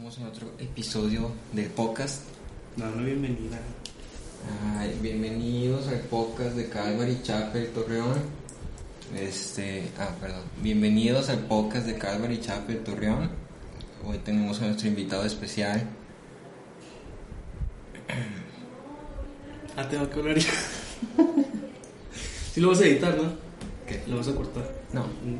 estamos 0.00 0.18
en 0.18 0.26
otro 0.28 0.50
episodio 0.58 1.30
del 1.52 1.66
podcast. 1.66 2.22
No, 2.78 2.86
no 2.86 3.04
bienvenida. 3.04 3.58
Ay, 4.78 4.98
bienvenidos 5.02 5.88
al 5.88 6.00
podcast 6.00 6.56
de 6.56 6.70
Calvary 6.70 7.18
Chapel 7.22 7.68
Torreón. 7.68 8.14
Este, 9.14 9.90
ah, 9.98 10.08
perdón. 10.18 10.40
Bienvenidos 10.62 11.28
al 11.28 11.40
podcast 11.40 11.86
de 11.86 11.98
Calvary 11.98 12.40
Chapel 12.40 12.82
Torreón. 12.82 13.28
Hoy 14.06 14.16
tenemos 14.18 14.62
a 14.62 14.68
nuestro 14.68 14.88
invitado 14.88 15.26
especial. 15.26 15.86
Ah, 19.76 19.88
tengo 19.88 20.10
que 20.10 20.18
hablar 20.18 20.36
ya. 20.36 20.50
sí 22.52 22.60
lo 22.60 22.70
vas 22.70 22.80
a 22.80 22.86
editar, 22.86 23.16
¿no? 23.16 23.34
¿Qué? 23.86 24.02
Lo 24.08 24.16
vas 24.16 24.26
a 24.28 24.34
cortar. 24.34 24.68
No. 24.92 25.04
Mm, 25.04 25.38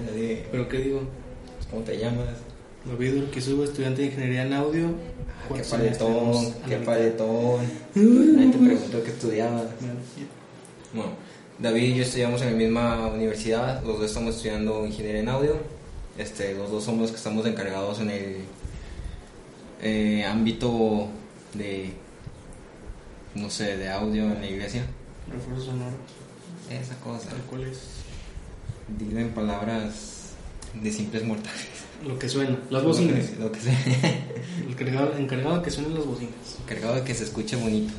¿Pero 0.52 0.68
qué 0.68 0.78
digo? 0.78 1.19
¿Cómo 1.70 1.82
te 1.82 1.98
llamas? 1.98 2.26
David 2.84 3.22
Urquizuba, 3.22 3.64
estudiante 3.64 4.02
de 4.02 4.08
Ingeniería 4.08 4.46
en 4.46 4.52
Audio. 4.54 4.86
Ah, 4.86 5.42
qué 5.42 5.48
¿Cuántos 5.48 5.68
paletón, 5.70 6.54
qué 6.68 6.76
paletón. 6.76 7.60
Nadie 7.94 8.50
te 8.50 8.58
preguntó 8.58 9.04
qué 9.04 9.10
estudiabas. 9.10 9.66
Bueno, 9.80 10.00
Bueno, 10.94 11.10
David 11.58 11.82
y 11.82 11.94
yo 11.96 12.02
estudiamos 12.02 12.40
en 12.42 12.52
la 12.52 12.56
misma 12.56 13.06
universidad, 13.08 13.82
los 13.84 13.98
dos 13.98 14.06
estamos 14.06 14.36
estudiando 14.36 14.86
ingeniería 14.86 15.20
en 15.20 15.28
audio, 15.28 15.56
este, 16.18 16.54
los 16.54 16.70
dos 16.70 16.84
somos 16.84 17.02
los 17.02 17.10
que 17.10 17.18
estamos 17.18 17.46
encargados 17.46 18.00
en 18.00 18.10
el 18.10 18.36
eh, 19.82 20.24
ámbito 20.24 21.08
de, 21.54 21.92
no 23.34 23.50
sé, 23.50 23.76
de 23.76 23.90
audio 23.90 24.24
en 24.24 24.40
la 24.40 24.46
iglesia. 24.46 24.84
Refuerzo 25.30 25.66
sonoro. 25.66 25.96
Esa 26.70 26.94
cosa, 27.00 27.28
¿Cuál 27.48 27.64
es? 27.64 27.78
dilo 28.98 29.20
en 29.20 29.30
palabras 29.30 30.19
de 30.74 30.92
simples 30.92 31.24
mortales. 31.24 31.66
Lo 32.06 32.18
que 32.18 32.28
suena. 32.28 32.58
Las 32.70 32.82
bocinas. 32.82 33.36
Lo 33.38 33.52
que 33.52 33.60
sea, 33.60 33.78
El 34.64 34.72
encargado, 34.72 35.16
encargado 35.18 35.56
de 35.58 35.62
que 35.62 35.70
suenen 35.70 35.94
las 35.94 36.06
bocinas. 36.06 36.34
encargado 36.62 36.94
de 36.94 37.02
que 37.02 37.14
se 37.14 37.24
escuche 37.24 37.56
bonito. 37.56 37.92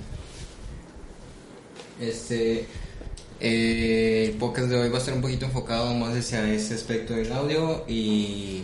Este, 1.99 2.65
eh, 3.39 4.29
el 4.29 4.37
podcast 4.37 4.69
de 4.69 4.77
hoy 4.77 4.89
va 4.89 4.95
a 4.95 4.99
estar 4.99 5.13
un 5.13 5.21
poquito 5.21 5.45
enfocado 5.45 5.93
más 5.93 6.15
hacia 6.15 6.51
ese 6.51 6.73
aspecto 6.73 7.13
del 7.13 7.31
audio 7.31 7.83
y 7.87 8.63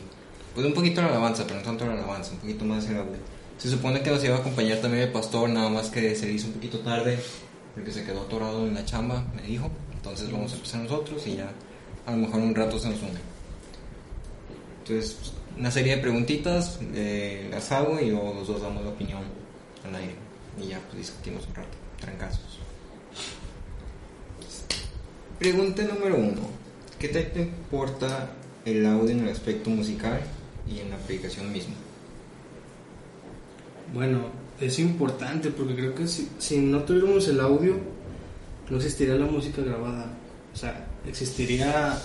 pues 0.55 0.65
un 0.65 0.73
poquito 0.73 1.01
la 1.01 1.09
alabanza, 1.09 1.45
pero 1.45 1.59
no 1.59 1.65
tanto 1.65 1.85
la 1.85 1.93
alabanza, 1.93 2.31
un 2.31 2.39
poquito 2.39 2.65
más 2.65 2.87
el 2.89 2.97
audio. 2.97 3.17
Se 3.59 3.69
supone 3.69 4.01
que 4.01 4.09
nos 4.09 4.23
iba 4.23 4.35
a 4.35 4.39
acompañar 4.39 4.79
también 4.79 5.03
el 5.03 5.11
pastor, 5.11 5.49
nada 5.49 5.69
más 5.69 5.89
que 5.89 6.15
se 6.15 6.31
hizo 6.31 6.47
un 6.47 6.53
poquito 6.53 6.79
tarde 6.79 7.19
porque 7.75 7.91
se 7.91 8.03
quedó 8.03 8.21
atorado 8.21 8.65
en 8.65 8.73
la 8.73 8.83
chamba, 8.85 9.23
me 9.35 9.43
dijo. 9.43 9.69
Entonces 9.93 10.31
vamos 10.31 10.51
a 10.51 10.55
empezar 10.55 10.81
nosotros 10.81 11.27
y 11.27 11.35
ya 11.35 11.51
a 12.07 12.11
lo 12.11 12.17
mejor 12.17 12.39
un 12.39 12.55
rato 12.55 12.79
se 12.79 12.89
nos 12.89 13.01
une. 13.01 13.36
Entonces, 14.89 15.33
una 15.57 15.69
serie 15.69 15.97
de 15.97 16.01
preguntitas 16.01 16.79
las 17.51 17.71
hago 17.73 17.99
y 17.99 18.09
luego 18.09 18.33
los 18.33 18.47
dos 18.47 18.61
damos 18.61 18.83
la 18.83 18.91
opinión 18.91 19.21
al 19.85 19.95
aire 19.95 20.15
y 20.61 20.69
ya 20.69 20.79
pues 20.79 20.97
discutimos 20.99 21.45
un 21.47 21.55
rato, 21.55 21.77
trancazos. 21.99 22.59
Pregunta 25.39 25.83
número 25.83 26.15
uno. 26.15 26.41
¿Qué 26.97 27.09
te 27.09 27.41
importa 27.41 28.31
el 28.65 28.85
audio 28.85 29.11
en 29.11 29.19
el 29.25 29.29
aspecto 29.29 29.69
musical 29.69 30.21
y 30.67 30.79
en 30.79 30.89
la 30.89 30.97
predicación 30.97 31.51
misma? 31.51 31.75
Bueno, 33.93 34.21
es 34.59 34.79
importante 34.79 35.51
porque 35.51 35.75
creo 35.75 35.95
que 35.95 36.07
si, 36.07 36.29
si 36.39 36.59
no 36.59 36.83
tuviéramos 36.83 37.27
el 37.27 37.41
audio, 37.41 37.75
no 38.69 38.77
existiría 38.77 39.15
la 39.15 39.25
música 39.25 39.61
grabada. 39.61 40.11
O 40.53 40.57
sea, 40.57 40.87
existiría 41.05 42.01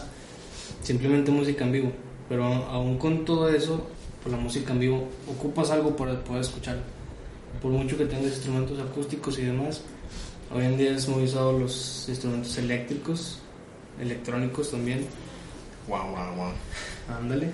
simplemente 0.82 1.30
música 1.30 1.64
en 1.64 1.72
vivo. 1.72 1.92
Pero 2.32 2.46
aún 2.46 2.96
con 2.96 3.26
todo 3.26 3.50
eso, 3.50 3.86
por 4.22 4.32
la 4.32 4.38
música 4.38 4.72
en 4.72 4.78
vivo, 4.78 5.06
ocupas 5.28 5.70
algo 5.70 5.94
para 5.94 6.18
poder 6.24 6.40
escucharla. 6.40 6.80
Por 7.60 7.70
mucho 7.72 7.98
que 7.98 8.06
tengas 8.06 8.32
instrumentos 8.32 8.80
acústicos 8.80 9.38
y 9.38 9.42
demás, 9.42 9.82
hoy 10.50 10.64
en 10.64 10.78
día 10.78 10.96
es 10.96 11.06
muy 11.08 11.24
usado 11.24 11.58
los 11.58 12.06
instrumentos 12.08 12.56
eléctricos, 12.56 13.38
electrónicos 14.00 14.70
también. 14.70 15.04
Wow, 15.86 16.06
wow, 16.06 16.34
wow. 16.34 16.52
Ándale. 17.18 17.50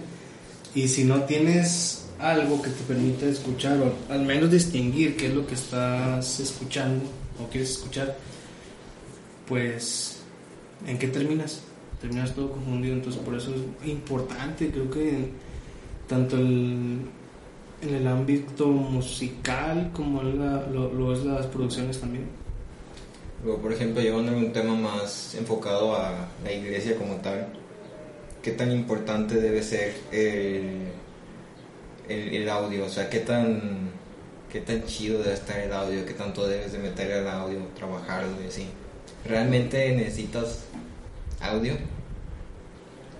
Y 0.76 0.86
si 0.86 1.02
no 1.02 1.24
tienes 1.24 2.06
algo 2.20 2.62
que 2.62 2.70
te 2.70 2.84
permita 2.84 3.26
escuchar 3.26 3.78
o 3.80 4.12
al 4.12 4.22
menos 4.22 4.48
distinguir 4.48 5.16
qué 5.16 5.26
es 5.26 5.34
lo 5.34 5.44
que 5.44 5.54
estás 5.54 6.38
escuchando 6.38 7.04
o 7.42 7.48
quieres 7.50 7.70
escuchar, 7.70 8.16
pues 9.48 10.18
¿en 10.86 10.96
qué 11.00 11.08
terminas? 11.08 11.62
Terminas 12.00 12.34
todo 12.34 12.52
confundido, 12.52 12.94
entonces 12.94 13.20
por 13.22 13.34
eso 13.34 13.52
es 13.82 13.88
importante, 13.88 14.70
creo 14.70 14.88
que 14.90 15.30
tanto 16.08 16.36
el- 16.36 17.00
en 17.82 17.94
el 17.94 18.06
ámbito 18.06 18.66
musical 18.68 19.90
como 19.92 20.22
la- 20.22 20.66
lo, 20.72 21.12
es 21.12 21.24
las 21.24 21.46
producciones 21.46 22.00
también. 22.00 22.26
Luego, 23.44 23.60
por 23.62 23.72
ejemplo, 23.72 24.00
llevando 24.02 24.32
un 24.36 24.52
tema 24.52 24.74
más 24.74 25.34
enfocado 25.36 25.94
a 25.96 26.28
la 26.44 26.52
iglesia 26.52 26.96
como 26.96 27.14
tal, 27.16 27.48
¿qué 28.42 28.50
tan 28.52 28.70
importante 28.72 29.40
debe 29.40 29.62
ser 29.62 29.94
el, 30.12 30.82
el, 32.08 32.34
el 32.34 32.48
audio? 32.48 32.84
O 32.86 32.88
sea, 32.88 33.08
¿qué 33.10 33.20
tan, 33.20 33.90
¿qué 34.52 34.60
tan 34.60 34.84
chido 34.84 35.18
debe 35.20 35.34
estar 35.34 35.58
el 35.58 35.72
audio? 35.72 36.04
¿Qué 36.04 36.14
tanto 36.14 36.46
debes 36.48 36.72
de 36.72 36.78
meter 36.78 37.12
al 37.12 37.28
audio, 37.28 37.58
trabajarlo 37.76 38.32
y 38.44 38.48
así? 38.48 38.66
¿Realmente 39.24 39.94
necesitas 39.94 40.64
audio? 41.40 41.74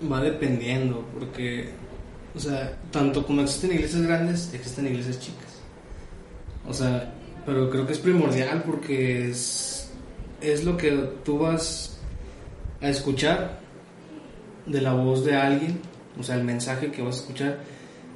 Va 0.01 0.21
dependiendo, 0.21 1.05
porque, 1.13 1.69
o 2.35 2.39
sea, 2.39 2.77
tanto 2.91 3.25
como 3.25 3.41
existen 3.41 3.73
iglesias 3.73 4.01
grandes, 4.03 4.53
existen 4.53 4.87
iglesias 4.87 5.19
chicas. 5.19 5.59
O 6.67 6.73
sea, 6.73 7.13
pero 7.45 7.69
creo 7.69 7.85
que 7.85 7.93
es 7.93 7.99
primordial 7.99 8.63
porque 8.63 9.29
es, 9.29 9.89
es 10.41 10.63
lo 10.63 10.77
que 10.77 10.91
tú 11.25 11.39
vas 11.39 11.97
a 12.81 12.89
escuchar 12.89 13.59
de 14.65 14.81
la 14.81 14.93
voz 14.93 15.25
de 15.25 15.35
alguien, 15.35 15.79
o 16.17 16.23
sea, 16.23 16.35
el 16.35 16.43
mensaje 16.45 16.91
que 16.91 17.01
vas 17.01 17.17
a 17.17 17.19
escuchar. 17.21 17.59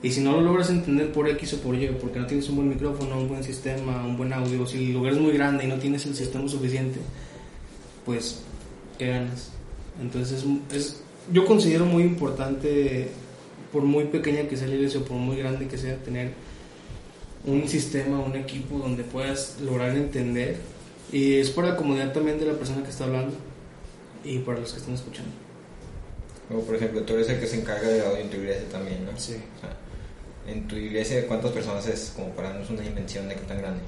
Y 0.02 0.12
si 0.12 0.22
no 0.22 0.34
lo 0.34 0.42
logras 0.42 0.70
entender 0.70 1.12
por 1.12 1.28
X 1.30 1.54
o 1.54 1.58
por 1.62 1.76
Y, 1.76 1.88
porque 2.00 2.20
no 2.20 2.26
tienes 2.28 2.48
un 2.50 2.58
buen 2.58 2.70
micrófono, 2.70 3.18
un 3.18 3.28
buen 3.28 3.44
sistema, 3.44 4.06
un 4.06 4.16
buen 4.18 4.32
audio, 4.34 4.66
si 4.66 4.78
el 4.86 4.94
lugar 4.94 5.14
es 5.14 5.20
muy 5.20 5.34
grande 5.34 5.64
y 5.66 5.68
no 5.68 5.76
tienes 5.76 6.06
el 6.06 6.16
sistema 6.16 6.48
suficiente, 6.48 7.00
pues, 8.06 8.42
¿qué 8.98 9.08
ganas? 9.08 9.50
Entonces, 10.02 10.44
es, 10.72 10.76
es- 10.76 11.03
yo 11.32 11.46
considero 11.46 11.86
muy 11.86 12.04
importante, 12.04 13.10
por 13.72 13.84
muy 13.84 14.06
pequeña 14.06 14.48
que 14.48 14.58
sea 14.58 14.68
la 14.68 14.76
iglesia 14.76 15.00
o 15.00 15.04
por 15.04 15.18
muy 15.18 15.38
grande 15.38 15.68
que 15.68 15.78
sea, 15.78 15.98
tener 15.98 16.32
un 17.46 17.68
sistema, 17.68 18.20
un 18.20 18.36
equipo 18.36 18.78
donde 18.78 19.04
puedas 19.04 19.60
lograr 19.62 19.96
entender. 19.96 20.58
Y 21.12 21.36
es 21.36 21.50
para 21.50 21.70
la 21.70 21.76
comodidad 21.76 22.12
también 22.12 22.40
de 22.40 22.46
la 22.46 22.54
persona 22.54 22.84
que 22.84 22.90
está 22.90 23.06
hablando 23.06 23.36
y 24.24 24.40
para 24.40 24.60
los 24.60 24.72
que 24.72 24.80
están 24.80 24.96
escuchando. 24.96 25.32
Luego, 26.50 26.66
por 26.66 26.76
ejemplo, 26.76 27.04
tú 27.04 27.14
eres 27.14 27.30
el 27.30 27.40
que 27.40 27.48
se 27.48 27.60
encarga 27.60 27.88
del 27.88 28.02
audio 28.06 28.18
en 28.18 28.30
tu 28.30 28.38
iglesia 28.38 28.68
también, 28.70 29.06
¿no? 29.06 29.18
Sí. 29.18 29.36
O 29.58 29.60
sea, 29.60 29.78
en 30.48 30.68
tu 30.68 30.76
iglesia, 30.76 31.28
¿cuántas 31.28 31.52
personas 31.52 31.88
es? 31.88 32.14
Como 32.16 32.30
para 32.30 32.50
darnos 32.50 32.70
una 32.70 32.82
dimensión 32.82 33.28
de 33.30 33.36
qué 33.36 33.42
tan 33.42 33.60
grande. 33.60 33.82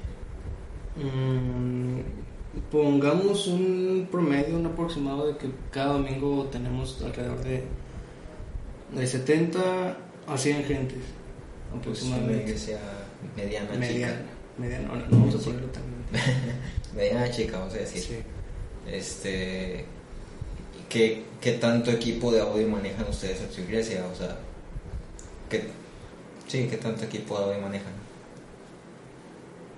Mm, 0.96 2.00
pongamos 2.70 3.46
un 3.46 4.08
promedio, 4.10 4.56
un 4.56 4.66
aproximado 4.66 5.26
de 5.26 5.36
que 5.36 5.48
cada 5.70 5.94
domingo 5.94 6.48
tenemos 6.50 7.02
alrededor 7.02 7.42
de, 7.42 7.64
de 8.94 9.06
70 9.06 9.96
a 10.26 10.38
100 10.38 10.64
gentes. 10.64 10.98
Pues 11.68 11.80
Aproximadamente. 11.80 12.44
iglesia 12.44 12.78
mediana, 13.36 13.70
mediana. 13.72 13.88
chica. 13.92 14.22
Mediana, 14.58 14.88
no, 14.88 14.94
no 14.94 15.06
vamos 15.10 15.34
a 15.34 15.38
ponerlo 15.38 15.68
tan 15.68 15.82
Mediana 16.96 17.30
chica, 17.30 17.58
vamos 17.58 17.74
a 17.74 17.78
decir. 17.78 18.00
Sí. 18.02 18.16
Este, 18.90 19.84
¿qué, 20.88 21.24
¿Qué 21.40 21.52
tanto 21.52 21.90
equipo 21.90 22.32
de 22.32 22.40
audio 22.40 22.66
manejan 22.68 23.06
ustedes 23.08 23.40
en 23.42 23.52
su 23.52 23.60
iglesia? 23.62 24.06
O 24.10 24.14
sea, 24.14 24.38
¿qué, 25.50 25.64
sí, 26.46 26.68
¿qué 26.70 26.76
tanto 26.76 27.04
equipo 27.04 27.38
de 27.38 27.44
audio 27.44 27.60
manejan? 27.60 28.05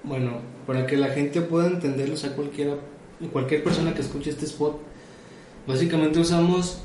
Bueno, 0.08 0.38
para 0.66 0.87
que 0.87 0.96
la 0.96 1.08
gente 1.08 1.43
pueda 1.43 1.66
entenderlo, 1.66 2.14
o 2.14 2.16
sea, 2.16 2.34
cualquiera, 2.34 2.76
cualquier 3.31 3.62
persona 3.62 3.93
que 3.93 4.00
escuche 4.00 4.31
este 4.31 4.46
spot, 4.46 4.81
básicamente 5.66 6.19
usamos 6.19 6.78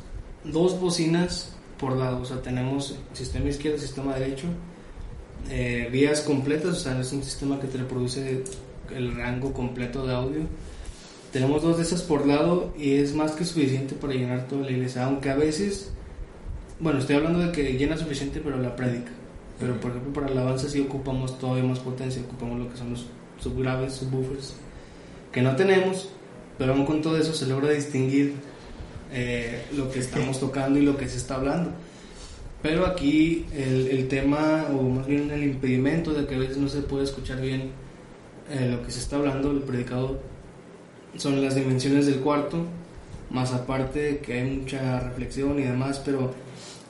dos 0.43 0.77
bocinas 0.77 1.55
por 1.79 1.95
lado, 1.95 2.21
o 2.21 2.25
sea, 2.25 2.41
tenemos 2.41 2.97
sistema 3.13 3.47
izquierdo, 3.47 3.79
sistema 3.79 4.13
derecho, 4.15 4.47
eh, 5.49 5.87
vías 5.89 6.19
completas, 6.19 6.71
o 6.71 6.75
sea, 6.75 6.99
es 6.99 7.13
un 7.13 7.23
sistema 7.23 7.61
que 7.61 7.67
te 7.67 7.77
reproduce 7.77 8.43
el 8.93 9.15
rango 9.15 9.53
completo 9.53 10.05
de 10.05 10.13
audio. 10.13 10.41
Tenemos 11.31 11.63
dos 11.63 11.77
de 11.77 11.83
esas 11.83 12.01
por 12.01 12.27
lado 12.27 12.73
y 12.77 12.95
es 12.95 13.15
más 13.15 13.31
que 13.31 13.45
suficiente 13.45 13.95
para 13.95 14.13
llenar 14.13 14.47
toda 14.47 14.63
la 14.63 14.71
iglesia, 14.71 15.05
aunque 15.05 15.29
a 15.29 15.35
veces, 15.35 15.91
bueno, 16.79 16.99
estoy 16.99 17.15
hablando 17.15 17.39
de 17.39 17.53
que 17.53 17.73
llena 17.77 17.95
suficiente, 17.95 18.41
pero 18.43 18.59
la 18.59 18.75
prédica. 18.75 19.11
Pero 19.63 19.79
por 19.79 19.91
ejemplo 19.91 20.11
para 20.11 20.27
alabanza 20.27 20.67
sí 20.67 20.81
ocupamos 20.81 21.39
todavía 21.39 21.63
más 21.63 21.79
potencia, 21.79 22.21
ocupamos 22.21 22.59
lo 22.59 22.69
que 22.69 22.75
son 22.75 22.89
los 22.89 23.05
subgraves, 23.39 23.93
subwoofers, 23.93 24.55
que 25.31 25.41
no 25.41 25.55
tenemos, 25.55 26.09
pero 26.57 26.73
aún 26.73 26.85
con 26.85 27.01
todo 27.01 27.17
eso 27.17 27.33
se 27.33 27.47
logra 27.47 27.69
distinguir 27.69 28.33
eh, 29.13 29.63
lo 29.73 29.89
que 29.89 29.99
estamos 29.99 30.41
tocando 30.41 30.79
y 30.79 30.81
lo 30.81 30.97
que 30.97 31.07
se 31.07 31.15
está 31.15 31.35
hablando. 31.35 31.71
Pero 32.61 32.85
aquí 32.85 33.45
el, 33.53 33.87
el 33.87 34.09
tema, 34.09 34.65
o 34.77 34.81
más 34.81 35.07
bien 35.07 35.31
el 35.31 35.43
impedimento 35.43 36.11
de 36.11 36.25
que 36.25 36.35
a 36.35 36.39
veces 36.39 36.57
no 36.57 36.67
se 36.67 36.81
puede 36.81 37.05
escuchar 37.05 37.39
bien 37.39 37.71
eh, 38.49 38.67
lo 38.69 38.85
que 38.85 38.91
se 38.91 38.99
está 38.99 39.15
hablando, 39.15 39.51
el 39.51 39.59
predicado, 39.59 40.19
son 41.15 41.41
las 41.41 41.55
dimensiones 41.55 42.05
del 42.05 42.17
cuarto, 42.17 42.65
más 43.29 43.53
aparte 43.53 43.99
de 43.99 44.17
que 44.17 44.33
hay 44.33 44.57
mucha 44.57 44.99
reflexión 44.99 45.57
y 45.57 45.63
demás, 45.63 46.01
pero 46.03 46.33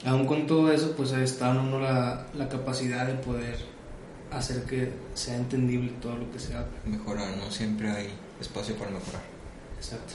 aún 0.04 0.26
con 0.26 0.46
todo 0.46 0.70
eso, 0.72 0.92
pues 0.96 1.12
está 1.12 1.50
en 1.50 1.58
uno 1.58 1.80
la, 1.80 2.26
la 2.36 2.48
capacidad 2.48 3.06
de 3.06 3.14
poder 3.14 3.56
hacer 4.30 4.62
que 4.64 4.90
sea 5.14 5.36
entendible 5.36 5.92
todo 6.02 6.16
lo 6.16 6.30
que 6.32 6.38
se 6.38 6.54
habla. 6.54 6.68
Mejorar, 6.84 7.36
¿no? 7.36 7.50
Siempre 7.50 7.90
hay 7.90 8.08
espacio 8.40 8.74
para 8.76 8.90
mejorar. 8.90 9.22
Exacto. 9.78 10.14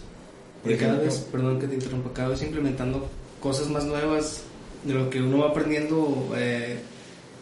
Por 0.64 0.72
y 0.74 0.76
cada 0.78 0.94
ejemplo- 0.96 1.06
vez, 1.12 1.20
perdón 1.32 1.60
que 1.60 1.68
te 1.68 1.76
interrumpa, 1.76 2.12
cada 2.14 2.30
vez 2.30 2.42
implementando 2.42 3.08
cosas 3.42 3.70
más 3.70 3.86
nuevas 3.86 4.42
de 4.84 4.94
lo 4.94 5.10
que 5.10 5.22
uno 5.22 5.40
va 5.40 5.50
aprendiendo 5.50 6.32
eh, 6.36 6.80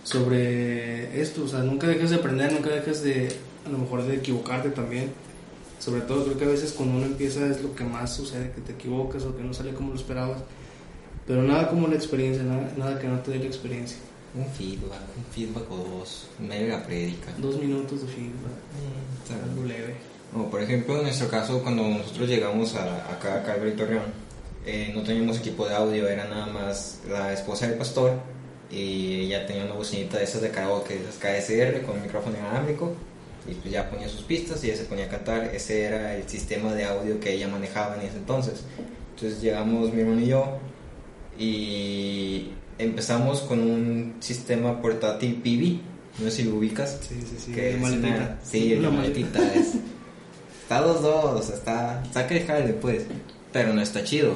sobre 0.03 1.19
esto. 1.21 1.43
O 1.43 1.47
sea, 1.47 1.59
nunca 1.59 1.87
dejas 1.87 2.09
de 2.11 2.15
aprender, 2.17 2.51
nunca 2.53 2.69
dejas 2.69 3.01
de, 3.03 3.29
a 3.65 3.69
lo 3.69 3.77
mejor, 3.79 4.03
de 4.03 4.15
equivocarte 4.15 4.69
también. 4.69 5.11
Sobre 5.79 6.01
todo, 6.01 6.23
creo 6.25 6.37
que 6.37 6.45
a 6.45 6.49
veces 6.49 6.71
cuando 6.73 6.97
uno 6.97 7.05
empieza 7.05 7.45
es 7.47 7.61
lo 7.61 7.75
que 7.75 7.83
más 7.83 8.15
sucede, 8.15 8.51
que 8.51 8.61
te 8.61 8.73
equivocas 8.73 9.23
o 9.23 9.35
que 9.35 9.43
no 9.43 9.53
sale 9.53 9.73
como 9.73 9.89
lo 9.93 9.95
esperabas. 9.95 10.39
Pero 11.27 11.43
nada 11.43 11.69
como 11.69 11.87
la 11.87 11.95
experiencia, 11.95 12.43
nada, 12.43 12.71
nada 12.77 12.99
que 12.99 13.07
no 13.07 13.19
te 13.19 13.31
dé 13.31 13.39
la 13.39 13.45
experiencia. 13.45 13.97
Un 14.33 14.45
feedback, 14.45 15.01
un 15.17 15.25
feedback 15.33 15.71
o 15.71 15.77
dos, 15.77 16.27
la 16.39 16.83
prédica. 16.85 17.33
Dos 17.37 17.59
minutos 17.59 18.01
de 18.01 18.07
feedback, 18.07 18.57
Mm, 18.77 19.23
está 19.23 19.43
algo 19.43 19.63
leve. 19.63 19.95
O 20.35 20.49
por 20.49 20.61
ejemplo, 20.61 20.97
en 20.97 21.03
nuestro 21.03 21.27
caso, 21.27 21.61
cuando 21.61 21.83
nosotros 21.83 22.29
llegamos 22.29 22.75
a, 22.75 23.11
acá 23.11 23.41
a 23.41 23.43
Calvary 23.43 23.71
Torreón, 23.71 24.03
eh, 24.65 24.91
no 24.93 25.01
teníamos 25.01 25.39
equipo 25.39 25.67
de 25.67 25.75
audio, 25.75 26.07
era 26.07 26.25
nada 26.25 26.47
más 26.47 26.99
la 27.09 27.33
esposa 27.33 27.67
del 27.67 27.77
pastor 27.77 28.13
y 28.69 29.21
ella 29.21 29.45
tenía 29.45 29.63
una 29.63 29.73
bocinita 29.73 30.17
de 30.17 30.25
esas 30.25 30.41
de 30.41 30.51
karaoke, 30.51 30.95
de 30.95 31.01
esas 31.01 31.15
KSR 31.15 31.83
con 31.83 32.01
micrófono 32.01 32.37
inalámbrico 32.37 32.93
y 33.49 33.53
pues 33.53 33.73
ya 33.73 33.89
ponía 33.89 34.09
sus 34.09 34.23
pistas 34.23 34.61
y 34.63 34.67
ella 34.67 34.77
se 34.77 34.83
ponía 34.83 35.05
a 35.05 35.09
cantar. 35.09 35.45
Ese 35.55 35.83
era 35.83 36.15
el 36.15 36.27
sistema 36.27 36.73
de 36.73 36.83
audio 36.83 37.19
que 37.19 37.33
ella 37.33 37.47
manejaba 37.47 37.95
en 37.95 38.01
ese 38.01 38.17
entonces. 38.17 38.65
Entonces 39.15 39.41
llegamos 39.41 39.93
mi 39.93 40.01
hermano 40.01 40.21
y 40.21 40.27
yo 40.27 40.59
y 41.37 42.49
empezamos 42.77 43.41
con 43.41 43.59
un 43.59 44.15
sistema 44.19 44.81
portátil 44.81 45.35
PV, 45.35 45.79
no 46.23 46.29
sé 46.29 46.37
si 46.37 46.43
lo 46.43 46.55
ubicas. 46.55 46.99
Sí, 47.07 47.15
sí, 47.21 47.35
sí. 47.37 47.51
Que 47.51 47.75
es 47.75 47.81
maletita. 47.81 48.07
una- 48.07 48.39
sí, 48.43 48.75
la 48.75 48.89
Una 48.89 48.97
maletita 49.01 49.53
es. 49.53 49.73
Está 50.63 50.81
dos 50.81 51.01
dos, 51.01 51.49
está. 51.49 52.03
Saca 52.11 52.35
el 52.35 52.45
jale 52.45 52.73
pues. 52.73 53.03
Pero 53.53 53.73
no 53.73 53.81
está 53.81 54.03
chido. 54.03 54.33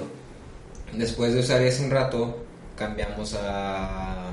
Después 0.96 1.34
de 1.34 1.42
usar 1.42 1.62
ese 1.62 1.84
un 1.86 1.92
rato, 1.92 2.38
cambiamos 2.78 3.34
a. 3.36 4.32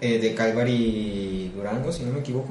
eh, 0.00 0.18
de 0.18 0.34
Calvary 0.34 1.52
Durango, 1.54 1.92
si 1.92 2.02
no 2.02 2.12
me 2.12 2.20
equivoco. 2.20 2.48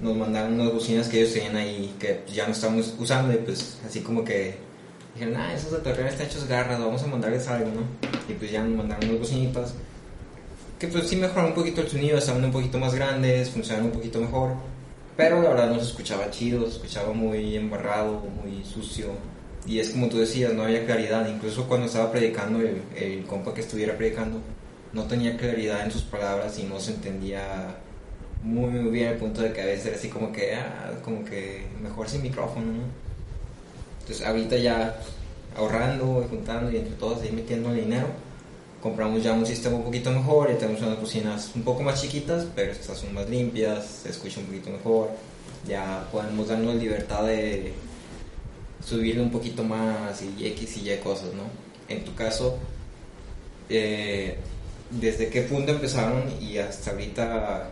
Nos 0.00 0.16
mandaron 0.16 0.58
unas 0.60 0.72
bocinas 0.72 1.08
que 1.08 1.20
ellos 1.20 1.32
tenían 1.34 1.56
ahí 1.56 1.94
que 2.00 2.22
ya 2.32 2.46
no 2.46 2.52
estamos 2.52 2.94
usando 2.98 3.32
y 3.32 3.36
pues 3.36 3.78
así 3.86 4.00
como 4.00 4.24
que 4.24 4.56
dijeron, 5.14 5.36
ah, 5.36 5.52
esos 5.54 5.72
de 5.72 5.78
Torreón 5.78 6.08
están 6.08 6.26
hechos 6.26 6.46
garras, 6.46 6.78
vamos 6.78 7.02
a 7.02 7.06
mandarles 7.06 7.46
algo, 7.48 7.70
¿no? 7.70 7.82
Y 8.28 8.34
pues 8.34 8.50
ya 8.50 8.62
nos 8.62 8.76
mandaron 8.76 9.08
unas 9.08 9.20
bocinitas 9.20 9.74
que 10.80 10.88
pues 10.88 11.08
sí 11.08 11.16
mejoraron 11.16 11.50
un 11.50 11.54
poquito 11.54 11.82
el 11.82 11.88
sonido, 11.88 12.16
estaban 12.16 12.42
un 12.42 12.52
poquito 12.52 12.78
más 12.78 12.94
grandes, 12.94 13.50
funcionaban 13.50 13.90
un 13.90 13.92
poquito 13.92 14.18
mejor, 14.18 14.54
pero 15.14 15.42
la 15.42 15.50
verdad 15.50 15.70
no 15.70 15.78
se 15.78 15.84
escuchaba 15.84 16.30
chido, 16.30 16.62
se 16.64 16.76
escuchaba 16.76 17.12
muy 17.12 17.54
embarrado, 17.54 18.22
muy 18.42 18.64
sucio. 18.64 19.08
Y 19.66 19.78
es 19.78 19.90
como 19.90 20.08
tú 20.08 20.16
decías, 20.18 20.54
no 20.54 20.62
había 20.62 20.86
claridad, 20.86 21.28
incluso 21.28 21.68
cuando 21.68 21.86
estaba 21.86 22.10
predicando 22.10 22.60
el, 22.60 22.80
el 22.96 23.26
compa 23.26 23.52
que 23.52 23.60
estuviera 23.60 23.94
predicando, 23.94 24.40
no 24.94 25.04
tenía 25.04 25.36
claridad 25.36 25.84
en 25.84 25.90
sus 25.90 26.02
palabras 26.02 26.58
y 26.58 26.62
no 26.62 26.80
se 26.80 26.92
entendía 26.92 27.76
muy, 28.42 28.70
muy 28.70 28.90
bien 28.90 29.08
al 29.08 29.16
punto 29.16 29.42
de 29.42 29.52
que 29.52 29.60
a 29.60 29.66
veces 29.66 29.86
era 29.86 29.96
así 29.96 30.08
como 30.08 30.32
que, 30.32 30.54
ah, 30.54 30.92
como 31.04 31.22
que 31.26 31.66
mejor 31.82 32.08
sin 32.08 32.22
micrófono, 32.22 32.72
¿no? 32.72 33.09
Entonces 34.00 34.26
ahorita 34.26 34.56
ya 34.56 35.00
ahorrando 35.56 36.24
y 36.24 36.28
juntando 36.28 36.70
y 36.70 36.76
entre 36.76 36.94
todos 36.94 37.22
ahí 37.22 37.32
metiendo 37.32 37.72
dinero, 37.72 38.08
compramos 38.82 39.22
ya 39.22 39.32
un 39.32 39.46
sistema 39.46 39.76
un 39.76 39.84
poquito 39.84 40.10
mejor, 40.10 40.50
ya 40.50 40.58
tenemos 40.58 40.80
unas 40.82 40.98
cocinas 40.98 41.50
un 41.54 41.62
poco 41.62 41.82
más 41.82 42.00
chiquitas, 42.00 42.46
pero 42.54 42.72
estas 42.72 42.98
son 42.98 43.12
más 43.12 43.28
limpias, 43.28 44.00
se 44.02 44.10
escucha 44.10 44.40
un 44.40 44.46
poquito 44.46 44.70
mejor, 44.70 45.10
ya 45.68 46.08
podemos 46.10 46.48
darnos 46.48 46.74
libertad 46.76 47.24
de 47.24 47.72
subirle 48.84 49.22
un 49.22 49.30
poquito 49.30 49.62
más 49.62 50.22
y 50.22 50.46
X 50.46 50.78
y 50.78 50.90
Y 50.90 50.96
cosas, 50.98 51.34
¿no? 51.34 51.42
En 51.88 52.04
tu 52.04 52.14
caso, 52.14 52.58
eh, 53.68 54.36
¿desde 54.90 55.28
qué 55.28 55.42
punto 55.42 55.72
empezaron 55.72 56.24
y 56.40 56.56
hasta 56.58 56.92
ahorita, 56.92 57.70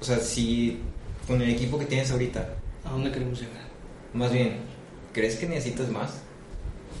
o 0.00 0.04
sea, 0.04 0.18
si 0.18 0.78
con 1.26 1.40
el 1.40 1.50
equipo 1.50 1.78
que 1.78 1.86
tienes 1.86 2.10
ahorita, 2.10 2.48
¿A 2.84 2.90
dónde 2.90 3.10
queremos 3.10 3.40
llegar? 3.40 3.64
más 4.12 4.30
bien, 4.30 4.58
¿crees 5.14 5.36
que 5.36 5.46
necesitas 5.46 5.88
más? 5.88 6.10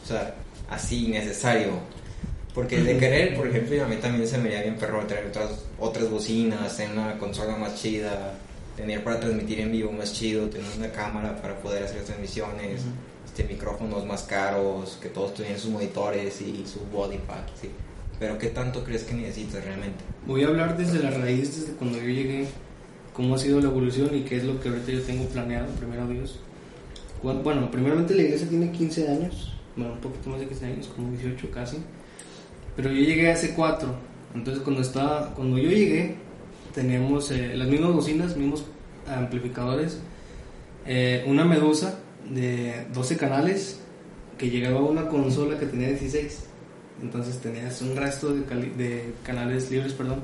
O 0.02 0.06
sea, 0.08 0.34
así, 0.70 1.08
necesario. 1.08 1.72
Porque 2.54 2.80
de 2.80 2.96
querer, 2.96 3.36
por 3.36 3.48
ejemplo, 3.48 3.84
a 3.84 3.88
mí 3.88 3.96
también 3.96 4.26
se 4.28 4.38
me 4.38 4.48
haría 4.48 4.62
bien 4.62 4.76
perro 4.76 5.04
traer 5.06 5.26
otras, 5.26 5.64
otras 5.78 6.08
bocinas, 6.08 6.76
tener 6.76 6.96
una 6.96 7.18
consola 7.18 7.56
más 7.56 7.74
chida, 7.74 8.38
tener 8.76 9.02
para 9.02 9.18
transmitir 9.18 9.60
en 9.60 9.72
vivo 9.72 9.90
más 9.90 10.12
chido, 10.12 10.48
tener 10.48 10.66
una 10.78 10.90
cámara 10.92 11.40
para 11.42 11.58
poder 11.58 11.82
hacer 11.82 12.04
transmisiones, 12.04 12.80
Ujú. 12.82 12.90
este, 13.26 13.44
micrófonos 13.44 14.06
más 14.06 14.22
caros, 14.22 14.98
que 15.02 15.08
todos 15.08 15.34
tuvieran 15.34 15.58
sus 15.58 15.70
monitores 15.70 16.40
y 16.40 16.64
su 16.64 16.80
body 16.92 17.18
pack, 17.18 17.48
sí. 17.60 17.70
Pero 18.20 18.38
¿qué 18.38 18.48
tanto 18.48 18.84
crees 18.84 19.02
que 19.02 19.14
necesitas 19.14 19.64
realmente? 19.64 20.04
Voy 20.24 20.44
a 20.44 20.46
hablar 20.46 20.76
desde 20.76 21.00
la 21.00 21.10
raíz, 21.10 21.60
desde 21.60 21.72
cuando 21.72 21.98
yo 21.98 22.04
llegué, 22.04 22.46
cómo 23.12 23.34
ha 23.34 23.38
sido 23.38 23.60
la 23.60 23.66
evolución 23.66 24.14
y 24.14 24.20
qué 24.22 24.36
es 24.36 24.44
lo 24.44 24.60
que 24.60 24.68
ahorita 24.68 24.92
yo 24.92 25.02
tengo 25.02 25.24
planeado, 25.26 25.66
primero 25.74 26.06
Dios. 26.06 26.38
Bueno, 27.22 27.70
primeramente 27.70 28.14
la 28.14 28.22
iglesia 28.22 28.48
tiene 28.48 28.70
15 28.70 29.08
años, 29.08 29.54
bueno, 29.76 29.94
un 29.94 30.00
poquito 30.00 30.30
más 30.30 30.40
de 30.40 30.46
15 30.46 30.66
años, 30.66 30.90
como 30.94 31.10
18 31.10 31.50
casi. 31.50 31.78
Pero 32.76 32.90
yo 32.90 33.00
llegué 33.00 33.30
hace 33.30 33.54
4. 33.54 33.88
Entonces 34.34 34.62
cuando 34.62 34.82
estaba, 34.82 35.34
cuando 35.34 35.58
yo 35.58 35.70
llegué, 35.70 36.16
teníamos 36.74 37.30
eh, 37.30 37.56
las 37.56 37.68
mismas 37.68 37.92
bocinas, 37.92 38.36
mismos 38.36 38.64
amplificadores, 39.06 40.00
eh, 40.86 41.24
una 41.26 41.44
medusa 41.44 41.98
de 42.28 42.86
12 42.92 43.16
canales 43.16 43.80
que 44.36 44.50
llegaba 44.50 44.80
a 44.80 44.82
una 44.82 45.08
consola 45.08 45.58
que 45.58 45.66
tenía 45.66 45.88
16. 45.88 46.46
Entonces 47.02 47.38
tenías 47.38 47.80
un 47.82 47.96
resto 47.96 48.34
de, 48.34 48.42
de 48.42 49.14
canales 49.22 49.70
libres, 49.70 49.92
perdón. 49.92 50.20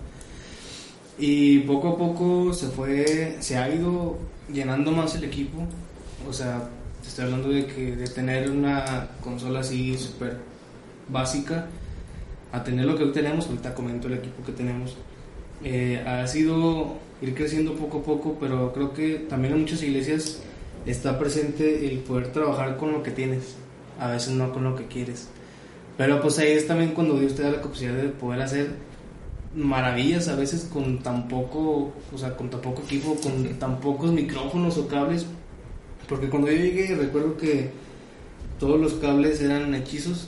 Y 1.18 1.60
poco 1.60 1.88
a 1.88 1.98
poco 1.98 2.52
se 2.54 2.68
fue, 2.68 3.36
se 3.40 3.56
ha 3.56 3.72
ido 3.72 4.18
llenando 4.52 4.90
más 4.90 5.14
el 5.14 5.24
equipo. 5.24 5.58
O 6.28 6.32
sea, 6.32 6.68
te 7.00 7.08
estoy 7.08 7.24
hablando 7.24 7.48
de 7.48 7.66
que 7.66 7.96
de 7.96 8.06
tener 8.08 8.50
una 8.50 9.08
consola 9.22 9.60
así 9.60 9.96
súper 9.96 10.38
básica 11.08 11.66
a 12.52 12.62
tener 12.64 12.84
lo 12.84 12.96
que 12.96 13.04
hoy 13.04 13.12
tenemos, 13.12 13.46
ahorita 13.46 13.74
comento 13.74 14.08
el 14.08 14.14
equipo 14.14 14.44
que 14.44 14.52
tenemos. 14.52 14.96
Eh, 15.62 16.02
ha 16.06 16.26
sido 16.26 16.94
ir 17.22 17.34
creciendo 17.34 17.74
poco 17.74 17.98
a 17.98 18.02
poco, 18.02 18.36
pero 18.40 18.72
creo 18.72 18.92
que 18.92 19.26
también 19.28 19.54
en 19.54 19.60
muchas 19.60 19.82
iglesias 19.82 20.40
está 20.86 21.18
presente 21.18 21.86
el 21.88 21.98
poder 21.98 22.32
trabajar 22.32 22.76
con 22.76 22.92
lo 22.92 23.02
que 23.02 23.10
tienes, 23.10 23.56
a 23.98 24.08
veces 24.08 24.34
no 24.34 24.52
con 24.52 24.64
lo 24.64 24.74
que 24.74 24.86
quieres. 24.86 25.28
Pero 25.96 26.20
pues 26.20 26.38
ahí 26.38 26.52
es 26.52 26.66
también 26.66 26.92
cuando 26.92 27.18
Dios 27.18 27.34
te 27.34 27.42
da 27.42 27.50
la 27.50 27.60
capacidad 27.60 27.94
de 27.94 28.08
poder 28.08 28.40
hacer 28.42 28.70
maravillas 29.54 30.28
a 30.28 30.36
veces 30.36 30.68
con 30.72 31.02
tan 31.02 31.28
poco, 31.28 31.92
o 32.12 32.18
sea, 32.18 32.36
con 32.36 32.50
tan 32.50 32.60
poco 32.60 32.82
equipo, 32.82 33.16
con 33.16 33.44
tan 33.58 33.80
pocos 33.80 34.12
micrófonos 34.12 34.78
o 34.78 34.88
cables. 34.88 35.26
Porque 36.10 36.28
cuando 36.28 36.50
yo 36.50 36.56
llegué 36.56 36.92
recuerdo 36.96 37.36
que 37.36 37.70
todos 38.58 38.80
los 38.80 38.94
cables 38.94 39.40
eran 39.40 39.72
hechizos, 39.76 40.26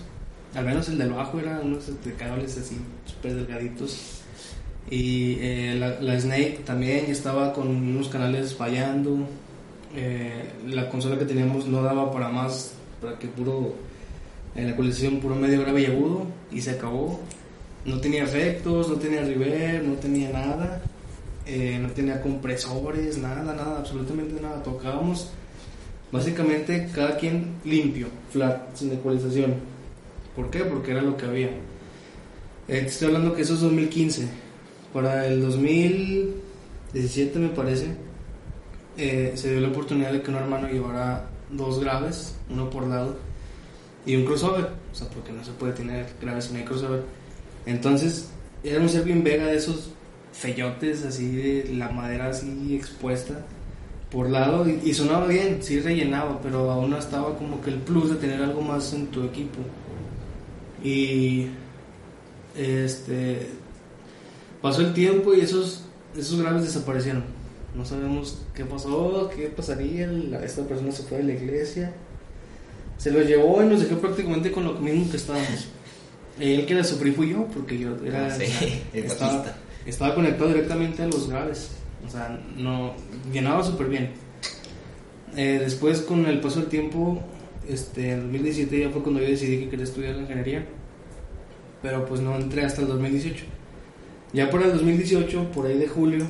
al 0.54 0.64
menos 0.64 0.88
el 0.88 0.96
del 0.96 1.10
bajo 1.10 1.40
era 1.40 1.60
unos 1.60 1.86
de 2.04 2.14
cables 2.14 2.56
así 2.56 2.76
súper 3.04 3.34
delgaditos. 3.34 4.22
Y 4.88 5.38
eh, 5.40 5.96
la, 6.00 6.20
Snake 6.20 6.60
también 6.64 7.06
estaba 7.06 7.52
con 7.52 7.66
unos 7.66 8.08
canales 8.08 8.54
fallando. 8.54 9.26
Eh, 9.96 10.52
la 10.68 10.88
consola 10.88 11.18
que 11.18 11.24
teníamos 11.24 11.66
no 11.66 11.82
daba 11.82 12.12
para 12.12 12.28
más, 12.28 12.74
para 13.00 13.18
que 13.18 13.26
puro, 13.26 13.74
en 14.54 14.66
la 14.66 14.70
actualización 14.70 15.18
puro 15.18 15.34
medio 15.34 15.62
grave 15.62 15.82
y 15.82 15.86
agudo, 15.86 16.26
y 16.52 16.60
se 16.60 16.70
acabó. 16.70 17.20
No 17.84 18.00
tenía 18.00 18.22
efectos, 18.22 18.88
no 18.88 18.94
tenía 18.94 19.22
reverb, 19.22 19.84
no 19.84 19.94
tenía 19.94 20.30
nada, 20.30 20.80
eh, 21.44 21.76
no 21.82 21.88
tenía 21.90 22.22
compresores, 22.22 23.18
nada, 23.18 23.52
nada, 23.52 23.78
absolutamente 23.80 24.40
nada. 24.40 24.62
Tocábamos 24.62 25.32
básicamente 26.12 26.88
cada 26.94 27.16
quien 27.16 27.56
limpio, 27.64 28.08
flat, 28.30 28.76
sin 28.76 28.92
ecualización. 28.92 29.54
¿Por 30.36 30.50
qué? 30.50 30.60
Porque 30.60 30.92
era 30.92 31.02
lo 31.02 31.16
que 31.16 31.26
había. 31.26 31.48
Eh, 32.68 32.84
estoy 32.86 33.08
hablando 33.08 33.34
que 33.34 33.42
eso 33.42 33.54
es 33.54 33.60
2015. 33.60 34.28
Para 34.92 35.26
el 35.26 35.40
2017 35.40 37.38
me 37.38 37.48
parece, 37.48 37.96
eh, 38.98 39.32
se 39.34 39.50
dio 39.50 39.60
la 39.60 39.68
oportunidad 39.68 40.12
de 40.12 40.22
que 40.22 40.30
un 40.30 40.36
hermano 40.36 40.68
llevara 40.68 41.30
dos 41.50 41.80
graves, 41.80 42.36
uno 42.50 42.68
por 42.68 42.86
lado, 42.86 43.16
y 44.04 44.14
un 44.16 44.26
crossover. 44.26 44.68
O 44.92 44.94
sea, 44.94 45.08
porque 45.08 45.32
no 45.32 45.42
se 45.44 45.52
puede 45.52 45.72
tener 45.72 46.06
graves 46.20 46.44
si 46.46 46.54
no 46.54 46.64
crossover. 46.64 47.02
Entonces, 47.64 48.28
era 48.62 48.80
un 48.80 48.88
Servin 48.88 49.24
Vega 49.24 49.46
de 49.46 49.56
esos 49.56 49.90
feyotes, 50.32 51.04
así 51.04 51.34
de 51.34 51.74
la 51.74 51.88
madera 51.90 52.28
así 52.28 52.76
expuesta 52.76 53.44
por 54.12 54.28
lado 54.30 54.68
y, 54.68 54.80
y 54.84 54.92
sonaba 54.94 55.26
bien, 55.26 55.58
sí 55.62 55.80
rellenaba, 55.80 56.38
pero 56.42 56.70
aún 56.70 56.90
no 56.90 56.98
estaba 56.98 57.36
como 57.38 57.60
que 57.62 57.70
el 57.70 57.76
plus 57.76 58.10
de 58.10 58.16
tener 58.16 58.42
algo 58.42 58.60
más 58.60 58.92
en 58.92 59.06
tu 59.06 59.24
equipo. 59.24 59.58
Y 60.84 61.46
este 62.56 63.48
pasó 64.60 64.82
el 64.82 64.92
tiempo 64.94 65.34
y 65.34 65.40
esos 65.40 65.84
esos 66.16 66.40
graves 66.40 66.62
desaparecieron. 66.62 67.24
No 67.74 67.86
sabemos 67.86 68.38
qué 68.54 68.64
pasó, 68.66 69.30
qué 69.34 69.46
pasaría. 69.48 70.06
la- 70.06 70.44
esta 70.44 70.62
persona 70.64 70.92
se 70.92 71.04
fue 71.04 71.18
de 71.18 71.24
la 71.24 71.32
iglesia, 71.32 71.92
se 72.98 73.10
lo 73.10 73.22
llevó 73.22 73.62
y 73.62 73.66
nos 73.66 73.80
dejó 73.80 73.96
prácticamente 73.96 74.52
con 74.52 74.64
lo 74.64 74.74
mismo 74.74 75.10
que 75.10 75.16
estábamos. 75.16 75.68
El 76.38 76.66
que 76.66 76.74
la 76.74 76.84
sufrí 76.84 77.12
fui 77.12 77.30
yo, 77.30 77.46
porque 77.46 77.78
yo 77.78 77.96
era, 78.04 78.26
Ah, 78.26 78.30
sí, 78.30 78.44
estaba 79.86 80.14
conectado 80.14 80.48
directamente 80.48 81.02
a 81.02 81.06
los 81.06 81.28
graves. 81.28 81.70
Sea, 82.12 82.38
no 82.58 82.92
llenaba 83.32 83.62
súper 83.64 83.88
bien. 83.88 84.10
Eh, 85.34 85.58
después, 85.62 86.02
con 86.02 86.26
el 86.26 86.40
paso 86.40 86.60
del 86.60 86.68
tiempo, 86.68 87.22
este, 87.66 88.12
en 88.12 88.20
2017 88.24 88.80
ya 88.80 88.90
fue 88.90 89.02
cuando 89.02 89.20
yo 89.20 89.28
decidí 89.28 89.60
que 89.60 89.70
quería 89.70 89.84
estudiar 89.84 90.16
ingeniería. 90.16 90.66
Pero 91.80 92.04
pues 92.04 92.20
no 92.20 92.36
entré 92.36 92.66
hasta 92.66 92.82
el 92.82 92.88
2018. 92.88 93.46
Ya 94.34 94.50
para 94.50 94.66
el 94.66 94.72
2018, 94.72 95.52
por 95.52 95.66
ahí 95.66 95.78
de 95.78 95.88
julio, 95.88 96.26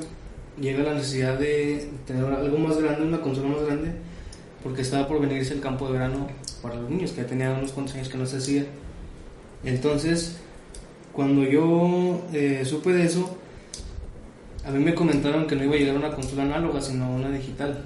llega 0.60 0.84
la 0.84 0.94
necesidad 0.94 1.36
de 1.36 1.88
tener 2.06 2.24
algo 2.26 2.58
más 2.58 2.78
grande, 2.80 3.02
una 3.02 3.20
consola 3.20 3.48
más 3.48 3.64
grande, 3.66 3.90
porque 4.62 4.82
estaba 4.82 5.08
por 5.08 5.20
venirse 5.20 5.52
el 5.52 5.60
campo 5.60 5.88
de 5.88 5.94
verano 5.94 6.28
para 6.62 6.76
los 6.76 6.88
niños, 6.88 7.10
que 7.10 7.22
ya 7.22 7.26
tenía 7.26 7.50
unos 7.50 7.72
cuantos 7.72 7.96
años 7.96 8.08
que 8.08 8.18
no 8.18 8.26
se 8.26 8.36
hacía. 8.36 8.66
Entonces, 9.64 10.36
cuando 11.12 11.42
yo 11.42 12.22
eh, 12.32 12.62
supe 12.64 12.92
de 12.92 13.04
eso, 13.04 13.36
a 14.64 14.70
mí 14.70 14.78
me 14.78 14.94
comentaron 14.94 15.46
que 15.46 15.56
no 15.56 15.64
iba 15.64 15.74
a 15.74 15.78
llegar 15.78 15.96
una 15.96 16.10
consola 16.10 16.44
análoga, 16.44 16.80
sino 16.80 17.10
una 17.10 17.30
digital. 17.30 17.84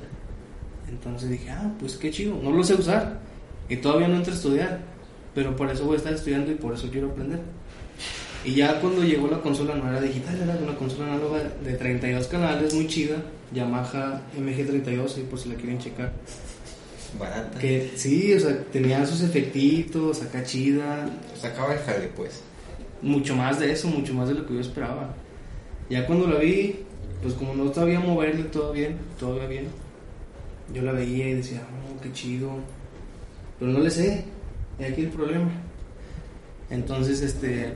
Entonces 0.88 1.30
dije, 1.30 1.50
ah, 1.50 1.72
pues 1.80 1.96
qué 1.96 2.10
chido, 2.10 2.38
no 2.42 2.50
lo 2.52 2.62
sé 2.62 2.74
usar. 2.74 3.20
Y 3.68 3.76
todavía 3.76 4.08
no 4.08 4.16
entré 4.16 4.32
a 4.32 4.36
estudiar, 4.36 4.80
pero 5.34 5.56
por 5.56 5.70
eso 5.70 5.84
voy 5.84 5.94
a 5.94 5.98
estar 5.98 6.12
estudiando 6.12 6.52
y 6.52 6.54
por 6.54 6.74
eso 6.74 6.88
quiero 6.90 7.10
aprender. 7.10 7.40
Y 8.44 8.54
ya 8.54 8.80
cuando 8.80 9.02
llegó 9.02 9.26
la 9.28 9.40
consola 9.40 9.74
no 9.74 9.90
era 9.90 10.00
digital, 10.00 10.38
era 10.40 10.56
una 10.62 10.76
consola 10.76 11.06
análoga 11.06 11.42
de 11.64 11.72
32 11.72 12.28
canales, 12.28 12.74
muy 12.74 12.86
chida, 12.86 13.16
Yamaha 13.52 14.22
MG32, 14.38 15.16
ahí 15.16 15.26
por 15.28 15.38
si 15.38 15.48
la 15.48 15.56
quieren 15.56 15.78
checar. 15.78 16.12
Barata. 17.18 17.58
Que 17.58 17.92
sí, 17.96 18.34
o 18.34 18.40
sea, 18.40 18.62
tenía 18.64 19.04
sus 19.06 19.22
efectitos, 19.22 20.22
acá 20.22 20.44
chida, 20.44 21.08
Sacaba 21.40 21.74
el 21.74 21.80
jale, 21.80 22.08
pues. 22.14 22.42
mucho 23.02 23.34
más 23.34 23.58
de 23.58 23.72
eso, 23.72 23.88
mucho 23.88 24.14
más 24.14 24.28
de 24.28 24.34
lo 24.34 24.46
que 24.46 24.54
yo 24.54 24.60
esperaba. 24.60 25.14
Ya 25.88 26.06
cuando 26.06 26.26
la 26.26 26.38
vi, 26.38 26.76
pues 27.22 27.34
como 27.34 27.54
no 27.54 27.72
sabía 27.72 28.00
moverle 28.00 28.44
todo 28.44 28.72
bien, 28.72 28.96
todo 29.18 29.36
iba 29.36 29.46
bien, 29.46 29.66
yo 30.74 30.82
la 30.82 30.92
veía 30.92 31.28
y 31.28 31.34
decía, 31.34 31.62
oh, 31.96 32.00
qué 32.00 32.12
chido, 32.12 32.50
pero 33.58 33.70
no 33.70 33.78
le 33.80 33.90
sé, 33.90 34.24
y 34.80 34.84
aquí 34.84 35.02
el 35.02 35.08
problema. 35.10 35.48
Entonces, 36.70 37.20
este, 37.22 37.72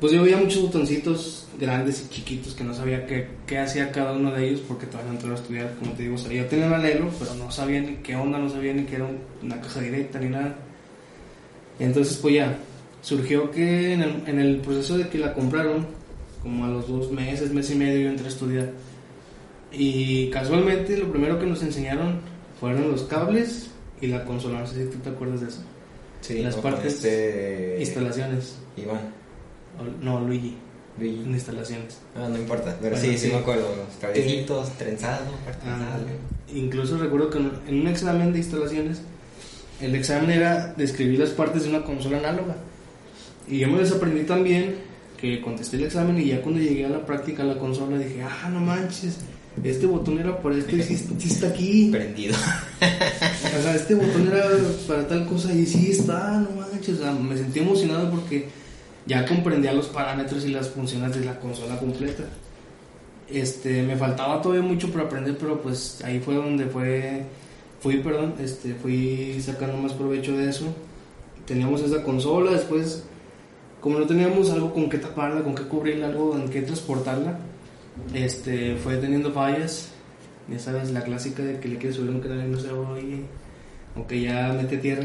pues 0.00 0.12
yo 0.12 0.22
veía 0.22 0.36
muchos 0.36 0.62
botoncitos 0.62 1.48
grandes 1.58 2.04
y 2.06 2.08
chiquitos 2.14 2.54
que 2.54 2.62
no 2.64 2.72
sabía 2.74 3.06
qué, 3.06 3.26
qué 3.46 3.58
hacía 3.58 3.90
cada 3.90 4.12
uno 4.12 4.30
de 4.32 4.48
ellos 4.48 4.60
porque 4.66 4.86
todavía 4.86 5.10
no 5.12 5.18
entré 5.18 5.30
a 5.32 5.34
estudiar, 5.34 5.74
como 5.80 5.92
te 5.92 6.04
digo, 6.04 6.14
o 6.14 6.18
sea, 6.18 6.32
yo 6.32 6.46
tenía 6.46 6.74
anhelo, 6.74 7.10
pero 7.18 7.34
no 7.34 7.50
sabía 7.50 7.80
ni 7.80 7.96
qué 7.96 8.14
onda, 8.14 8.38
no 8.38 8.48
sabía 8.48 8.72
ni 8.72 8.84
que 8.84 8.94
era 8.96 9.04
un- 9.04 9.18
una 9.42 9.60
caja 9.60 9.80
directa 9.80 10.20
ni 10.20 10.28
nada. 10.28 10.54
Entonces, 11.80 12.16
pues 12.18 12.34
ya, 12.36 12.56
surgió 13.00 13.50
que 13.50 13.94
en 13.94 14.38
el 14.38 14.58
proceso 14.58 14.96
de 14.98 15.08
que 15.08 15.18
la 15.18 15.34
compraron, 15.34 15.86
como 16.42 16.64
a 16.64 16.68
los 16.68 16.88
dos 16.88 17.10
meses, 17.12 17.52
mes 17.52 17.70
y 17.70 17.74
medio, 17.76 18.00
yo 18.00 18.08
entré 18.10 18.26
a 18.26 18.28
estudiar. 18.28 18.70
Y 19.72 20.28
casualmente 20.30 20.96
lo 20.98 21.10
primero 21.10 21.38
que 21.38 21.46
nos 21.46 21.62
enseñaron 21.62 22.20
fueron 22.60 22.90
los 22.90 23.02
cables 23.04 23.70
y 24.00 24.08
la 24.08 24.24
consola. 24.24 24.60
No 24.60 24.66
sé 24.66 24.84
si 24.84 24.90
tú 24.90 24.98
te 24.98 25.10
acuerdas 25.10 25.40
de 25.40 25.48
eso. 25.48 25.60
Sí, 26.20 26.38
Las 26.42 26.56
partes- 26.56 26.94
Este... 26.94 27.76
Instalaciones. 27.80 28.56
Iván. 28.76 29.00
O- 29.80 30.04
no, 30.04 30.20
Luigi. 30.20 30.56
Luigi. 30.98 31.22
En 31.24 31.30
instalaciones. 31.32 31.98
Ah, 32.16 32.28
no 32.28 32.36
importa. 32.38 32.76
Pero 32.80 32.96
Bueno, 32.96 33.12
sí, 33.12 33.18
sí, 33.18 33.26
sí. 33.26 33.32
me 33.32 33.38
acuerdo. 33.38 33.62
Los 33.76 33.96
cablecitos, 34.00 34.70
trenzado, 34.76 35.24
Ah, 35.48 35.52
trenzado. 35.52 36.04
incluso 36.54 36.98
recuerdo 36.98 37.30
que 37.30 37.38
en 37.38 37.80
un 37.80 37.86
examen 37.88 38.32
de 38.32 38.38
instalaciones, 38.38 39.00
el 39.80 39.94
examen 39.94 40.30
era 40.30 40.74
describir 40.76 41.18
las 41.18 41.30
partes 41.30 41.64
de 41.64 41.70
una 41.70 41.82
consola 41.82 42.18
análoga. 42.18 42.56
Y 43.48 43.58
yo 43.58 43.68
me 43.68 43.78
las 43.80 43.90
aprendí 43.90 44.22
tan 44.24 44.44
bien 44.44 44.76
que 45.22 45.40
contesté 45.40 45.76
el 45.76 45.84
examen 45.84 46.18
y 46.18 46.26
ya 46.26 46.42
cuando 46.42 46.60
llegué 46.60 46.84
a 46.84 46.88
la 46.88 47.06
práctica 47.06 47.44
a 47.44 47.46
la 47.46 47.56
consola 47.56 47.96
dije, 47.96 48.22
ah, 48.22 48.50
no 48.52 48.58
manches, 48.58 49.18
este 49.62 49.86
botón 49.86 50.18
era 50.18 50.36
para 50.42 50.56
esto 50.56 50.74
y 50.74 50.82
sí, 50.82 50.96
sí 50.96 51.28
está 51.28 51.46
aquí. 51.48 51.88
Prendido. 51.90 52.34
O 53.54 53.62
sea, 53.62 53.74
este 53.76 53.94
botón 53.94 54.28
era 54.28 54.44
para 54.88 55.06
tal 55.06 55.26
cosa 55.26 55.52
y 55.52 55.66
sí 55.66 55.90
está, 55.90 56.40
no 56.40 56.50
manches. 56.58 56.98
O 56.98 57.02
sea, 57.02 57.12
me 57.12 57.36
sentí 57.36 57.60
emocionado 57.60 58.10
porque 58.10 58.48
ya 59.06 59.26
comprendía 59.26 59.74
los 59.74 59.88
parámetros 59.88 60.44
y 60.46 60.48
las 60.48 60.70
funciones 60.70 61.14
de 61.14 61.24
la 61.24 61.38
consola 61.38 61.78
completa. 61.78 62.24
Este, 63.28 63.82
me 63.82 63.94
faltaba 63.94 64.40
todavía 64.40 64.66
mucho 64.66 64.90
por 64.90 65.02
aprender, 65.02 65.36
pero 65.38 65.60
pues 65.60 66.02
ahí 66.02 66.18
fue 66.18 66.34
donde 66.34 66.64
fue, 66.66 67.24
fui, 67.80 67.98
perdón, 67.98 68.34
este, 68.40 68.74
fui 68.74 69.38
sacando 69.42 69.76
más 69.76 69.92
provecho 69.92 70.36
de 70.36 70.48
eso. 70.48 70.74
Teníamos 71.46 71.82
esa 71.82 72.02
consola, 72.02 72.52
después, 72.52 73.04
como 73.82 73.98
no 73.98 74.06
teníamos 74.06 74.48
algo 74.50 74.72
con 74.72 74.88
qué 74.88 74.98
taparla, 74.98 75.42
con 75.42 75.56
qué 75.56 75.64
cubrirla, 75.64 76.06
algo 76.06 76.36
en 76.36 76.48
qué 76.48 76.62
transportarla, 76.62 77.36
este, 78.14 78.76
fue 78.76 78.96
teniendo 78.96 79.32
fallas. 79.32 79.88
Ya 80.48 80.58
sabes, 80.58 80.92
la 80.92 81.02
clásica 81.02 81.42
de 81.42 81.58
que 81.58 81.68
le 81.68 81.78
quieres 81.78 81.96
subir 81.96 82.10
un 82.10 82.20
canal 82.20 82.46
y 82.46 82.50
no 82.50 82.58
se 82.58 82.70
oye, 82.70 83.24
o 83.96 84.06
que 84.06 84.20
ya 84.20 84.52
mete 84.52 84.78
tierra. 84.78 85.04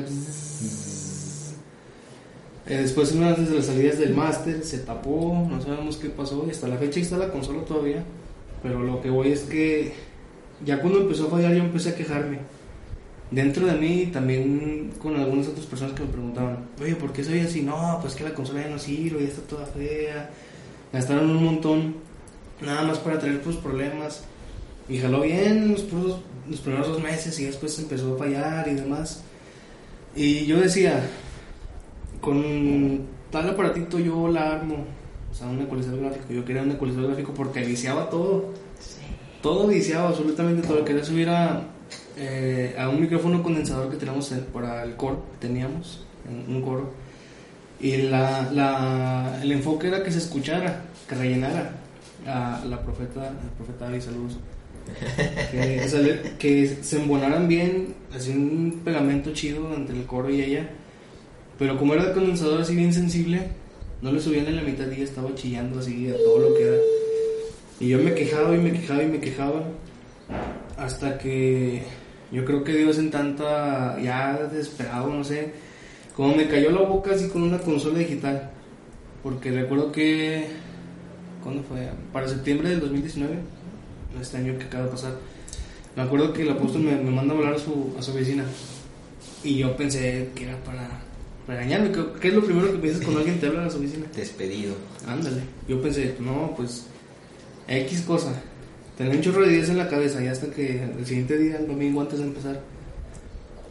Eh, 2.68 2.78
después, 2.78 3.14
una 3.14 3.34
de 3.34 3.56
las 3.56 3.66
salidas 3.66 3.98
del 3.98 4.14
máster, 4.14 4.64
se 4.64 4.80
tapó, 4.80 5.48
no 5.50 5.60
sabemos 5.60 5.98
qué 5.98 6.10
pasó, 6.10 6.44
y 6.48 6.52
hasta 6.52 6.68
la 6.68 6.78
fecha 6.78 7.00
está 7.00 7.18
la 7.18 7.32
consola 7.32 7.64
todavía. 7.66 8.04
Pero 8.62 8.84
lo 8.84 9.02
que 9.02 9.10
voy 9.10 9.32
es 9.32 9.42
que 9.42 9.94
ya 10.64 10.82
cuando 10.82 11.02
empezó 11.02 11.28
a 11.28 11.32
fallar, 11.32 11.54
yo 11.54 11.64
empecé 11.64 11.90
a 11.90 11.96
quejarme. 11.96 12.40
Dentro 13.30 13.66
de 13.66 13.74
mí, 13.74 14.10
también 14.14 14.92
con 15.02 15.16
algunas 15.18 15.48
otras 15.48 15.66
personas 15.66 15.94
que 15.94 16.04
me 16.04 16.10
preguntaban, 16.10 16.60
oye, 16.82 16.96
¿por 16.96 17.12
qué 17.12 17.24
soy 17.24 17.40
así? 17.42 17.62
No, 17.62 17.98
pues 18.02 18.16
que 18.16 18.24
la 18.24 18.34
consola 18.34 18.62
ya 18.62 18.70
no 18.70 18.80
sirve, 18.80 19.22
ya 19.24 19.28
está 19.28 19.42
toda 19.42 19.66
fea. 19.66 20.30
Gastaron 20.94 21.30
un 21.32 21.44
montón, 21.44 21.96
nada 22.62 22.84
más 22.84 23.00
para 23.00 23.20
traer 23.20 23.42
pues 23.42 23.58
problemas. 23.58 24.24
Y 24.88 25.00
jaló 25.00 25.22
bien 25.22 25.72
los, 25.74 25.82
puros- 25.82 26.22
los 26.50 26.62
primeros 26.62 26.88
dos 26.88 27.02
meses 27.04 27.38
y 27.40 27.46
después 27.46 27.78
empezó 27.80 28.16
a 28.16 28.18
fallar 28.18 28.68
y 28.70 28.76
demás. 28.76 29.24
Y 30.16 30.46
yo 30.46 30.62
decía, 30.62 31.04
con 32.22 33.02
tal 33.32 33.50
aparatito 33.50 34.00
yo 34.00 34.28
la 34.28 34.54
armo. 34.54 34.86
O 35.32 35.36
sea, 35.36 35.48
un 35.48 35.62
ecualizador 35.62 36.00
gráfico. 36.00 36.26
Yo 36.34 36.46
quería 36.46 36.62
un 36.64 36.72
ecualizador 36.72 37.10
gráfico 37.10 37.34
porque 37.34 37.60
viciaba 37.66 38.10
todo. 38.10 38.54
Todo 39.42 39.68
viciaba, 39.68 40.10
absolutamente 40.10 40.66
todo. 40.68 40.84
Quería 40.86 41.04
subir 41.04 41.30
a, 41.30 41.62
eh, 42.18 42.76
a 42.78 42.90
un 42.90 43.00
micrófono 43.02 43.42
condensador 43.44 43.90
que 43.92 43.98
tenemos 43.98 44.32
en- 44.32 44.42
para 44.46 44.84
el 44.84 44.96
coro, 44.96 45.24
teníamos, 45.40 46.06
en 46.28 46.56
un 46.56 46.62
coro. 46.62 46.92
Y 47.80 47.98
la, 47.98 48.50
la- 48.52 49.40
el 49.42 49.52
enfoque 49.52 49.88
era 49.88 50.04
que 50.04 50.12
se 50.12 50.18
escuchara, 50.18 50.82
que 51.08 51.16
rellenara 51.16 51.74
a 52.26 52.64
la 52.68 52.82
profeta, 52.82 53.28
el 53.30 53.50
profeta 53.58 53.86
David, 53.86 54.02
saludos. 54.02 54.38
Que, 55.52 55.82
o 55.86 55.88
sea, 55.90 56.00
le- 56.02 56.22
que 56.40 56.78
se 56.82 56.98
embonaran 57.02 57.48
bien, 57.48 57.94
así 58.16 58.32
un 58.32 58.82
pegamento 58.84 59.32
chido 59.34 59.74
entre 59.76 59.96
el 59.98 60.06
coro 60.06 60.30
y 60.30 60.42
ella. 60.42 60.68
Pero 61.60 61.78
como 61.78 61.94
era 61.94 62.06
de 62.06 62.14
condensador 62.14 62.62
así 62.62 62.76
bien 62.76 62.94
sensible, 62.94 63.42
no 64.02 64.12
le 64.12 64.20
subían 64.22 64.46
en 64.48 64.56
la 64.58 64.62
mitad 64.62 64.86
y 64.92 65.02
estaba 65.02 65.34
chillando 65.36 65.80
así 65.80 66.08
a 66.10 66.16
todo 66.16 66.40
lo 66.50 66.56
que 66.56 66.64
era. 66.64 66.78
Y 67.80 67.90
yo 67.90 68.00
me 68.00 68.14
quejaba 68.14 68.56
y 68.56 68.60
me 68.60 68.72
quejaba 68.72 69.04
y 69.04 69.08
me 69.08 69.20
quejaba. 69.20 69.64
Hasta 70.78 71.18
que 71.18 71.84
yo 72.32 72.46
creo 72.46 72.64
que 72.64 72.74
Dios 72.74 72.98
en 72.98 73.12
tanta, 73.12 74.00
ya 74.02 74.38
desesperado, 74.52 75.14
no 75.14 75.24
sé, 75.24 75.54
como 76.16 76.36
me 76.36 76.48
cayó 76.48 76.72
la 76.72 76.82
boca 76.82 77.12
así 77.12 77.30
con 77.30 77.44
una 77.44 77.60
consola 77.60 78.00
digital. 78.00 78.52
Porque 79.24 79.52
recuerdo 79.52 79.92
que, 79.92 80.48
¿cuándo 81.44 81.64
fue? 81.64 81.90
Para 82.12 82.28
septiembre 82.28 82.70
del 82.70 82.80
2019, 82.80 83.36
este 84.22 84.38
año 84.38 84.58
que 84.58 84.66
acaba 84.66 84.86
de 84.86 84.92
pasar. 84.92 85.14
Me 85.96 86.04
acuerdo 86.04 86.34
que 86.34 86.44
el 86.44 86.52
apóstol 86.52 86.82
me, 86.84 86.96
me 86.96 87.12
manda 87.12 87.34
a 87.34 87.38
hablar 87.38 87.54
a 87.54 87.60
su, 87.60 87.96
a 87.98 88.02
su 88.02 88.14
vecina. 88.14 88.46
Y 89.44 89.58
yo 89.58 89.76
pensé 89.76 90.30
que 90.36 90.46
era 90.46 90.58
para 90.64 91.02
regañarme. 91.48 91.92
¿Qué, 91.92 92.04
qué 92.20 92.28
es 92.30 92.34
lo 92.34 92.44
primero 92.44 92.72
que 92.72 92.78
piensas 92.78 93.04
cuando 93.04 93.20
alguien 93.20 93.40
te 93.40 93.48
habla 93.48 93.66
a 93.66 93.70
su 93.70 93.80
vecina? 93.80 94.06
Despedido. 94.16 94.76
Ándale. 95.08 95.42
Yo 95.68 95.82
pensé, 95.82 96.16
no, 96.20 96.54
pues 96.56 96.86
X 97.68 98.02
cosa. 98.02 98.42
Tenía 98.98 99.14
un 99.14 99.22
chorro 99.22 99.42
de 99.46 99.54
días 99.54 99.70
en 99.70 99.78
la 99.78 99.88
cabeza 99.88 100.24
y 100.24 100.28
hasta 100.28 100.48
que 100.48 100.82
el 100.82 101.06
siguiente 101.06 101.38
día, 101.38 101.58
el 101.58 101.68
domingo 101.68 102.02
antes 102.02 102.18
de 102.18 102.26
empezar, 102.26 102.60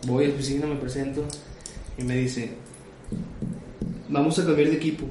voy 0.07 0.25
a 0.25 0.29
la 0.29 0.35
oficina, 0.35 0.67
me 0.67 0.77
presento 0.77 1.25
y 1.99 2.05
me 2.05 2.17
dice, 2.17 2.53
vamos 4.09 4.39
a 4.39 4.47
cambiar 4.47 4.69
de 4.69 4.77
equipo. 4.77 5.05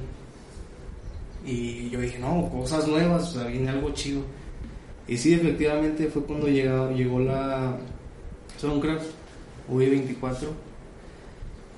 Y 1.44 1.90
yo 1.90 2.00
dije, 2.00 2.18
no, 2.18 2.48
cosas 2.48 2.88
nuevas, 2.88 3.28
o 3.28 3.38
sea, 3.38 3.48
viene 3.48 3.68
algo 3.68 3.90
chido. 3.92 4.22
Y 5.06 5.18
sí, 5.18 5.34
efectivamente 5.34 6.06
fue 6.06 6.24
cuando 6.24 6.48
llegó, 6.48 6.90
llegó 6.92 7.20
la 7.20 7.76
Soundcraft 8.58 9.04
V24, 9.70 10.48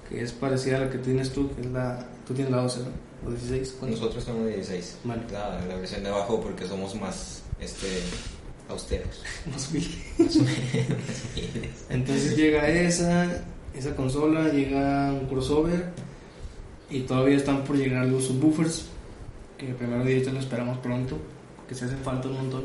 que 0.09 0.23
es 0.23 0.33
parecida 0.33 0.77
a 0.77 0.81
la 0.83 0.91
que 0.91 0.99
tienes 0.99 1.33
tú, 1.33 1.53
que 1.57 1.63
es 1.63 1.67
la, 1.67 2.07
tú 2.27 2.35
tienes 2.35 2.53
la 2.53 2.63
12, 2.63 2.81
¿no? 2.81 3.29
O 3.29 3.31
16. 3.31 3.77
¿cuánto? 3.81 3.97
Nosotros 3.97 4.23
somos 4.23 4.45
de 4.45 4.55
16. 4.55 4.99
Vale. 5.03 5.23
La, 5.33 5.61
la 5.67 5.75
versión 5.75 6.05
de 6.05 6.09
abajo 6.09 6.41
porque 6.41 6.69
somos 6.69 6.95
más 6.95 7.43
este, 7.61 7.87
austeros. 8.69 9.23
Más 9.51 9.71
humilde. 9.71 9.95
Más 10.19 10.37
humildes. 10.37 11.85
Entonces 11.91 12.37
llega 12.37 12.69
esa, 12.69 13.45
esa 13.75 13.97
consola, 13.97 14.49
llega 14.49 15.13
un 15.13 15.27
crossover 15.27 15.91
y 16.91 17.01
todavía 17.01 17.37
están 17.37 17.65
por 17.65 17.77
llegar 17.77 18.07
los 18.07 18.25
subwoofers, 18.25 18.87
que 19.57 19.67
primero 19.75 20.05
de 20.05 20.33
lo 20.33 20.39
esperamos 20.39 20.79
pronto, 20.79 21.19
que 21.69 21.75
se 21.75 21.85
hacen 21.85 21.99
falta 21.99 22.29
un 22.29 22.35
montón. 22.35 22.65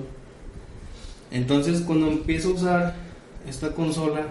Entonces 1.31 1.81
cuando 1.81 2.07
empiezo 2.07 2.49
a 2.49 2.53
usar 2.53 2.95
esta 3.47 3.73
consola, 3.73 4.27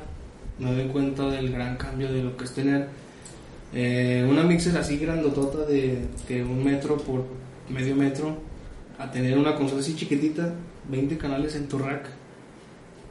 me 0.59 0.73
doy 0.73 0.87
cuenta 0.87 1.29
del 1.29 1.53
gran 1.53 1.77
cambio 1.77 2.13
de 2.13 2.23
lo 2.23 2.37
que 2.37 2.45
es 2.45 2.53
tener 2.53 2.89
eh, 3.75 4.27
una 4.29 4.43
mixer 4.43 4.77
así 4.77 4.99
grandotota 4.99 5.65
de 5.65 6.07
que 6.29 6.45
un 6.45 6.63
metro 6.63 6.97
por 6.99 7.25
medio 7.69 7.97
metro, 7.97 8.37
a 8.99 9.11
tener 9.11 9.37
una 9.39 9.55
consola 9.57 9.81
así 9.81 9.95
chiquitita, 9.97 10.55
20 10.89 11.17
canales 11.19 11.55
en 11.57 11.69
tu 11.69 11.79
rack 11.79 12.07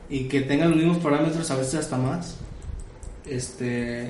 y 0.10 0.26
que 0.26 0.42
tenga 0.42 0.66
los 0.66 0.76
mismos 0.78 0.98
parámetros, 0.98 1.50
a 1.52 1.56
veces 1.56 1.76
hasta 1.76 1.98
más. 1.98 2.38
Este 3.26 4.10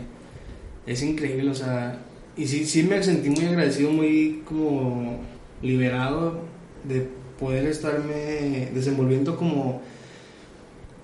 es 0.86 1.04
increíble, 1.04 1.50
o 1.51 1.56
sea, 1.56 2.00
y 2.38 2.48
sí, 2.48 2.66
sí 2.66 2.84
me 2.84 3.01
sentí 3.04 3.30
muy 3.30 3.46
agradecido, 3.46 3.92
muy 3.92 4.42
como 4.46 5.20
liberado 5.62 6.42
de 6.84 7.08
poder 7.40 7.66
estarme 7.68 8.70
desenvolviendo 8.74 9.36
como, 9.36 9.82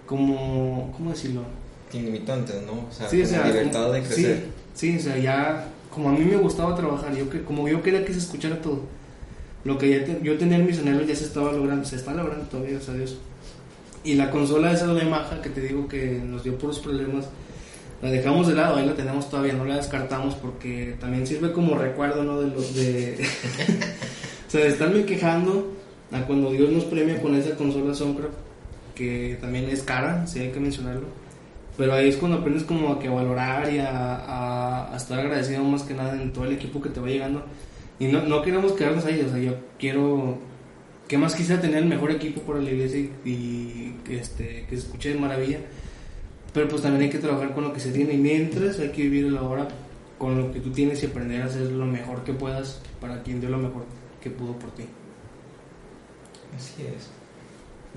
como, 0.06 0.92
¿cómo 0.96 1.12
decirlo? 1.12 1.42
Sin 1.92 2.06
limitantes, 2.06 2.62
¿no? 2.66 2.74
O 2.90 2.92
sea, 2.92 3.10
Sí, 3.10 3.22
o 3.22 3.26
sea, 3.26 3.46
libertad 3.48 3.82
como- 3.84 3.94
de 3.94 4.02
crecer. 4.04 4.46
Sí, 4.74 4.92
sí, 4.92 4.98
o 4.98 5.00
sea, 5.02 5.18
ya, 5.18 5.68
como 5.94 6.10
a 6.10 6.12
mí 6.14 6.24
me 6.26 6.38
gustaba 6.38 6.76
trabajar, 6.76 7.16
yo 7.16 7.30
que, 7.30 7.44
como 7.44 7.68
yo 7.68 7.82
quería 7.82 8.06
que 8.06 8.14
se 8.14 8.20
escuchara 8.20 8.62
todo, 8.62 8.82
lo 9.66 9.78
que 9.78 9.90
ya 9.90 10.06
te- 10.06 10.20
yo 10.24 10.38
tenía 10.38 10.58
en 10.58 10.66
mis 10.66 10.80
anhelos 10.80 11.08
ya 11.08 11.16
se 11.16 11.26
estaba 11.26 11.52
logrando, 11.52 11.86
se 11.86 11.96
está 11.98 12.14
logrando 12.14 12.46
todavía, 12.46 12.72
gracias 12.74 12.96
a 12.96 12.98
Dios. 12.98 13.18
Y 14.04 14.14
la 14.16 14.30
consola 14.32 14.72
esa 14.72 14.88
de 14.94 15.02
Yamaha 15.04 15.42
que 15.42 15.50
te 15.50 15.62
digo 15.62 15.88
que 15.88 16.22
nos 16.24 16.44
dio 16.44 16.58
puros 16.58 16.80
problemas, 16.80 17.26
la 18.02 18.10
dejamos 18.12 18.48
de 18.48 18.54
lado, 18.56 18.76
ahí 18.78 18.86
la 18.86 18.94
tenemos 18.96 19.30
todavía, 19.30 19.54
no 19.54 19.66
la 19.66 19.76
descartamos 19.78 20.36
porque 20.36 20.96
también 21.00 21.26
sirve 21.28 21.52
como 21.52 21.78
recuerdo, 21.78 22.24
¿no? 22.24 22.40
De 22.40 22.48
los 22.50 22.76
de... 22.76 23.18
o 24.48 24.52
sea, 24.52 24.62
de 24.62 24.68
estarme 24.68 25.04
quejando 25.06 25.74
a 26.12 26.22
cuando 26.22 26.52
Dios 26.52 26.70
nos 26.72 26.86
premia 26.86 27.22
con 27.22 27.36
esa 27.36 27.56
consola 27.56 27.94
Soundcraft, 27.94 28.34
que 28.96 29.38
también 29.42 29.66
es 29.70 29.82
cara, 29.84 30.26
sí 30.28 30.40
hay 30.40 30.52
que 30.52 30.60
mencionarlo. 30.60 31.08
Pero 31.76 31.94
ahí 31.94 32.08
es 32.10 32.16
cuando 32.18 32.38
aprendes 32.38 32.64
como 32.64 32.94
a 32.94 33.00
que 33.00 33.10
valorar 33.10 33.72
y 33.72 33.80
a, 33.80 33.90
a- 34.16 34.94
a 34.94 34.98
estar 34.98 35.20
agradecido 35.20 35.64
más 35.64 35.84
que 35.84 35.94
nada 35.94 36.20
en 36.22 36.32
todo 36.34 36.46
el 36.46 36.54
equipo 36.54 36.82
que 36.82 36.90
te 36.90 37.00
va 37.00 37.08
llegando. 37.08 37.44
Y 38.00 38.08
no, 38.08 38.22
no 38.24 38.42
queremos 38.42 38.74
quedarnos 38.74 39.06
ahí, 39.06 39.22
o 39.22 39.30
sea, 39.30 39.40
yo 39.40 39.56
quiero... 39.80 40.38
¿Qué 41.08 41.18
más 41.18 41.36
quisiera 41.36 41.62
tener 41.62 41.78
el 41.78 41.86
mejor 41.86 42.12
equipo 42.12 42.42
para 42.42 42.60
la 42.60 42.70
iglesia 42.70 43.00
y, 43.00 43.12
y, 43.30 43.98
este, 44.10 44.66
que 44.70 44.76
se 44.76 44.84
escuche 44.84 45.14
de 45.14 45.20
maravilla? 45.20 45.60
Pero 46.54 46.68
pues 46.68 46.82
también 46.82 47.04
hay 47.04 47.10
que 47.10 47.20
trabajar 47.20 47.54
con 47.54 47.64
lo 47.64 47.72
que 47.72 47.80
se 47.80 47.92
tiene 47.92 48.14
y 48.14 48.18
mientras 48.18 48.78
hay 48.80 48.90
que 48.90 49.04
vivir 49.04 49.26
el 49.26 49.38
ahora 49.38 49.70
con 50.18 50.38
lo 50.38 50.52
que 50.52 50.60
tú 50.60 50.72
tienes 50.72 51.02
y 51.04 51.06
aprender 51.06 51.42
a 51.42 51.46
hacer 51.46 51.72
lo 51.72 51.86
mejor 51.86 52.24
que 52.24 52.34
puedas 52.34 52.82
para 53.00 53.24
quien 53.24 53.40
dio 53.40 53.50
lo 53.50 53.58
mejor 53.58 53.86
que 54.22 54.30
pudo 54.30 54.54
por 54.60 54.72
ti. 54.72 54.84
Así 56.56 56.84
es. 56.84 57.08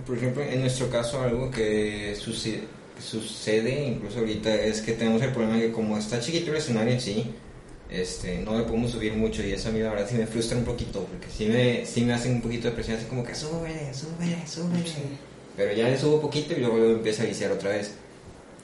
Por 0.07 0.17
ejemplo, 0.17 0.43
en 0.43 0.61
nuestro 0.61 0.89
caso, 0.89 1.21
algo 1.21 1.51
que 1.51 2.15
sucede, 2.17 2.65
sucede 3.01 3.87
incluso 3.87 4.19
ahorita 4.21 4.55
es 4.55 4.83
que 4.83 4.93
tenemos 4.93 5.23
el 5.23 5.33
problema 5.33 5.57
de 5.57 5.67
que 5.67 5.73
como 5.73 5.97
está 5.97 6.21
chiquito 6.21 6.51
el 6.51 6.59
escenario 6.59 6.93
en 6.93 7.01
sí, 7.01 7.27
este, 7.91 8.39
no 8.39 8.57
le 8.57 8.65
podemos 8.65 8.93
subir 8.93 9.15
mucho 9.15 9.43
y 9.43 9.53
eso 9.53 9.69
a 9.69 9.73
mí 9.73 9.81
la 9.81 9.91
verdad 9.91 10.07
sí 10.09 10.17
me 10.17 10.27
frustra 10.27 10.57
un 10.57 10.65
poquito 10.65 11.05
porque 11.05 11.27
sí 11.29 11.47
me, 11.47 11.85
sí 11.85 12.03
me 12.03 12.13
hacen 12.13 12.35
un 12.35 12.41
poquito 12.41 12.69
de 12.69 12.75
presión 12.75 12.97
así 12.97 13.07
como 13.07 13.25
que 13.25 13.35
súbele, 13.35 13.93
súbele, 13.93 14.47
súbele. 14.47 14.87
Sí. 14.87 15.03
Pero 15.57 15.73
ya 15.75 15.89
le 15.89 15.99
subo 15.99 16.21
poquito 16.21 16.55
y 16.55 16.61
luego, 16.61 16.77
luego 16.79 16.93
empieza 16.95 17.25
a 17.25 17.27
viciar 17.27 17.51
otra 17.51 17.71
vez. 17.71 17.93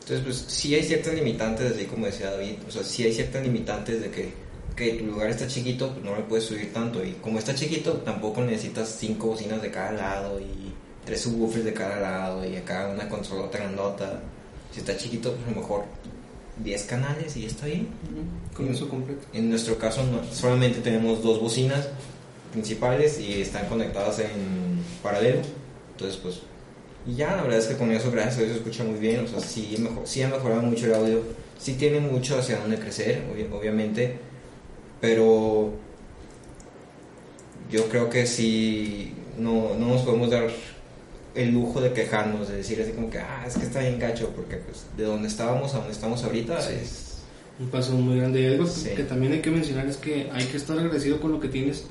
Entonces, 0.00 0.24
pues 0.24 0.44
sí 0.46 0.72
hay 0.74 0.84
ciertas 0.84 1.14
limitantes, 1.14 1.72
así 1.72 1.84
como 1.86 2.06
decía 2.06 2.30
David, 2.30 2.54
o 2.68 2.70
sea, 2.70 2.84
sí 2.84 3.02
hay 3.02 3.12
ciertas 3.12 3.42
limitantes 3.42 4.00
de 4.00 4.10
que, 4.10 4.32
que 4.76 4.92
tu 4.92 5.06
lugar 5.06 5.28
está 5.30 5.48
chiquito, 5.48 5.92
pues 5.92 6.04
no 6.04 6.14
le 6.14 6.22
puedes 6.22 6.44
subir 6.44 6.72
tanto. 6.72 7.04
Y 7.04 7.14
como 7.14 7.40
está 7.40 7.54
chiquito, 7.54 7.94
tampoco 7.94 8.40
necesitas 8.42 8.96
cinco 9.00 9.26
bocinas 9.26 9.60
de 9.60 9.72
cada 9.72 9.90
lado 9.92 10.40
y 10.40 10.72
tres 11.04 11.22
subwoofers 11.22 11.64
de 11.64 11.72
cada 11.72 12.00
lado 12.00 12.48
y 12.48 12.54
acá 12.54 12.88
una 12.88 13.08
consola 13.08 13.48
grandota. 13.48 14.22
Si 14.72 14.78
está 14.78 14.96
chiquito, 14.96 15.32
pues 15.32 15.48
a 15.48 15.50
lo 15.50 15.60
mejor 15.60 15.84
10 16.62 16.84
canales 16.84 17.36
y 17.36 17.42
ya 17.42 17.48
está 17.48 17.66
bien. 17.66 17.88
Con 18.54 18.68
eso 18.68 18.88
completo. 18.88 19.26
En 19.32 19.50
nuestro 19.50 19.78
caso, 19.78 20.02
no- 20.04 20.22
solamente 20.32 20.80
tenemos 20.80 21.22
dos 21.22 21.40
bocinas 21.40 21.88
principales 22.52 23.20
y 23.20 23.40
están 23.42 23.66
conectadas 23.66 24.18
en 24.20 24.80
paralelo. 25.02 25.40
Entonces, 25.92 26.18
pues, 26.22 26.40
y 27.06 27.14
ya, 27.14 27.36
la 27.36 27.42
verdad 27.42 27.58
es 27.58 27.66
que 27.66 27.76
con 27.76 27.90
eso, 27.92 28.10
gracias 28.10 28.36
a 28.36 28.40
Dios, 28.40 28.52
se 28.52 28.56
escucha 28.58 28.84
muy 28.84 28.98
bien. 28.98 29.24
O 29.24 29.28
sea, 29.28 29.40
sí, 29.40 29.76
mejor, 29.78 30.06
sí 30.06 30.22
ha 30.22 30.28
mejorado 30.28 30.62
mucho 30.62 30.86
el 30.86 30.94
audio. 30.94 31.22
Sí 31.58 31.74
tiene 31.74 32.00
mucho 32.00 32.38
hacia 32.38 32.58
dónde 32.58 32.78
crecer, 32.78 33.22
obvi- 33.34 33.52
obviamente. 33.52 34.18
Pero 35.00 35.72
yo 37.70 37.88
creo 37.88 38.08
que 38.10 38.26
sí, 38.26 39.12
no, 39.38 39.74
no 39.78 39.88
nos 39.88 40.02
podemos 40.02 40.30
dar 40.30 40.48
el 41.37 41.53
lujo 41.53 41.81
de 41.81 41.92
quejarnos, 41.92 42.49
de 42.49 42.57
decir 42.57 42.81
así 42.81 42.92
como 42.92 43.11
que, 43.11 43.18
ah, 43.18 43.44
es 43.46 43.57
que 43.57 43.64
está 43.66 43.81
bien 43.81 43.99
gacho, 43.99 44.31
porque 44.35 44.57
pues 44.57 44.87
de 44.96 45.05
donde 45.05 45.29
estábamos 45.29 45.75
a 45.75 45.79
donde 45.79 45.92
estamos 45.92 46.25
ahorita 46.25 46.61
Sí. 46.62 46.72
es... 46.83 47.03
Un 47.59 47.68
paso 47.68 47.92
muy 47.92 48.18
grande. 48.18 48.42
Y 48.42 48.46
algo 48.46 48.66
Sí. 48.66 48.90
que 48.94 49.03
también 49.05 49.33
hay 49.33 49.40
que 49.40 49.51
mencionar 49.51 49.87
es 49.87 49.96
que 49.96 50.29
hay 50.33 50.44
que 50.44 50.57
estar 50.59 50.79
agradecido 50.79 51.18
con 51.20 51.33
lo 51.33 51.40
que 51.40 51.49
tienes, 51.49 51.87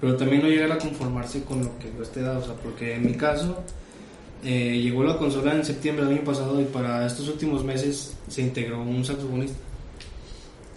pero 0.00 0.16
también 0.16 0.42
no 0.42 0.48
llegar 0.48 0.72
a 0.72 0.78
conformarse 0.78 1.42
con 1.44 1.62
lo 1.62 1.78
que 1.78 1.88
Dios 1.90 2.10
te 2.10 2.20
da. 2.20 2.38
O 2.38 2.44
sea, 2.44 2.54
porque 2.54 2.94
en 2.94 3.06
mi 3.06 3.12
caso, 3.14 3.62
eh, 4.44 4.80
llegó 4.82 5.04
la 5.04 5.16
consola 5.16 5.54
en 5.54 5.64
septiembre 5.64 6.04
del 6.04 6.14
año 6.16 6.24
pasado 6.24 6.60
y 6.60 6.64
para 6.64 7.06
estos 7.06 7.28
últimos 7.28 7.62
meses 7.64 8.14
se 8.28 8.42
integró 8.42 8.82
un 8.82 9.04
saxofonista. 9.04 9.56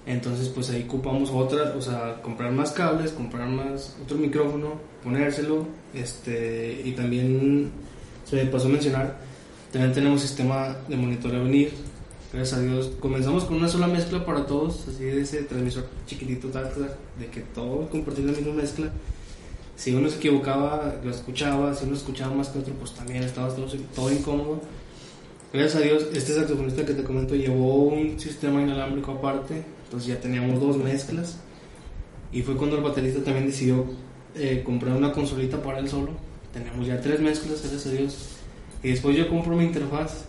Entonces, 0.05 0.47
pues 0.49 0.69
ahí 0.69 0.85
ocupamos 0.87 1.29
otra, 1.31 1.73
o 1.77 1.81
sea, 1.81 2.21
comprar 2.21 2.51
más 2.51 2.71
cables, 2.71 3.11
comprar 3.11 3.49
más 3.49 3.97
otro 4.01 4.17
micrófono, 4.17 4.75
ponérselo, 5.03 5.67
este, 5.93 6.81
y 6.85 6.91
también 6.91 7.71
se 8.29 8.45
pasó 8.45 8.67
a 8.67 8.71
mencionar, 8.71 9.17
también 9.71 9.93
tenemos 9.93 10.21
sistema 10.21 10.75
de 10.87 10.97
monitoreo 10.97 11.43
venir, 11.43 11.71
gracias 12.33 12.59
a 12.59 12.61
Dios. 12.61 12.91
Comenzamos 12.99 13.45
con 13.45 13.57
una 13.57 13.67
sola 13.67 13.87
mezcla 13.87 14.25
para 14.25 14.45
todos, 14.45 14.87
así 14.87 15.03
de 15.03 15.21
ese 15.21 15.43
transmisor 15.43 15.85
chiquitito, 16.05 16.49
tal, 16.49 16.69
de 17.19 17.27
que 17.27 17.41
todos 17.41 17.89
compartir 17.89 18.25
la 18.25 18.33
misma 18.33 18.53
mezcla. 18.53 18.91
Si 19.75 19.93
uno 19.93 20.09
se 20.09 20.17
equivocaba, 20.17 20.95
lo 21.03 21.11
escuchaba, 21.11 21.73
si 21.73 21.85
uno 21.85 21.95
escuchaba 21.95 22.35
más 22.35 22.49
que 22.49 22.59
otro, 22.59 22.73
pues 22.73 22.93
también 22.93 23.23
estaba 23.23 23.53
todo, 23.55 23.67
todo 23.95 24.11
incómodo. 24.11 24.61
Gracias 25.53 25.75
a 25.75 25.85
Dios, 25.85 26.07
este 26.13 26.33
saxofonista 26.33 26.85
que 26.85 26.93
te 26.93 27.03
comento 27.03 27.35
llevó 27.35 27.83
un 27.83 28.19
sistema 28.19 28.61
inalámbrico 28.61 29.11
aparte, 29.11 29.63
entonces 29.85 30.09
ya 30.09 30.19
teníamos 30.19 30.59
dos 30.59 30.77
mezclas. 30.77 31.37
Y 32.33 32.41
fue 32.41 32.57
cuando 32.57 32.75
el 32.75 32.83
baterista 32.83 33.23
también 33.23 33.45
decidió 33.45 33.85
eh, 34.35 34.63
comprar 34.65 34.97
una 34.97 35.13
consolita 35.13 35.61
para 35.61 35.79
él 35.79 35.87
solo. 35.87 36.26
Tenemos 36.57 36.87
ya 36.87 36.99
tres 37.01 37.19
mezclas, 37.19 37.61
gracias 37.61 37.85
a 37.85 37.89
Dios. 37.91 38.17
Y 38.83 38.89
después 38.89 39.15
yo 39.15 39.29
compro 39.29 39.55
mi 39.55 39.65
interfaz 39.65 40.25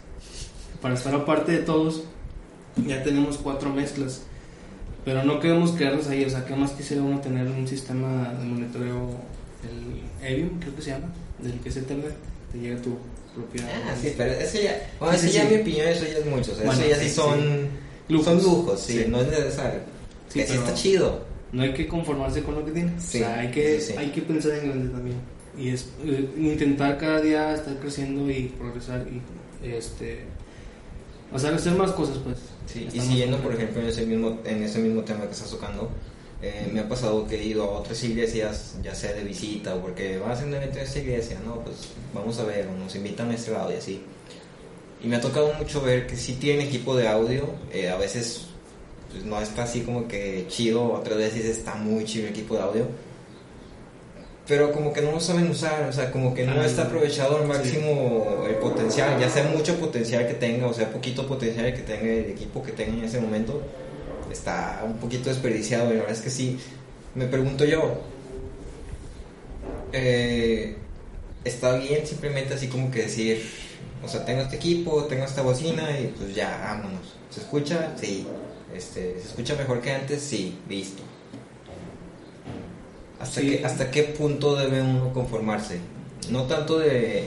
para 0.82 0.94
estar 0.94 1.14
aparte 1.14 1.52
de 1.52 1.58
todos. 1.58 2.02
Ya 2.86 3.02
tenemos 3.02 3.38
cuatro 3.38 3.70
mezclas. 3.70 4.22
Pero 5.04 5.24
no 5.24 5.40
queremos 5.40 5.72
quedarnos 5.72 6.06
ahí, 6.08 6.24
o 6.24 6.30
sea, 6.30 6.44
que 6.44 6.54
más 6.54 6.72
quisiera 6.72 7.02
uno 7.02 7.18
tener 7.20 7.46
un 7.46 7.66
sistema 7.66 8.34
de 8.38 8.44
monitoreo, 8.44 9.08
el 9.64 10.26
Evium, 10.26 10.60
creo 10.60 10.76
que 10.76 10.82
se 10.82 10.90
llama, 10.90 11.06
del 11.38 11.58
que 11.60 11.70
es 11.70 11.76
Ethernet, 11.78 12.14
te 12.52 12.58
llega 12.58 12.82
tu 12.82 12.98
propia. 13.34 13.66
Ah, 13.86 13.94
sí, 13.98 14.12
pero 14.16 14.32
eso 14.32 14.60
ya, 14.60 14.90
bueno, 15.00 15.14
eso 15.14 15.26
sí, 15.26 15.32
ya 15.32 15.48
sí. 15.48 15.54
mi 15.54 15.60
opinión, 15.62 15.88
eso 15.88 16.04
ya 16.04 16.18
es 16.18 16.26
mucho, 16.26 16.52
o 16.52 16.54
sea, 16.54 16.66
Bueno, 16.66 16.82
eso 16.82 16.90
ya 16.90 16.96
sí, 16.96 17.08
sí, 17.08 17.14
son 17.14 17.68
Lujos. 18.08 18.24
son 18.26 18.42
lujos, 18.42 18.80
sí, 18.80 19.04
no 19.08 19.20
es 19.22 19.28
necesario. 19.28 19.80
Que 20.30 20.46
sí 20.46 20.52
está 20.52 20.74
chido. 20.74 21.24
No 21.52 21.62
hay 21.62 21.72
que 21.72 21.88
conformarse 21.88 22.42
con 22.42 22.56
lo 22.56 22.64
que 22.66 22.72
tienes. 22.72 23.02
O 23.02 23.10
sea, 23.10 23.38
hay 23.38 23.50
que, 23.50 23.80
hay 23.96 24.10
que 24.10 24.20
pensar 24.20 24.52
en 24.52 24.68
grande 24.68 24.88
también. 24.90 25.16
Y 25.58 25.70
es 25.70 25.88
eh, 26.04 26.28
intentar 26.38 26.98
cada 26.98 27.20
día 27.20 27.54
estar 27.54 27.76
creciendo 27.78 28.30
y 28.30 28.48
progresar 28.58 29.06
y 29.10 29.20
este. 29.68 30.24
O 31.32 31.38
sea, 31.38 31.54
hacer 31.54 31.74
más 31.74 31.92
cosas, 31.92 32.18
pues. 32.18 32.38
Sí, 32.66 32.88
y 32.92 33.00
siguiendo, 33.00 33.38
por 33.38 33.54
ejemplo, 33.54 33.80
en 33.80 33.88
ese 33.88 34.06
mismo, 34.06 34.38
en 34.44 34.62
ese 34.62 34.78
mismo 34.78 35.02
tema 35.02 35.24
que 35.24 35.32
estás 35.32 35.50
tocando, 35.50 35.90
eh, 36.40 36.70
me 36.72 36.80
ha 36.80 36.88
pasado 36.88 37.26
que 37.26 37.36
he 37.36 37.44
ido 37.44 37.64
a 37.64 37.78
otras 37.80 38.02
iglesias, 38.04 38.76
ya 38.82 38.94
sea 38.94 39.12
de 39.12 39.24
visita 39.24 39.74
o 39.74 39.80
porque 39.80 40.18
va 40.18 40.32
a 40.32 40.44
un 40.44 40.54
evento 40.54 40.78
en 40.78 40.84
esta 40.84 40.98
iglesia, 41.00 41.40
no, 41.44 41.60
pues 41.64 41.88
vamos 42.14 42.38
a 42.38 42.44
ver, 42.44 42.68
o 42.68 42.78
nos 42.78 42.94
invitan 42.94 43.30
a 43.30 43.34
este 43.34 43.50
lado 43.50 43.72
y 43.72 43.76
así. 43.76 44.02
Y 45.02 45.08
me 45.08 45.16
ha 45.16 45.20
tocado 45.20 45.52
mucho 45.54 45.80
ver 45.80 46.06
que 46.06 46.16
sí 46.16 46.34
tienen 46.34 46.66
equipo 46.66 46.94
de 46.96 47.08
audio, 47.08 47.50
eh, 47.72 47.88
a 47.88 47.96
veces 47.96 48.46
pues, 49.10 49.24
no 49.24 49.40
está 49.40 49.64
así 49.64 49.80
como 49.80 50.06
que 50.06 50.46
chido, 50.48 50.92
otras 50.92 51.18
veces 51.18 51.44
está 51.44 51.74
muy 51.74 52.04
chido 52.04 52.26
el 52.26 52.30
equipo 52.30 52.54
de 52.54 52.62
audio. 52.62 52.86
Pero 54.48 54.72
como 54.72 54.92
que 54.94 55.02
no 55.02 55.12
lo 55.12 55.20
saben 55.20 55.50
usar, 55.50 55.87
o 55.88 55.92
sea, 55.92 56.11
como 56.11 56.32
que 56.34 56.44
no 56.44 56.52
Ah, 56.61 56.64
está 56.66 56.84
aprovechado 56.84 57.37
al 57.37 57.42
sí. 57.42 57.48
máximo 57.48 58.44
el 58.48 58.54
potencial, 58.56 59.20
ya 59.20 59.28
sea 59.28 59.44
mucho 59.44 59.76
potencial 59.78 60.26
que 60.26 60.34
tenga, 60.34 60.66
o 60.66 60.72
sea, 60.72 60.90
poquito 60.90 61.26
potencial 61.28 61.72
que 61.74 61.82
tenga 61.82 62.11
el 62.11 62.30
equipo 62.30 62.62
que 62.62 62.72
tenga 62.72 62.94
en 62.94 63.04
ese 63.04 63.20
momento, 63.20 63.61
está 64.32 64.82
un 64.87 64.96
poquito 64.96 65.28
desperdiciado 65.28 65.90
y 65.90 65.94
la 65.94 66.00
verdad 66.00 66.16
es 66.16 66.22
que 66.22 66.30
sí, 66.30 66.58
me 67.14 67.26
pregunto 67.26 67.64
yo, 67.66 68.00
eh, 69.92 70.76
está 71.44 71.76
bien 71.78 72.06
simplemente 72.06 72.54
así 72.54 72.68
como 72.68 72.90
que 72.90 73.02
decir, 73.02 73.42
o 74.04 74.08
sea, 74.08 74.24
tengo 74.24 74.42
este 74.42 74.56
equipo, 74.56 75.04
tengo 75.04 75.24
esta 75.24 75.42
bocina 75.42 75.98
y 76.00 76.06
pues 76.16 76.34
ya, 76.34 76.58
vámonos. 76.64 77.14
¿Se 77.30 77.40
escucha? 77.40 77.92
Sí. 78.00 78.26
Este, 78.74 79.16
¿Se 79.20 79.28
escucha 79.28 79.54
mejor 79.56 79.80
que 79.80 79.90
antes? 79.92 80.22
Sí, 80.22 80.58
listo. 80.68 81.02
¿Hasta, 83.20 83.40
Sí. 83.40 83.50
qué, 83.50 83.64
¿Hasta 83.64 83.90
qué 83.90 84.04
punto 84.04 84.57
debe 84.57 84.81
uno 84.81 85.12
conformarse? 85.12 85.78
No 86.31 86.44
tanto 86.44 86.78
de... 86.78 87.24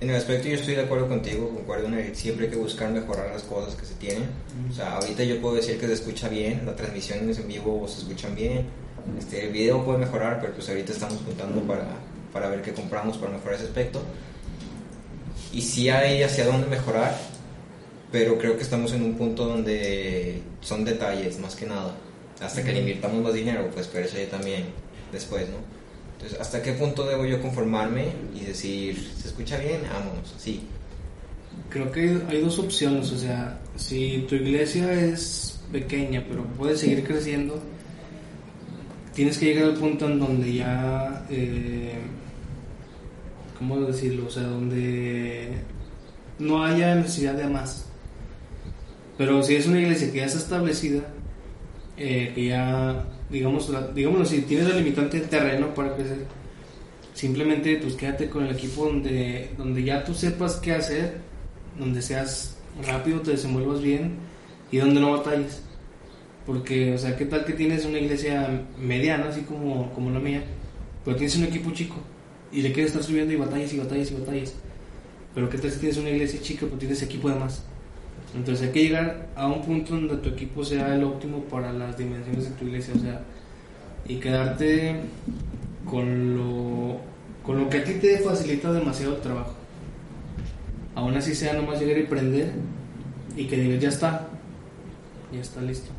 En 0.00 0.10
el 0.10 0.16
aspecto 0.16 0.48
yo 0.48 0.56
estoy 0.56 0.74
de 0.74 0.82
acuerdo 0.82 1.08
contigo, 1.08 1.48
concuerdo 1.48 1.86
en 1.86 1.94
el 1.94 2.16
siempre 2.16 2.46
hay 2.46 2.50
que 2.50 2.58
buscar 2.58 2.90
mejorar 2.90 3.30
las 3.32 3.42
cosas 3.42 3.74
que 3.74 3.86
se 3.86 3.94
tienen. 3.94 4.28
O 4.70 4.74
sea, 4.74 4.96
ahorita 4.96 5.24
yo 5.24 5.40
puedo 5.40 5.54
decir 5.54 5.78
que 5.78 5.86
se 5.86 5.94
escucha 5.94 6.28
bien, 6.28 6.66
las 6.66 6.76
transmisiones 6.76 7.38
en 7.38 7.48
vivo 7.48 7.86
se 7.88 8.00
escuchan 8.00 8.34
bien, 8.34 8.66
este, 9.18 9.46
el 9.46 9.52
video 9.52 9.84
puede 9.84 9.98
mejorar, 9.98 10.40
pero 10.40 10.52
pues 10.52 10.68
ahorita 10.68 10.92
estamos 10.92 11.20
juntando 11.24 11.62
para, 11.62 11.86
para 12.32 12.48
ver 12.48 12.60
qué 12.60 12.72
compramos 12.72 13.16
para 13.16 13.32
mejorar 13.32 13.54
ese 13.54 13.64
aspecto. 13.64 14.02
Y 15.52 15.62
sí 15.62 15.88
hay 15.88 16.22
hacia 16.22 16.44
dónde 16.44 16.66
mejorar, 16.66 17.16
pero 18.12 18.36
creo 18.36 18.56
que 18.56 18.62
estamos 18.62 18.92
en 18.92 19.02
un 19.02 19.14
punto 19.14 19.46
donde 19.46 20.42
son 20.60 20.84
detalles 20.84 21.38
más 21.38 21.54
que 21.54 21.66
nada. 21.66 21.94
Hasta 22.40 22.62
que 22.62 22.72
le 22.72 22.80
invirtamos 22.80 23.22
más 23.22 23.32
dinero, 23.32 23.70
pues 23.72 23.86
pero 23.86 24.04
eso 24.04 24.18
ya 24.18 24.28
también 24.28 24.66
después, 25.14 25.48
¿no? 25.48 25.56
Entonces, 26.14 26.38
¿hasta 26.40 26.62
qué 26.62 26.72
punto 26.72 27.06
debo 27.06 27.24
yo 27.24 27.40
conformarme 27.40 28.08
y 28.34 28.44
decir, 28.44 29.12
¿se 29.20 29.28
escucha 29.28 29.58
bien? 29.58 29.80
Vámonos, 29.92 30.34
sí. 30.38 30.62
Creo 31.70 31.90
que 31.90 32.20
hay 32.28 32.40
dos 32.40 32.58
opciones, 32.58 33.10
o 33.12 33.18
sea, 33.18 33.60
si 33.76 34.24
tu 34.28 34.34
iglesia 34.34 34.92
es 34.92 35.60
pequeña 35.72 36.24
pero 36.28 36.44
puede 36.44 36.76
seguir 36.76 37.04
creciendo, 37.04 37.60
tienes 39.14 39.38
que 39.38 39.46
llegar 39.46 39.64
al 39.64 39.74
punto 39.74 40.06
en 40.06 40.18
donde 40.18 40.54
ya, 40.54 41.26
eh, 41.30 41.98
¿cómo 43.58 43.80
decirlo? 43.80 44.26
O 44.26 44.30
sea, 44.30 44.42
donde 44.44 45.50
no 46.38 46.64
haya 46.64 46.94
necesidad 46.94 47.34
de 47.34 47.48
más. 47.48 47.86
Pero 49.16 49.42
si 49.42 49.54
es 49.54 49.66
una 49.66 49.80
iglesia 49.80 50.10
que 50.10 50.18
ya 50.18 50.26
está 50.26 50.38
establecida, 50.38 51.02
eh, 51.96 52.32
que 52.34 52.46
ya, 52.46 53.04
digamos, 53.30 53.68
la- 53.70 53.88
digámoslo, 53.88 54.24
si 54.24 54.42
tienes 54.42 54.68
la 54.68 54.76
limitante 54.76 55.18
del 55.20 55.28
terreno 55.28 55.74
para 55.74 55.94
crecer, 55.94 56.24
simplemente 57.14 57.76
pues 57.76 57.94
quédate 57.94 58.28
con 58.28 58.44
el 58.44 58.54
equipo 58.54 58.86
donde, 58.86 59.50
donde 59.56 59.82
ya 59.84 60.04
tú 60.04 60.14
sepas 60.14 60.56
qué 60.56 60.72
hacer, 60.72 61.18
donde 61.78 62.02
seas 62.02 62.56
rápido, 62.86 63.20
te 63.20 63.32
desenvuelvas 63.32 63.80
bien 63.82 64.16
y 64.72 64.78
donde 64.78 65.00
no 65.00 65.12
batalles. 65.12 65.62
Porque, 66.46 66.94
o 66.94 66.98
sea, 66.98 67.16
¿qué 67.16 67.24
tal 67.24 67.44
que 67.44 67.54
tienes 67.54 67.84
una 67.86 67.98
iglesia 67.98 68.62
mediana, 68.78 69.28
así 69.30 69.42
como, 69.42 69.92
como 69.92 70.10
la 70.10 70.20
mía, 70.20 70.44
pero 71.04 71.16
tienes 71.16 71.36
un 71.36 71.44
equipo 71.44 71.70
chico 71.70 71.96
y 72.52 72.60
le 72.62 72.72
quieres 72.72 72.92
estar 72.92 73.02
subiendo 73.02 73.32
y 73.32 73.36
batallas 73.36 73.72
y 73.72 73.78
batallas 73.78 74.10
y 74.10 74.14
batallas? 74.14 74.54
Pero 75.34 75.48
¿qué 75.48 75.58
tal 75.58 75.70
si 75.70 75.78
tienes 75.78 75.96
una 75.98 76.10
iglesia 76.10 76.40
chica, 76.42 76.66
pero 76.66 76.76
tienes 76.78 77.02
equipo 77.02 77.28
de 77.30 77.36
más? 77.36 77.64
Entonces 78.34 78.66
hay 78.66 78.72
que 78.72 78.82
llegar 78.84 79.28
a 79.36 79.46
un 79.46 79.62
punto 79.62 79.94
donde 79.94 80.16
tu 80.16 80.30
equipo 80.30 80.64
sea 80.64 80.94
el 80.94 81.04
óptimo 81.04 81.44
para 81.44 81.72
las 81.72 81.96
dimensiones 81.96 82.44
de 82.44 82.50
tu 82.56 82.64
iglesia, 82.66 82.94
o 82.96 83.00
sea, 83.00 83.20
y 84.08 84.16
quedarte 84.16 84.96
con 85.88 86.36
lo, 86.36 86.98
con 87.44 87.58
lo 87.60 87.68
que 87.68 87.78
a 87.78 87.84
ti 87.84 87.94
te 87.94 88.18
facilita 88.18 88.72
demasiado 88.72 89.16
el 89.16 89.20
trabajo. 89.22 89.54
Aún 90.96 91.16
así 91.16 91.34
sea 91.34 91.52
nomás 91.54 91.80
llegar 91.80 91.98
y 91.98 92.04
prender 92.04 92.52
y 93.36 93.46
que 93.46 93.56
digas, 93.56 93.80
ya 93.80 93.88
está, 93.88 94.28
ya 95.32 95.40
está 95.40 95.60
listo. 95.60 95.90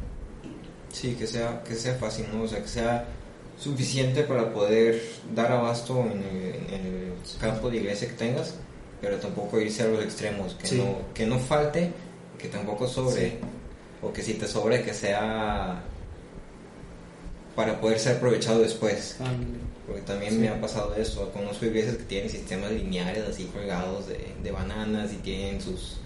Sí, 0.91 1.15
que 1.17 1.27
sea, 1.27 1.61
que 1.63 1.75
sea 1.75 1.95
fácil, 1.95 2.25
¿no? 2.33 2.43
O 2.43 2.47
sea, 2.47 2.61
que 2.61 2.67
sea 2.69 3.05
suficiente 3.57 4.23
para 4.23 4.53
poder 4.53 5.01
dar 5.33 5.51
abasto 5.51 6.01
en 6.01 6.19
el, 6.23 6.55
en 6.73 6.85
el 6.85 7.13
campo 7.39 7.69
de 7.69 7.77
iglesia 7.77 8.07
que 8.09 8.13
tengas, 8.15 8.55
pero 9.01 9.17
tampoco 9.17 9.59
irse 9.59 9.83
a 9.83 9.87
los 9.87 10.03
extremos, 10.03 10.53
que, 10.55 10.67
Sí. 10.67 10.77
no, 10.77 11.13
que 11.13 11.25
no 11.25 11.37
falte, 11.39 11.91
que 12.45 12.51
tampoco 12.51 12.87
sobre, 12.87 13.29
Sí. 13.29 13.33
o 14.01 14.13
que 14.13 14.21
si 14.21 14.35
te 14.35 14.47
sobre, 14.47 14.83
que 14.83 14.93
sea 14.93 15.81
para 17.55 17.79
poder 17.79 17.99
ser 17.99 18.17
aprovechado 18.17 18.59
después. 18.59 19.17
Porque 19.87 20.01
también 20.01 20.31
Sí. 20.33 20.37
me 20.39 20.49
ha 20.49 20.59
pasado 20.59 20.95
eso. 20.95 21.31
Conozco 21.31 21.65
iglesias 21.65 21.95
que 21.97 22.03
tienen 22.03 22.29
sistemas 22.29 22.71
lineares 22.71 23.23
así 23.29 23.45
colgados 23.45 24.07
de, 24.07 24.33
de 24.43 24.51
bananas 24.51 25.11
y 25.13 25.17
tienen 25.17 25.61
sus, 25.61 25.97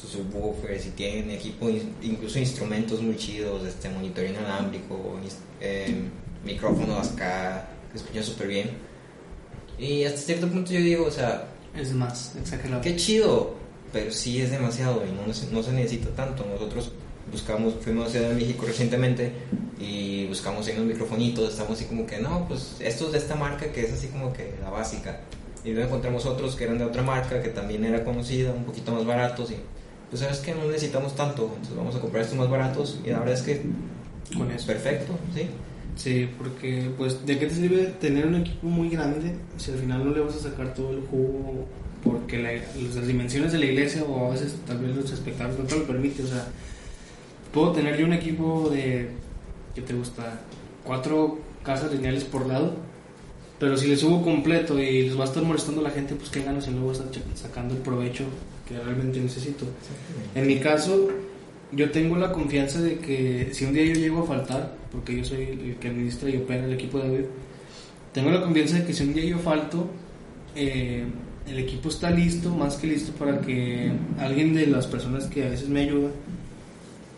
sus 0.00 0.10
subwoofers 0.10 0.86
y 0.86 0.90
tienen 0.90 1.30
equipo, 1.30 1.68
in- 1.68 1.94
incluso 2.02 2.38
instrumentos 2.38 3.00
muy 3.02 3.16
chidos, 3.16 3.66
este 3.66 3.88
monitoreo 3.90 4.30
inalámbrico, 4.30 5.18
eh, 5.60 5.94
micrófonos 6.44 7.08
acá 7.12 7.68
que 7.92 7.98
escuchan 7.98 8.24
súper 8.24 8.46
bien. 8.48 8.70
Y 9.78 10.04
hasta 10.04 10.20
cierto 10.20 10.48
punto 10.48 10.72
yo 10.72 10.80
digo, 10.80 11.04
o 11.06 11.10
sea, 11.10 11.46
Es 11.76 11.92
más, 11.92 12.34
exagerado. 12.36 12.80
qué 12.80 12.96
chido, 12.96 13.54
pero 13.92 14.10
sí 14.12 14.40
es 14.40 14.50
demasiado 14.50 15.02
y 15.06 15.26
no, 15.28 15.32
se- 15.34 15.50
no 15.52 15.62
se 15.62 15.72
necesita 15.72 16.10
tanto. 16.10 16.44
Nosotros 16.50 16.92
buscamos, 17.30 17.74
fuimos 17.80 18.08
a 18.08 18.10
Ciudad 18.10 18.28
de 18.30 18.34
México 18.34 18.64
recientemente 18.66 19.32
y 19.80 20.26
buscamos 20.26 20.66
ahí 20.66 20.74
unos 20.74 20.86
microfonitos, 20.86 21.50
estamos 21.50 21.72
así 21.72 21.84
como 21.84 22.06
que, 22.06 22.18
no, 22.18 22.46
pues 22.48 22.76
estos 22.80 23.12
de 23.12 23.18
esta 23.18 23.34
marca 23.36 23.70
que 23.72 23.84
es 23.84 23.92
así 23.92 24.08
como 24.08 24.32
que 24.32 24.54
la 24.62 24.70
básica. 24.70 25.20
Y 25.64 25.70
luego 25.72 25.88
encontramos 25.88 26.24
otros 26.26 26.54
que 26.56 26.64
eran 26.64 26.78
de 26.78 26.84
otra 26.84 27.02
marca 27.02 27.42
que 27.42 27.48
también 27.50 27.84
era 27.84 28.04
conocida, 28.04 28.52
un 28.52 28.64
poquito 28.64 28.92
más 28.92 29.04
baratos 29.04 29.50
y 29.50 29.56
pues 30.08 30.22
sabes 30.22 30.38
que 30.38 30.54
no 30.54 30.64
necesitamos 30.66 31.14
tanto, 31.14 31.44
entonces 31.52 31.76
vamos 31.76 31.94
a 31.96 32.00
comprar 32.00 32.22
estos 32.22 32.38
más 32.38 32.48
baratos 32.48 32.98
y 33.04 33.10
la 33.10 33.18
verdad 33.18 33.34
es 33.34 33.42
que 33.42 33.60
con 34.36 34.50
es 34.50 34.58
eso. 34.58 34.66
perfecto, 34.68 35.12
¿sí? 35.34 35.42
Sí, 35.96 36.30
porque 36.38 36.90
pues 36.96 37.26
de 37.26 37.38
qué 37.38 37.46
te 37.46 37.54
sirve 37.54 37.86
tener 38.00 38.26
un 38.26 38.36
equipo 38.36 38.66
muy 38.68 38.88
grande 38.88 39.34
si 39.58 39.72
al 39.72 39.78
final 39.78 40.04
no 40.04 40.12
le 40.12 40.20
vas 40.20 40.36
a 40.36 40.38
sacar 40.40 40.72
todo 40.72 40.92
el 40.92 41.00
jugo 41.02 41.66
porque 42.04 42.38
la- 42.38 42.52
las 42.52 43.06
dimensiones 43.06 43.52
de 43.52 43.58
la 43.58 43.66
iglesia 43.66 44.04
o 44.04 44.26
a 44.28 44.30
veces 44.30 44.56
tal 44.66 44.78
vez 44.78 44.94
los 44.96 45.10
espectáculos 45.10 45.58
no 45.58 45.64
te 45.64 45.76
lo 45.78 45.86
permite, 45.86 46.22
o 46.22 46.26
sea, 46.26 46.46
puedo 47.52 47.72
tener 47.72 47.96
yo 47.98 48.06
un 48.06 48.12
equipo 48.12 48.68
de 48.70 49.08
¿qué 49.74 49.82
te 49.82 49.94
gusta? 49.94 50.40
Cuatro 50.84 51.38
casas 51.62 51.92
lineales 51.92 52.24
por 52.24 52.46
lado, 52.46 52.74
pero 53.58 53.76
si 53.76 53.88
le 53.88 53.96
subo 53.96 54.22
completo 54.22 54.78
y 54.80 55.02
les 55.02 55.18
va 55.18 55.22
a 55.22 55.26
estar 55.26 55.42
molestando 55.42 55.80
a 55.80 55.84
la 55.84 55.90
gente, 55.90 56.14
pues 56.14 56.30
qué 56.30 56.42
ganas 56.42 56.64
si 56.64 56.70
no 56.70 56.80
voy 56.82 56.90
a 56.90 56.92
estar 56.92 57.08
sacando 57.34 57.74
el 57.74 57.80
provecho 57.80 58.24
que 58.68 58.78
realmente 58.78 59.20
necesito. 59.20 59.64
En 60.34 60.46
mi 60.46 60.58
caso, 60.60 61.08
yo 61.72 61.90
tengo 61.90 62.16
la 62.16 62.32
confianza 62.32 62.80
de 62.80 62.98
que 62.98 63.48
si 63.52 63.64
un 63.64 63.72
día 63.72 63.84
yo 63.84 63.94
llego 63.94 64.22
a 64.22 64.26
faltar, 64.26 64.74
porque 64.92 65.16
yo 65.16 65.24
soy 65.24 65.42
el 65.44 65.76
que 65.80 65.88
administra 65.88 66.30
y 66.30 66.36
opera 66.36 66.64
el 66.64 66.72
equipo 66.72 66.98
de 66.98 67.08
David, 67.08 67.24
tengo 68.12 68.30
la 68.30 68.40
confianza 68.42 68.76
de 68.78 68.84
que 68.86 68.92
si 68.94 69.02
un 69.04 69.14
día 69.14 69.24
yo 69.24 69.38
falto, 69.38 69.86
eh, 70.54 71.04
el 71.50 71.58
equipo 71.58 71.88
está 71.88 72.10
listo, 72.10 72.54
más 72.54 72.76
que 72.76 72.86
listo 72.86 73.12
para 73.12 73.40
que 73.40 73.92
alguien 74.18 74.54
de 74.54 74.66
las 74.66 74.86
personas 74.86 75.26
que 75.26 75.46
a 75.46 75.50
veces 75.50 75.68
me 75.68 75.80
ayuda 75.80 76.10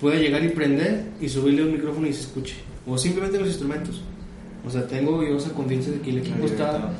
pueda 0.00 0.16
llegar 0.16 0.42
y 0.44 0.48
prender 0.48 1.04
y 1.20 1.28
subirle 1.28 1.64
un 1.64 1.72
micrófono 1.72 2.06
y 2.06 2.12
se 2.12 2.22
escuche. 2.22 2.56
O 2.86 2.96
simplemente 2.96 3.38
los 3.38 3.48
instrumentos. 3.48 4.02
O 4.66 4.70
sea, 4.70 4.86
tengo 4.86 5.22
yo 5.22 5.36
esa 5.36 5.50
confianza 5.50 5.90
de 5.90 6.00
que 6.00 6.10
el 6.10 6.18
equipo 6.18 6.44
está, 6.44 6.92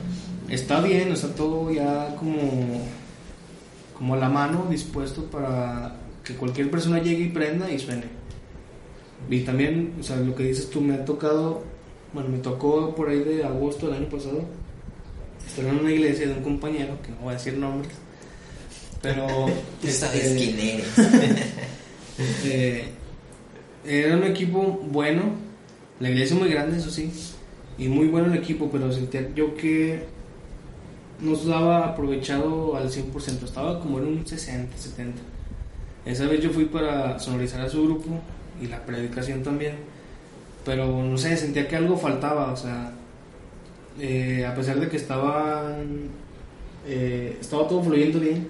está 0.49 0.81
bien, 0.81 1.13
está 1.13 1.35
todo 1.35 1.71
ya 1.71 2.15
como, 2.17 2.83
como 3.97 4.15
a 4.15 4.17
la 4.19 4.29
mano, 4.29 4.67
dispuesto 4.71 5.25
para 5.25 5.97
que 6.25 6.35
cualquier 6.35 6.71
persona 6.71 7.03
llegue 7.03 7.25
y 7.25 7.29
prenda 7.29 7.71
y 7.71 7.79
suene. 7.79 8.05
Y 9.29 9.41
también, 9.41 9.95
o 10.01 10.03
sea, 10.03 10.17
lo 10.17 10.35
que 10.35 10.45
dices 10.45 10.71
tú, 10.71 10.81
me 10.81 10.95
ha 10.95 11.05
tocado, 11.05 11.63
bueno, 12.13 12.31
me 12.31 12.39
tocó 12.39 12.95
por 12.95 13.09
ahí 13.09 13.21
de 13.21 13.45
agosto 13.45 13.87
del 13.87 13.97
año 13.97 14.09
pasado, 14.09 14.45
estar 15.47 15.65
en 15.65 15.81
una 15.81 15.91
iglesia 15.91 16.27
de 16.27 16.35
un 16.35 16.43
compañero, 16.43 17.01
que 17.03 17.11
no 17.11 17.19
voy 17.23 17.31
a 17.31 17.37
decir 17.37 17.57
nombres, 17.57 17.93
pero... 19.03 19.27
¿Sabes 19.89 20.25
este, 20.25 20.37
quién 20.37 20.59
eres? 20.59 20.87
eh, 22.45 22.89
era 23.85 24.17
un 24.17 24.25
equipo 24.25 24.81
bueno, 24.91 25.23
la 25.99 26.11
iglesia 26.11 26.37
muy 26.37 26.49
grande, 26.49 26.79
eso 26.79 26.91
sí, 26.91 27.11
y 27.79 27.89
muy 27.89 28.09
bueno 28.09 28.33
el 28.33 28.39
equipo, 28.39 28.71
pero 28.71 28.93
sentía 28.93 29.29
yo 29.35 29.55
que 29.55 30.05
no 31.21 31.35
estaba 31.35 31.87
aprovechado 31.87 32.77
al 32.77 32.91
100%, 32.91 33.45
estaba 33.45 33.81
como 33.81 33.99
en 33.99 34.07
un 34.07 34.27
60, 34.27 34.77
70. 34.77 35.23
Esa 36.05 36.27
vez 36.27 36.43
yo 36.43 36.51
fui 36.51 36.65
para 36.67 37.19
sonorizar 37.19 37.61
a 37.61 37.69
su 37.69 37.85
grupo 37.85 38.21
y 38.61 38.67
la 38.67 38.85
predicación 38.85 39.43
también, 39.43 39.75
pero 40.65 41.03
no 41.03 41.17
sé, 41.19 41.37
sentía 41.37 41.69
que 41.69 41.77
algo 41.77 41.97
faltaba, 41.97 42.53
o 42.53 42.57
sea, 42.57 42.93
eh, 43.99 44.47
a 44.47 44.55
pesar 44.55 44.79
de 44.79 44.89
que 44.89 44.97
estaban, 44.97 46.09
eh, 46.87 47.37
estaba 47.41 47.67
todo 47.69 47.83
fluyendo 47.83 48.21
bien, 48.21 48.49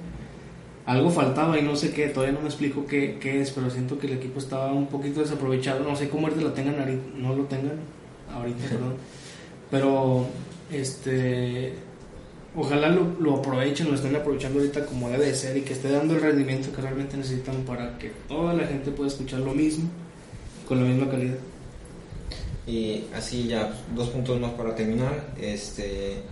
algo 0.87 1.11
faltaba 1.11 1.59
y 1.59 1.63
no 1.63 1.77
sé 1.77 1.93
qué, 1.93 2.09
todavía 2.09 2.35
no 2.35 2.41
me 2.41 2.49
explico 2.49 2.87
qué, 2.87 3.19
qué 3.21 3.41
es, 3.41 3.51
pero 3.51 3.71
siento 3.71 3.99
que 3.99 4.07
el 4.07 4.15
equipo 4.15 4.39
estaba 4.39 4.73
un 4.73 4.87
poquito 4.87 5.21
desaprovechado, 5.21 5.85
no 5.85 5.97
sé 5.97 6.09
cómo 6.09 6.27
ahorita 6.27 6.43
lo 6.43 6.53
tengan 6.53 6.79
ahorita, 6.79 7.03
no 7.17 7.35
lo 7.35 7.45
tengan 7.45 7.79
ahorita, 8.33 8.65
perdón, 8.71 8.95
pero 9.71 10.27
este 10.73 11.75
ojalá 12.57 12.89
lo, 12.89 13.15
lo, 13.21 13.37
aprovechen, 13.37 13.89
lo 13.89 13.95
estén 13.95 14.17
aprovechando 14.17 14.59
ahorita 14.59 14.85
como 14.87 15.09
debe 15.09 15.27
de 15.27 15.35
ser 15.35 15.57
y 15.57 15.63
que 15.63 15.73
esté 15.73 15.91
dando 15.91 16.15
el 16.15 16.21
rendimiento 16.21 16.73
que 16.75 16.83
realmente 16.83 17.17
necesitan 17.17 17.63
para 17.63 17.97
que 17.99 18.11
toda 18.29 18.55
la 18.55 18.67
gente 18.67 18.91
pueda 18.91 19.09
escuchar 19.09 19.41
lo 19.41 19.55
mismo 19.55 19.89
con 20.67 20.81
la 20.81 20.89
misma 20.89 21.09
calidad. 21.11 21.37
Y 22.67 23.05
así 23.15 23.49
ya, 23.49 23.73
dos 23.95 24.09
puntos 24.11 24.39
más 24.41 24.53
para 24.53 24.75
terminar. 24.75 25.33
Este. 25.41 26.23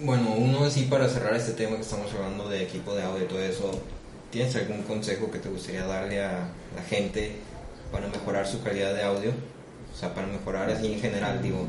Bueno, 0.00 0.34
uno 0.36 0.64
así 0.64 0.82
para 0.82 1.08
cerrar 1.08 1.34
este 1.34 1.52
tema 1.52 1.76
que 1.76 1.82
estamos 1.82 2.12
hablando 2.12 2.48
de 2.48 2.62
equipo 2.62 2.94
de 2.94 3.02
audio 3.02 3.24
y 3.24 3.28
todo 3.28 3.40
eso, 3.40 3.70
¿tienes 4.30 4.54
algún 4.56 4.82
consejo 4.82 5.30
que 5.30 5.38
te 5.38 5.48
gustaría 5.48 5.86
darle 5.86 6.22
a 6.22 6.48
la 6.74 6.82
gente 6.82 7.32
para 7.90 8.06
mejorar 8.08 8.46
su 8.46 8.62
calidad 8.62 8.94
de 8.94 9.02
audio? 9.02 9.30
O 9.94 9.98
sea, 9.98 10.14
para 10.14 10.26
mejorar 10.26 10.68
así 10.70 10.92
en 10.92 11.00
general, 11.00 11.42
digo. 11.42 11.66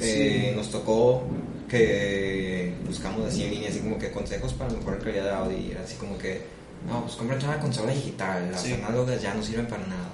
Eh, 0.00 0.52
nos 0.56 0.70
tocó 0.70 1.24
que 1.68 2.74
buscamos 2.86 3.26
así 3.26 3.44
en 3.44 3.50
línea, 3.50 3.70
así 3.70 3.80
como 3.80 3.98
que 3.98 4.10
consejos 4.10 4.52
para 4.54 4.70
mejorar 4.70 5.00
calidad 5.00 5.24
de 5.24 5.30
audio 5.30 5.58
y 5.58 5.72
así 5.72 5.96
como 5.96 6.18
que, 6.18 6.42
no, 6.88 7.02
pues 7.02 7.16
cómprate 7.16 7.44
una 7.44 7.58
consola 7.58 7.92
digital, 7.92 8.50
las 8.50 8.64
análogas 8.64 9.22
ya 9.22 9.34
no 9.34 9.42
sirven 9.42 9.66
para 9.66 9.86
nada. 9.86 10.10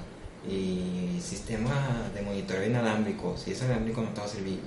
Y 0.49 1.21
sistema 1.21 2.11
de 2.15 2.23
monitoreo 2.23 2.67
inalámbrico, 2.67 3.37
si 3.37 3.53
es 3.53 3.61
inalámbrico 3.61 4.03
no 4.03 4.11
te 4.11 4.21
va 4.21 4.27
a 4.27 4.31
servir. 4.31 4.61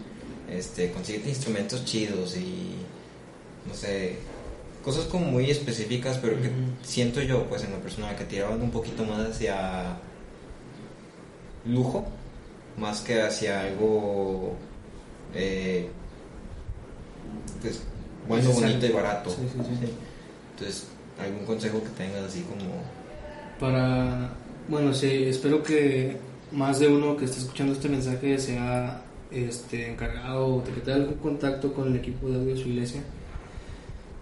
Este, 0.50 0.92
consíguete 0.92 1.30
instrumentos 1.30 1.86
chidos 1.86 2.36
y 2.36 2.76
no 3.66 3.74
sé, 3.74 4.18
cosas 4.84 5.06
como 5.06 5.26
muy 5.26 5.50
específicas, 5.50 6.18
pero 6.18 6.42
que 6.42 6.50
siento 6.84 7.22
yo, 7.22 7.48
pues 7.48 7.64
en 7.64 7.72
la 7.72 7.78
persona 7.78 8.16
que 8.16 8.26
tiraban 8.26 8.62
un 8.62 8.72
poquito 8.72 9.04
más 9.06 9.20
hacia 9.28 9.98
lujo 11.66 12.06
más 12.78 13.02
que 13.02 13.22
hacia 13.22 13.62
algo 13.62 14.56
eh, 15.34 15.90
pues 17.62 17.82
bueno, 18.28 18.52
bonito 18.52 18.86
y 18.86 18.92
barato. 18.92 19.34
Entonces, 20.52 20.86
algún 21.26 21.46
consejo 21.46 21.82
que 21.84 21.90
tengas 21.90 22.24
así 22.24 22.42
como 22.42 22.72
para 23.60 24.34
bueno, 24.68 24.94
sí, 24.94 25.26
espero 25.26 25.62
que 25.64 26.18
más 26.52 26.80
de 26.80 26.88
uno 26.88 27.18
que 27.18 27.26
esté 27.26 27.40
escuchando 27.40 27.74
este 27.74 27.90
mensaje 27.90 28.38
sea 28.38 29.02
este 29.32 29.92
encargado 29.92 30.62
de 30.62 30.72
que 30.74 30.82
tenga 30.82 30.98
algún 30.98 31.16
contacto 31.16 31.74
con 31.74 31.88
el 31.88 31.96
equipo 31.96 32.30
de 32.30 32.36
audio 32.36 32.56
de 32.56 32.62
su 32.62 32.70
iglesia. 32.70 33.02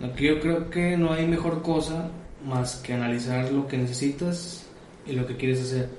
Aquí 0.01 0.27
yo 0.27 0.39
creo 0.39 0.69
que 0.69 0.95
no 0.97 1.11
hay 1.11 1.27
mejor 1.27 1.61
cosa 1.61 2.09
más 2.45 2.77
que 2.77 2.93
analizar 2.93 3.51
lo 3.51 3.67
que 3.67 3.77
necesitas 3.77 4.65
y 5.05 5.11
lo 5.13 5.27
que 5.27 5.35
quieres 5.35 5.61
hacer 5.61 5.89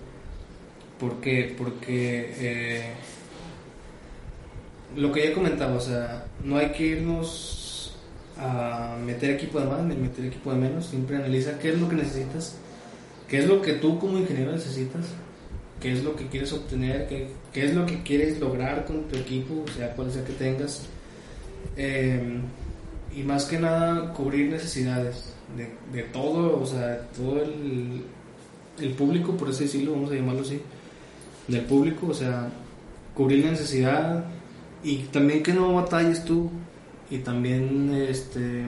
¿Por 1.00 1.18
qué? 1.22 1.54
Porque 1.56 2.34
eh, 2.38 2.92
lo 4.96 5.10
que 5.10 5.28
ya 5.28 5.34
comentaba, 5.34 5.76
o 5.76 5.80
sea, 5.80 6.26
no 6.44 6.58
hay 6.58 6.72
que 6.72 6.88
irnos 6.88 7.59
a 8.40 8.96
meter 8.96 9.30
equipo 9.30 9.60
de 9.60 9.66
más 9.66 9.82
ni 9.82 9.94
meter 9.94 10.24
equipo 10.24 10.50
de 10.52 10.58
menos, 10.58 10.86
siempre 10.86 11.16
analiza 11.16 11.58
qué 11.58 11.70
es 11.70 11.78
lo 11.78 11.88
que 11.88 11.96
necesitas, 11.96 12.56
qué 13.28 13.38
es 13.38 13.46
lo 13.46 13.60
que 13.60 13.74
tú 13.74 13.98
como 13.98 14.18
ingeniero 14.18 14.52
necesitas, 14.52 15.04
qué 15.78 15.92
es 15.92 16.02
lo 16.02 16.16
que 16.16 16.26
quieres 16.28 16.52
obtener, 16.52 17.06
qué, 17.06 17.28
qué 17.52 17.66
es 17.66 17.74
lo 17.74 17.84
que 17.84 18.02
quieres 18.02 18.40
lograr 18.40 18.86
con 18.86 19.04
tu 19.04 19.16
equipo, 19.16 19.64
o 19.68 19.72
sea, 19.72 19.94
cual 19.94 20.10
sea 20.10 20.24
que 20.24 20.32
tengas. 20.32 20.86
Eh, 21.76 22.40
y 23.14 23.22
más 23.22 23.44
que 23.44 23.58
nada 23.58 24.12
cubrir 24.14 24.50
necesidades 24.50 25.34
de, 25.56 25.68
de 25.92 26.04
todo, 26.04 26.60
o 26.60 26.66
sea, 26.66 27.06
todo 27.14 27.42
el, 27.42 28.02
el 28.80 28.90
público, 28.92 29.36
por 29.36 29.50
así 29.50 29.64
decirlo, 29.64 29.92
vamos 29.92 30.10
a 30.12 30.14
llamarlo 30.14 30.40
así 30.40 30.62
del 31.46 31.62
público, 31.62 32.06
o 32.08 32.14
sea, 32.14 32.48
cubrir 33.14 33.44
la 33.44 33.50
necesidad 33.50 34.24
y 34.82 34.98
también 35.04 35.42
que 35.42 35.52
no 35.52 35.74
batalles 35.74 36.24
tú 36.24 36.50
y 37.10 37.18
también 37.18 37.92
este 38.08 38.64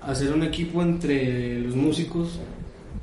hacer 0.00 0.32
un 0.32 0.42
equipo 0.42 0.82
entre 0.82 1.60
los 1.60 1.74
músicos 1.74 2.38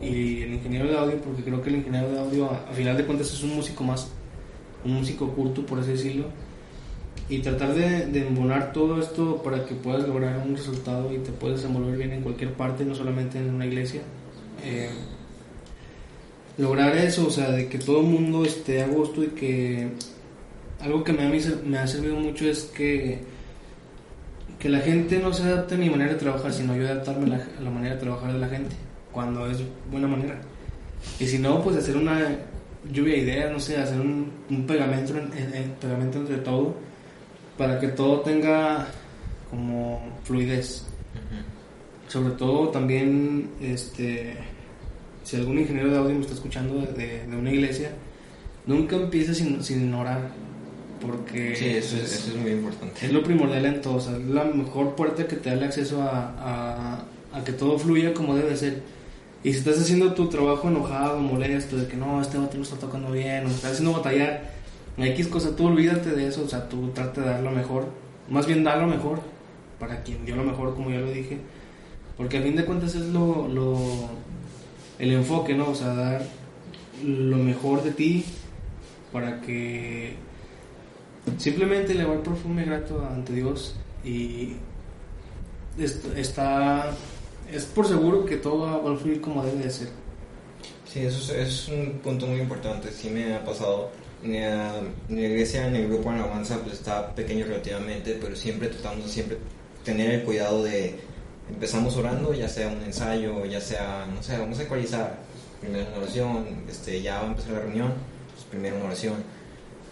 y 0.02 0.42
el 0.42 0.54
ingeniero 0.54 0.88
de 0.88 0.98
audio, 0.98 1.18
porque 1.22 1.44
creo 1.44 1.62
que 1.62 1.70
el 1.70 1.78
ingeniero 1.78 2.12
de 2.12 2.20
audio 2.20 2.50
a, 2.50 2.74
final 2.74 2.98
de 2.98 3.06
cuentas 3.06 3.32
es 3.32 3.44
un 3.44 3.56
músico 3.56 3.84
más, 3.84 4.10
un 4.86 4.94
músico 4.94 5.30
culto, 5.30 5.66
por 5.66 5.80
así 5.80 5.92
decirlo, 5.92 6.26
y 7.30 7.40
tratar 7.40 7.74
de, 7.74 8.08
de, 8.08 8.28
embonar 8.28 8.74
todo 8.74 9.00
esto 9.00 9.42
para 9.44 9.66
que 9.66 9.76
puedas 9.76 10.08
lograr 10.08 10.44
un 10.46 10.56
resultado 10.56 11.14
y 11.14 11.18
te 11.20 11.32
puedas 11.32 11.62
desenvolver 11.62 11.98
bien 11.98 12.12
en 12.14 12.22
cualquier 12.22 12.54
parte, 12.54 12.84
no 12.84 12.96
solamente 12.96 13.38
en 13.38 13.54
una 13.54 13.66
iglesia. 13.66 14.02
Eh, 14.64 14.90
lograr 16.58 16.96
eso, 16.98 17.28
o 17.28 17.32
sea, 17.32 17.52
de 17.52 17.68
que 17.68 17.78
todo 17.78 18.02
el 18.02 18.08
mundo 18.08 18.44
esté 18.44 18.84
a 18.84 18.88
gusto 18.88 19.24
y 19.24 19.28
que 19.28 19.90
algo 20.80 21.04
que 21.04 21.14
me, 21.14 21.30
me 21.66 21.78
ha 21.78 21.88
servido 21.88 22.16
mucho 22.16 22.50
es 22.50 22.64
que 22.64 23.31
que 24.62 24.70
la 24.70 24.80
gente 24.80 25.18
no 25.18 25.34
se 25.34 25.42
adapte 25.42 25.74
a 25.74 25.78
mi 25.80 25.90
manera 25.90 26.14
de 26.14 26.20
trabajar, 26.20 26.54
sino 26.54 26.76
yo 26.76 26.86
adaptarme 26.86 27.34
a 27.34 27.62
la, 27.64 27.70
manera 27.72 27.96
de 27.96 28.02
trabajar 28.02 28.32
de 28.32 28.38
la 28.38 28.48
gente, 28.48 28.76
cuando 29.12 29.50
es 29.50 29.58
buena 29.90 30.08
manera. 30.08 30.40
Y 31.20 31.26
si 31.26 31.40
no, 31.40 31.64
pues 31.64 31.78
hacer 31.78 31.98
una 31.98 32.38
lluvia 32.92 33.16
de 33.16 33.20
ideas, 33.22 33.52
no 33.52 33.60
sé, 33.60 33.78
hacer 33.78 34.00
un, 34.00 34.32
pegamento, 34.68 35.14
pegamento 35.82 36.20
entre 36.20 36.38
todo, 36.38 36.76
para 37.58 37.80
que 37.80 37.88
todo 37.88 38.20
tenga 38.20 38.88
como 39.50 40.00
fluidez. 40.24 40.86
Sobre 42.08 42.36
todo 42.36 42.70
también, 42.70 43.50
este, 43.62 44.36
si 45.24 45.38
algún 45.38 45.58
ingeniero 45.58 45.90
de 45.90 45.98
audio 45.98 46.14
me 46.14 46.22
está 46.22 46.34
escuchando 46.34 46.82
de, 46.82 47.26
de 47.26 47.36
una 47.36 47.52
iglesia, 47.52 47.94
nunca 48.68 48.96
empieces 48.96 49.38
sin, 49.40 49.64
sin 49.64 49.92
orar. 49.92 50.30
Porque 51.02 51.56
sí, 51.56 51.70
eso 51.70 51.98
es, 51.98 52.14
eso 52.14 52.32
es, 52.32 52.38
muy 52.38 52.52
importante. 52.52 53.06
Es 53.06 53.12
lo 53.12 53.24
primordial 53.24 53.66
en 53.66 53.82
todo. 53.82 53.96
O 53.96 54.00
sea, 54.00 54.16
es 54.16 54.26
la 54.26 54.44
mejor 54.44 54.96
puerta 54.96 55.28
que 55.28 55.36
te 55.36 55.50
da 55.50 55.56
el 55.56 55.64
acceso 55.64 56.02
a, 56.02 56.36
a, 56.38 57.38
a, 57.38 57.44
que 57.44 57.54
todo 57.54 57.80
fluya 57.80 58.14
como 58.14 58.36
debe 58.36 58.56
ser. 58.56 58.82
Y 59.44 59.52
si 59.52 59.60
estás 59.60 59.80
haciendo 59.80 60.14
tu 60.14 60.30
trabajo 60.30 60.68
enojado, 60.68 61.20
molesto, 61.20 61.78
de 61.78 61.88
que 61.88 61.98
no, 61.98 62.22
este 62.22 62.38
otro 62.38 62.58
lo 62.58 62.64
está 62.64 62.78
tocando 62.78 63.12
bien, 63.12 63.46
o 63.46 63.50
estás 63.50 63.72
haciendo 63.72 63.94
batallar, 63.94 64.52
X 64.98 65.28
cosa, 65.28 65.56
tú 65.56 65.68
olvídate 65.68 66.12
de 66.12 66.28
eso. 66.28 66.44
O 66.44 66.48
sea, 66.48 66.70
tú 66.70 66.90
trata 66.90 67.22
de 67.22 67.28
dar 67.28 67.42
lo 67.42 67.52
mejor. 67.52 67.88
Más 68.30 68.46
bien 68.46 68.64
dar 68.64 68.78
lo 68.78 68.88
mejor 68.88 69.22
para 69.80 70.04
quien 70.04 70.24
dio 70.26 70.36
lo 70.36 70.44
mejor, 70.44 70.76
como 70.76 70.92
ya 70.92 71.00
lo 71.00 71.12
dije. 71.12 71.40
Porque 72.16 72.38
a 72.38 72.42
fin 72.44 72.56
de 72.56 72.66
cuentas 72.66 72.94
es 72.94 73.08
lo, 73.08 73.48
lo 73.48 73.78
el 75.00 75.12
enfoque, 75.14 75.56
¿no? 75.56 75.70
O 75.70 75.76
sea, 75.76 75.96
dar 75.96 76.22
lo 77.04 77.38
mejor 77.38 77.84
de 77.84 77.92
ti 77.92 78.24
para 79.12 79.42
que 79.42 80.16
simplemente 81.38 81.94
le 81.94 82.04
el 82.04 82.20
perfume 82.20 82.66
grato 82.66 83.06
ante 83.06 83.34
Dios 83.34 83.76
y 84.04 84.56
está 86.16 86.92
es 87.52 87.66
por 87.66 87.88
seguro 87.88 88.26
que 88.26 88.38
todo 88.38 88.84
va 88.84 88.94
a 88.94 88.98
fluir 88.98 89.20
como 89.20 89.44
debe 89.44 89.64
de 89.64 89.70
ser. 89.70 89.90
Sí, 90.88 91.02
eso 91.02 91.34
es, 91.34 91.68
un 91.70 92.00
punto 92.04 92.28
muy 92.28 92.40
importante, 92.40 92.92
sí 92.92 93.10
me 93.10 93.36
ha 93.36 93.44
pasado. 93.44 93.90
Mi, 94.24 94.38
mi 95.10 95.24
iglesia 95.24 95.68
en 95.68 95.76
el 95.76 95.88
grupo 95.88 96.12
en 96.12 96.20
alabanza 96.20 96.60
pues 96.60 96.76
está 96.76 97.14
pequeño 97.16 97.46
relativamente, 97.46 98.18
pero 98.22 98.36
siempre 98.36 98.68
tratamos 98.68 99.06
de 99.06 99.12
siempre 99.12 99.38
tener 99.84 100.12
el 100.12 100.24
cuidado 100.24 100.64
de 100.64 101.00
empezamos 101.50 101.96
orando, 101.98 102.34
ya 102.34 102.48
sea 102.48 102.68
un 102.68 102.82
ensayo, 102.84 103.46
ya 103.46 103.60
sea, 103.60 104.08
no 104.14 104.22
sé, 104.24 104.38
vamos 104.38 104.60
a 104.60 104.64
ecualizar. 104.64 105.20
Primero 105.60 105.88
una 105.90 105.98
oración, 105.98 106.46
este, 106.70 107.02
ya 107.02 107.20
va 107.20 107.28
a 107.28 107.28
empezar 107.28 107.54
la 107.54 107.60
reunión, 107.60 107.94
pues 108.34 108.46
primero 108.46 108.78
una 108.78 108.86
oración. 108.86 109.16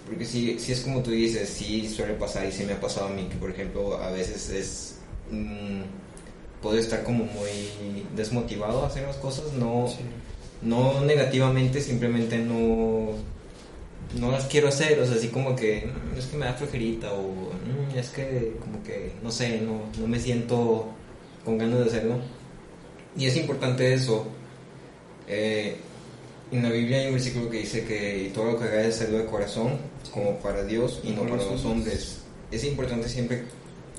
Porque 0.10 0.26
si, 0.26 0.60
si 0.60 0.72
es 0.72 0.82
como 0.82 1.02
tú 1.02 1.12
dices, 1.12 1.48
sí 1.48 1.88
suele 1.88 2.16
pasar 2.16 2.48
y 2.48 2.52
sí 2.52 2.64
me 2.66 2.74
ha 2.74 2.82
pasado 2.82 3.08
a 3.08 3.12
mí, 3.12 3.28
que 3.30 3.38
por 3.38 3.52
ejemplo 3.52 3.98
a 3.98 4.12
veces 4.12 4.50
es... 4.50 4.96
Mmm, 5.32 5.84
puedo 6.62 6.78
estar 6.78 7.04
como 7.04 7.26
muy 7.26 8.06
desmotivado 8.16 8.84
a 8.84 8.88
hacer 8.88 9.04
las 9.04 9.18
cosas, 9.18 9.54
no, 9.54 9.88
no 10.62 11.02
negativamente, 11.06 11.82
simplemente 11.82 12.38
no, 12.38 13.12
no 14.20 14.32
las 14.32 14.46
quiero 14.46 14.68
hacer, 14.68 15.00
o 15.00 15.06
sea, 15.06 15.16
así 15.16 15.30
como 15.30 15.56
que 15.56 15.88
mm, 15.88 16.18
es 16.18 16.26
que 16.26 16.38
me 16.38 16.46
da 16.46 16.54
flojerita 16.54 17.14
o 17.14 17.52
mm, 17.54 17.98
es 17.98 18.10
que 18.10 18.58
como 18.60 18.84
que, 18.84 19.14
no 19.24 19.32
sé, 19.32 19.62
no, 19.62 19.84
no 20.00 20.08
me 20.08 20.20
siento 20.20 20.88
con 21.46 21.58
ganas 21.58 21.80
de 21.80 21.86
hacerlo. 21.86 22.16
Y 23.18 23.26
es 23.26 23.36
importante 23.38 23.94
eso. 23.94 24.28
Eh, 25.28 25.78
en 26.52 26.64
la 26.64 26.70
Biblia 26.70 27.00
hay 27.00 27.08
un 27.08 27.14
versículo 27.14 27.50
que 27.50 27.60
dice 27.60 27.86
que 27.86 28.32
todo 28.34 28.52
lo 28.52 28.60
que 28.60 28.66
hagáis 28.66 28.96
hacerlo 28.96 29.20
de 29.20 29.26
corazón, 29.26 29.78
como 30.12 30.38
para 30.40 30.64
Dios 30.64 31.02
y 31.04 31.12
no 31.12 31.24
para 31.24 31.44
los 31.44 31.64
hombres. 31.66 32.20
Es 32.52 32.64
importante 32.64 33.08
siempre 33.08 33.44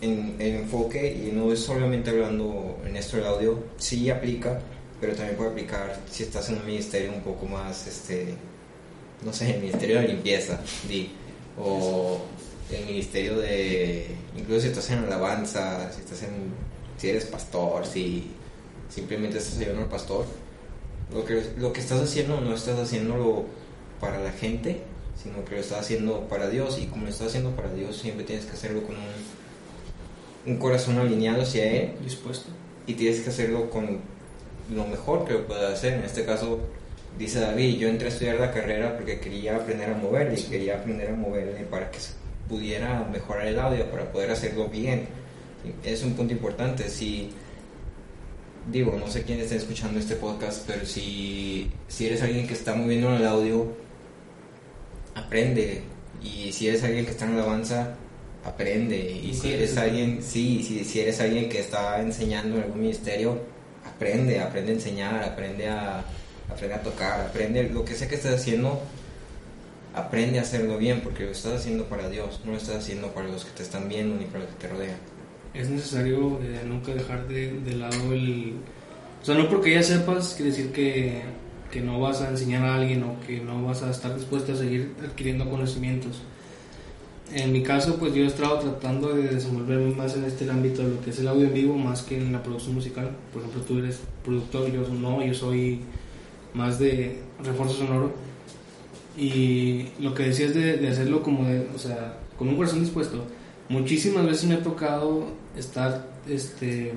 en 0.01 0.37
el 0.39 0.57
enfoque 0.57 1.13
y 1.13 1.31
no 1.33 1.53
es 1.53 1.61
solamente 1.61 2.11
hablando 2.11 2.79
en 2.85 2.97
esto 2.97 3.17
del 3.17 3.27
audio, 3.27 3.63
sí 3.79 4.11
aplica, 4.11 4.61
pero 5.01 5.15
también 5.15 5.37
puede 5.37 5.51
aplicar 5.51 6.01
si 6.11 6.25
estás 6.25 6.49
en 6.49 6.57
un 6.57 6.67
ministerio 6.67 7.13
un 7.13 7.23
poco 7.23 7.47
más, 7.47 7.87
este, 7.87 8.35
no 9.25 9.33
sé, 9.33 9.55
el 9.55 9.61
ministerio 9.61 10.01
de 10.01 10.09
limpieza, 10.09 10.61
di, 10.89 11.11
o 11.59 12.21
el 12.73 12.87
ministerio 12.87 13.39
de, 13.39 14.07
incluso 14.37 14.63
si 14.63 14.69
estás 14.69 14.91
en 14.91 14.99
alabanza, 14.99 15.93
si 15.93 16.01
estás 16.01 16.23
en 16.23 16.71
si 16.97 17.09
eres 17.09 17.25
pastor, 17.27 17.87
si 17.87 18.31
simplemente 18.95 19.39
estás 19.39 19.57
ayudando 19.59 19.83
al 19.83 19.89
pastor, 19.89 20.27
lo 21.13 21.25
que, 21.25 21.43
lo 21.59 21.73
que 21.73 21.81
estás 21.81 22.01
haciendo 22.01 22.41
no 22.41 22.55
estás 22.55 22.79
haciéndolo 22.79 23.45
para 24.01 24.19
la 24.19 24.33
gente, 24.33 24.83
sino 25.23 25.45
que 25.45 25.57
lo 25.57 25.61
estás 25.61 25.81
haciendo 25.81 26.29
para 26.29 26.49
Dios 26.49 26.79
y 26.81 26.87
como 26.87 27.05
lo 27.05 27.11
estás 27.11 27.29
haciendo 27.29 27.51
para 27.51 27.73
Dios 27.73 27.97
siempre 27.97 28.25
tienes 28.25 28.47
que 28.47 28.53
hacerlo 28.53 28.83
con 28.83 28.97
un, 28.97 30.53
un 30.53 30.59
corazón 30.59 30.99
alineado 30.99 31.43
hacia 31.43 31.71
Él 31.71 31.93
Dispuesto. 32.03 32.49
y 32.87 32.95
tienes 32.95 33.21
que 33.21 33.31
hacerlo 33.31 33.71
con 33.71 33.99
lo 34.75 34.87
mejor 34.87 35.27
que 35.27 35.35
lo 35.35 35.47
puedas 35.47 35.73
hacer. 35.75 35.95
En 35.95 36.05
este 36.05 36.25
caso, 36.25 36.61
dice 37.19 37.41
David, 37.41 37.79
yo 37.79 37.89
entré 37.89 38.07
a 38.07 38.11
estudiar 38.11 38.37
la 38.37 38.53
carrera 38.53 38.97
porque 38.97 39.21
quería 39.21 39.57
aprender 39.57 39.91
a 39.91 39.95
moverle 39.95 40.39
y 40.39 40.43
quería 40.45 40.77
aprender 40.77 41.11
a 41.11 41.15
moverle 41.15 41.65
para 41.65 41.91
que 41.91 41.99
pudiera 42.49 43.05
mejorar 43.11 43.47
el 43.47 43.59
audio, 43.59 43.91
para 43.91 44.11
poder 44.11 44.31
hacerlo 44.31 44.69
bien. 44.69 45.07
Es 45.85 46.03
un 46.03 46.15
punto 46.15 46.33
importante. 46.33 46.89
Si, 46.89 47.31
digo, 48.69 48.97
no 48.99 49.09
sé 49.09 49.23
quién 49.23 49.41
está 49.41 49.55
escuchando 49.55 49.99
este 49.99 50.17
podcast, 50.17 50.65
pero 50.67 50.85
si, 50.85 51.71
si 51.89 52.07
eres 52.07 52.23
alguien 52.23 52.47
que 52.47 52.55
está 52.55 52.75
moviendo 52.75 53.15
el 53.15 53.27
audio, 53.27 53.67
aprende. 55.15 55.83
Y 56.23 56.53
si 56.53 56.69
eres 56.69 56.85
alguien 56.85 57.05
que 57.05 57.13
está 57.13 57.27
en 57.27 57.35
alabanza, 57.35 57.95
aprende. 58.45 58.99
Y 58.99 59.35
si 59.35 59.53
eres 59.53 59.77
alguien, 59.77 60.23
sí, 60.23 60.63
si, 60.63 60.85
si 60.85 61.01
eres 61.01 61.21
alguien 61.21 61.49
que 61.49 61.61
está 61.61 62.01
enseñando 62.01 62.57
en 62.57 62.65
algún 62.65 62.81
ministerio, 62.81 63.39
aprende, 63.87 64.41
aprende 64.41 64.73
a 64.73 64.75
enseñar, 64.75 65.25
aprende 65.25 65.69
a, 65.69 66.05
aprende 66.51 66.75
a 66.75 66.83
tocar, 66.83 67.21
aprende 67.21 67.65
lo 67.65 67.85
que 67.85 67.95
sea 67.95 68.09
que 68.09 68.17
estés 68.17 68.35
haciendo, 68.35 68.81
aprende 69.95 70.39
a 70.39 70.43
hacerlo 70.43 70.79
bien, 70.79 71.01
porque 71.01 71.25
lo 71.25 71.31
estás 71.33 71.61
haciendo 71.61 71.85
para 71.85 72.09
Dios, 72.09 72.41
no 72.45 72.53
lo 72.53 72.59
estás 72.59 72.77
haciendo 72.77 73.13
para 73.13 73.29
los 73.29 73.45
que 73.45 73.53
te 73.53 73.63
están 73.63 73.89
viendo 73.89 74.17
ni 74.17 74.27
para 74.27 74.45
los 74.45 74.55
que 74.55 74.67
te 74.67 74.69
rodean. 74.69 75.20
Es 75.55 75.69
necesario 75.69 76.39
eh, 76.43 76.61
nunca 76.67 76.95
dejar 76.95 77.27
de, 77.29 77.61
de 77.61 77.75
lado 77.75 78.13
el... 78.13 78.55
O 79.23 79.25
sea, 79.25 79.35
no 79.35 79.49
porque 79.49 79.73
ya 79.73 79.83
sepas, 79.83 80.35
quiere 80.35 80.51
decir 80.51 80.73
que, 80.73 81.23
que 81.71 81.81
no 81.81 82.01
vas 82.01 82.23
a 82.23 82.31
enseñar 82.31 82.65
a 82.65 82.77
alguien 82.77 83.03
o 83.03 83.21
que 83.27 83.41
no 83.41 83.65
vas 83.65 83.83
a 83.83 83.91
estar 83.91 84.15
dispuesto 84.15 84.53
a 84.53 84.57
seguir 84.57 84.95
adquiriendo 85.05 85.51
conocimientos. 85.51 86.23
En 87.33 87.53
mi 87.53 87.63
caso, 87.63 87.97
pues 87.97 88.13
yo 88.15 88.25
he 88.25 88.27
estado 88.27 88.59
tratando 88.59 89.15
de 89.15 89.23
desenvolverme 89.23 89.95
más 89.95 90.17
en 90.17 90.25
este 90.25 90.51
ámbito 90.51 90.83
de 90.83 90.95
lo 90.95 91.01
que 91.01 91.11
es 91.11 91.19
el 91.21 91.29
audio 91.29 91.47
en 91.47 91.55
vivo, 91.55 91.77
más 91.77 92.03
que 92.03 92.17
en 92.17 92.33
la 92.33 92.43
producción 92.43 92.75
musical. 92.75 93.11
Por 93.33 93.43
ejemplo, 93.43 93.63
tú 93.63 93.79
eres 93.79 94.01
productor, 94.25 94.73
yo 94.73 94.89
no, 94.89 95.25
yo 95.25 95.35
soy 95.35 95.81
más 96.55 96.79
de 96.79 97.21
refuerzo 97.45 97.75
sonoro. 97.75 98.13
Y 99.17 99.89
lo 100.01 100.15
que 100.15 100.25
decías 100.25 100.55
de, 100.55 100.79
de 100.79 100.89
hacerlo 100.89 101.23
como 101.23 101.47
de, 101.47 101.69
o 101.75 101.79
sea, 101.79 102.19
con 102.39 102.49
un 102.49 102.57
corazón 102.57 102.81
dispuesto. 102.81 103.25
Muchísimas 103.71 104.27
veces 104.27 104.47
me 104.47 104.57
ha 104.57 104.63
tocado 104.65 105.29
estar 105.57 106.05
este, 106.29 106.93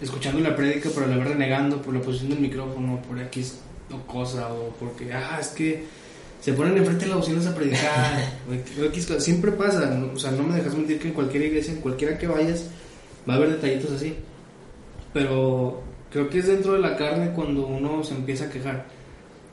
escuchando 0.00 0.40
la 0.40 0.56
prédica, 0.56 0.90
pero 0.92 1.06
la 1.06 1.16
vez 1.16 1.28
renegando 1.28 1.80
por 1.80 1.94
la 1.94 2.00
posición 2.00 2.30
del 2.30 2.40
micrófono, 2.40 3.00
por 3.00 3.16
X 3.20 3.60
o 3.92 4.12
cosa, 4.12 4.52
o 4.52 4.70
porque, 4.80 5.12
ah, 5.12 5.38
es 5.40 5.48
que 5.50 5.84
se 6.40 6.52
ponen 6.52 6.76
enfrente 6.76 7.04
de 7.04 7.10
las 7.10 7.18
bocinas 7.20 7.46
a 7.46 7.54
predicar, 7.54 8.24
o 8.80 8.84
X 8.86 9.06
cosa. 9.06 9.20
Siempre 9.20 9.52
pasa, 9.52 9.86
¿no? 9.86 10.12
o 10.12 10.18
sea, 10.18 10.32
no 10.32 10.42
me 10.42 10.56
dejas 10.56 10.74
mentir 10.74 10.98
que 10.98 11.08
en 11.08 11.14
cualquier 11.14 11.44
iglesia, 11.44 11.74
en 11.74 11.80
cualquiera 11.80 12.18
que 12.18 12.26
vayas, 12.26 12.66
va 13.28 13.34
a 13.34 13.36
haber 13.36 13.50
detallitos 13.50 13.92
así. 13.92 14.16
Pero 15.12 15.80
creo 16.10 16.28
que 16.28 16.40
es 16.40 16.48
dentro 16.48 16.72
de 16.72 16.80
la 16.80 16.96
carne 16.96 17.30
cuando 17.36 17.68
uno 17.68 18.02
se 18.02 18.14
empieza 18.14 18.46
a 18.46 18.50
quejar. 18.50 18.84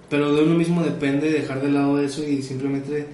Pero 0.10 0.34
de 0.34 0.42
uno 0.42 0.56
mismo 0.56 0.82
depende 0.82 1.30
dejar 1.32 1.62
de 1.62 1.70
lado 1.70 2.02
eso 2.02 2.24
y 2.28 2.42
simplemente 2.42 3.06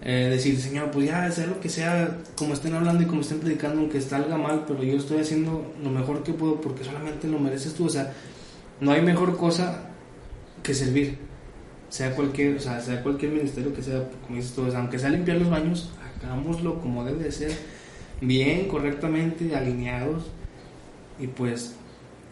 eh, 0.00 0.28
decir, 0.30 0.58
Señor, 0.60 0.90
pues 0.90 1.06
ya, 1.06 1.30
sea 1.30 1.46
lo 1.46 1.60
que 1.60 1.68
sea, 1.68 2.18
como 2.36 2.54
estén 2.54 2.74
hablando 2.74 3.02
y 3.02 3.06
como 3.06 3.22
estén 3.22 3.40
predicando, 3.40 3.80
aunque 3.80 4.00
salga 4.00 4.36
mal, 4.36 4.64
pero 4.66 4.82
yo 4.82 4.96
estoy 4.96 5.18
haciendo 5.18 5.72
lo 5.82 5.90
mejor 5.90 6.22
que 6.22 6.32
puedo 6.32 6.60
porque 6.60 6.84
solamente 6.84 7.26
lo 7.26 7.38
mereces 7.38 7.74
tú. 7.74 7.86
O 7.86 7.90
sea, 7.90 8.12
no 8.80 8.92
hay 8.92 9.02
mejor 9.02 9.36
cosa 9.36 9.90
que 10.62 10.74
servir. 10.74 11.18
Sea 11.88 12.14
cualquier, 12.14 12.56
o 12.56 12.60
sea, 12.60 12.80
sea 12.80 13.02
cualquier 13.02 13.32
ministerio 13.32 13.74
que 13.74 13.82
sea, 13.82 14.08
como 14.24 14.36
dices 14.36 14.52
tú, 14.54 14.66
o 14.66 14.70
sea, 14.70 14.80
aunque 14.80 14.98
sea 14.98 15.08
limpiar 15.08 15.38
los 15.38 15.50
baños, 15.50 15.90
hagámoslo 16.22 16.80
como 16.80 17.04
debe 17.04 17.24
de 17.24 17.32
ser, 17.32 17.52
bien, 18.20 18.68
correctamente, 18.68 19.56
alineados 19.56 20.24
y 21.18 21.26
pues 21.26 21.74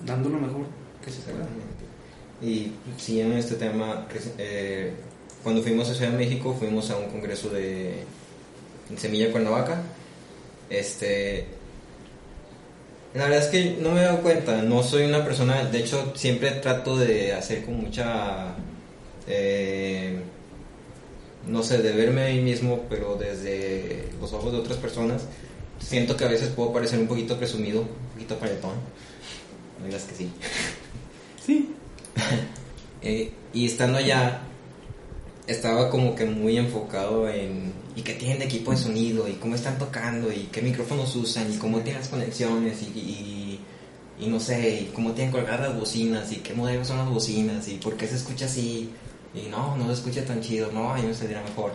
dando 0.05 0.29
lo 0.29 0.39
mejor 0.39 0.67
que 1.05 1.11
se 1.11 1.23
pueda. 1.23 1.47
Y 2.43 2.73
siguiendo 2.99 3.33
en 3.33 3.39
este 3.39 3.55
tema, 3.55 4.07
eh, 4.39 4.93
cuando 5.47 5.63
fuimos 5.63 5.89
a 5.89 5.95
Ciudad 5.95 6.11
de 6.11 6.17
México, 6.17 6.57
fuimos 6.59 6.91
a 6.91 6.97
un 6.97 7.05
congreso 7.07 7.49
de 7.51 7.99
Semilla 8.97 9.31
Cuernavaca. 9.31 9.81
Este, 10.69 11.47
la 13.15 13.27
verdad 13.27 13.45
es 13.45 13.47
que 13.47 13.77
no 13.81 13.93
me 13.93 14.01
he 14.01 14.03
dado 14.07 14.23
cuenta, 14.23 14.61
no 14.63 14.83
soy 14.83 15.05
una 15.05 15.25
persona, 15.25 15.63
de 15.63 15.79
hecho 15.79 16.13
siempre 16.17 16.51
trato 16.51 16.99
de 16.99 17.33
hacer 17.33 17.65
con 17.65 17.77
mucha, 17.77 18.57
eh, 19.29 20.19
no 21.47 21.63
sé, 21.63 21.79
de 21.79 21.93
verme 21.93 22.27
a 22.27 22.35
mí 22.35 22.41
mismo, 22.41 22.85
pero 22.91 23.15
desde 23.15 24.09
los 24.21 24.33
ojos 24.33 24.51
de 24.51 24.59
otras 24.59 24.79
personas. 24.79 25.27
Siento 25.79 26.17
que 26.17 26.25
a 26.25 26.29
veces 26.29 26.49
puedo 26.49 26.73
parecer 26.73 26.99
un 26.99 27.07
poquito 27.07 27.39
presumido, 27.39 27.83
un 27.83 28.13
poquito 28.15 28.37
paletón. 28.37 28.75
No 29.79 29.87
digas 29.87 30.03
que 30.03 30.15
sí. 30.17 30.31
Sí. 31.47 31.73
Eh, 33.03 33.31
y 33.53 33.67
estando 33.67 33.99
allá, 33.99 34.41
estaba 35.47 35.91
como 35.91 36.15
que 36.15 36.25
muy 36.25 36.57
enfocado 36.57 37.29
en 37.29 37.73
y 37.95 38.03
qué 38.03 38.13
tienen 38.15 38.39
de 38.39 38.45
equipo 38.45 38.73
de 38.73 38.77
sonido 38.77 39.27
y 39.27 39.35
cómo 39.35 39.55
están 39.55 39.79
tocando 39.79 40.31
y 40.31 40.49
qué 40.53 40.61
micrófonos 40.61 41.17
usan 41.17 41.51
y 41.53 41.57
cómo 41.57 41.79
tienen 41.81 42.01
las 42.03 42.09
conexiones 42.09 42.83
y, 42.83 42.87
y, 42.99 43.61
y 44.21 44.29
no 44.29 44.39
sé, 44.39 44.83
y 44.83 44.93
cómo 44.95 45.13
tienen 45.13 45.33
colgadas 45.33 45.71
las 45.71 45.79
bocinas 45.79 46.31
y 46.31 46.37
qué 46.37 46.53
modelos 46.53 46.89
son 46.89 46.99
las 46.99 47.09
bocinas 47.09 47.69
y 47.69 47.77
por 47.77 47.97
qué 47.97 48.07
se 48.07 48.17
escucha 48.17 48.45
así 48.45 48.91
y 49.35 49.49
no, 49.49 49.77
no 49.77 49.87
se 49.87 49.93
escucha 49.95 50.25
tan 50.25 50.41
chido, 50.43 50.71
no, 50.73 50.93
a 50.93 50.97
mí 50.97 51.03
me 51.07 51.15
saldría 51.15 51.43
mejor. 51.43 51.73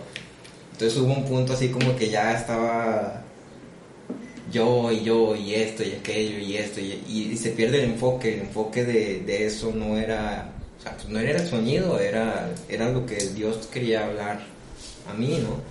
Entonces 0.74 0.98
hubo 1.00 1.14
un 1.14 1.26
punto 1.26 1.54
así 1.54 1.70
como 1.70 1.96
que 1.96 2.10
ya 2.10 2.34
estaba 2.34 3.24
yo 4.52 4.92
y 4.92 5.04
yo 5.04 5.36
y 5.36 5.56
esto 5.56 5.84
y 5.84 5.94
aquello 5.94 6.38
y 6.40 6.58
esto 6.58 6.82
y, 6.82 7.02
y 7.08 7.38
se 7.38 7.52
pierde 7.52 7.84
el 7.84 7.92
enfoque, 7.92 8.36
el 8.36 8.42
enfoque 8.42 8.84
de, 8.84 9.22
de 9.22 9.46
eso 9.48 9.72
no 9.74 9.98
era 9.98 10.54
o 10.82 10.84
sea, 10.84 10.98
pues 10.98 11.10
no 11.10 11.20
era 11.20 11.40
el 11.40 11.48
sonido, 11.48 12.00
era, 12.00 12.50
era 12.68 12.90
lo 12.90 13.06
que 13.06 13.16
Dios 13.16 13.68
quería 13.72 14.08
hablar 14.08 14.42
a 15.08 15.14
mí, 15.14 15.38
¿no? 15.44 15.62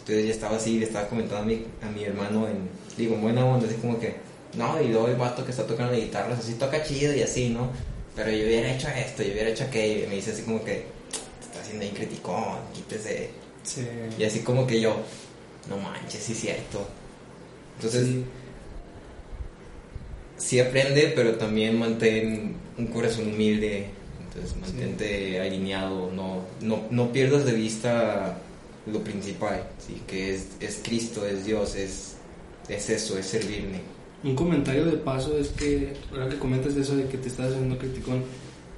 Entonces 0.00 0.26
ya 0.26 0.32
estaba 0.32 0.56
así, 0.56 0.78
le 0.78 0.84
estaba 0.84 1.08
comentando 1.08 1.42
a 1.42 1.46
mi, 1.46 1.64
a 1.82 1.88
mi 1.88 2.04
hermano 2.04 2.46
en, 2.48 2.68
digo, 2.98 3.14
en 3.14 3.22
buena 3.22 3.46
onda, 3.46 3.66
así 3.66 3.76
como 3.76 3.98
que, 3.98 4.16
no, 4.54 4.78
y 4.82 4.88
luego 4.88 5.08
el 5.08 5.16
vato 5.16 5.42
que 5.44 5.52
está 5.52 5.66
tocando 5.66 5.92
la 5.92 5.98
guitarra, 5.98 6.34
así 6.38 6.54
toca 6.54 6.82
chido 6.82 7.14
y 7.16 7.22
así, 7.22 7.48
¿no? 7.48 7.70
Pero 8.14 8.30
yo 8.30 8.44
hubiera 8.44 8.70
hecho 8.74 8.88
esto, 8.88 9.22
yo 9.22 9.32
hubiera 9.32 9.48
hecho 9.48 9.64
aquello, 9.64 10.04
y 10.04 10.08
me 10.08 10.16
dice 10.16 10.32
así 10.32 10.42
como 10.42 10.62
que, 10.62 10.84
te 11.40 11.46
está 11.46 11.60
haciendo 11.62 11.84
ahí 11.84 11.90
criticón, 11.92 12.58
quítese. 12.74 13.30
Sí. 13.62 13.86
Y 14.18 14.24
así 14.24 14.40
como 14.40 14.66
que 14.66 14.80
yo, 14.82 14.96
no 15.70 15.78
manches, 15.78 16.22
sí 16.22 16.32
es 16.32 16.40
cierto. 16.40 16.86
Entonces, 17.76 18.06
Sí. 18.06 18.24
sí 20.36 20.60
aprende, 20.60 21.12
pero 21.14 21.36
también 21.36 21.78
mantén 21.78 22.56
un 22.76 22.86
corazón 22.88 23.28
humilde. 23.32 23.86
Entonces, 24.34 24.56
mantente 24.60 25.40
alineado, 25.40 26.10
no, 26.10 26.40
no, 26.62 26.84
no 26.90 27.12
pierdas 27.12 27.44
de 27.44 27.52
vista 27.52 28.38
lo 28.86 29.00
principal, 29.04 29.62
¿sí? 29.78 30.00
que 30.06 30.34
es, 30.34 30.48
es 30.60 30.80
Cristo, 30.82 31.26
es 31.26 31.44
Dios, 31.44 31.76
es, 31.76 32.16
es 32.68 32.90
eso, 32.90 33.18
es 33.18 33.26
servirme. 33.26 33.80
Un 34.24 34.34
comentario 34.34 34.86
de 34.86 34.92
paso 34.92 35.36
es 35.36 35.48
que, 35.48 35.94
ahora 36.12 36.28
que 36.28 36.38
comentas 36.38 36.74
de 36.74 36.82
eso 36.82 36.96
de 36.96 37.06
que 37.06 37.18
te 37.18 37.28
estás 37.28 37.52
haciendo 37.52 37.76
criticón, 37.76 38.22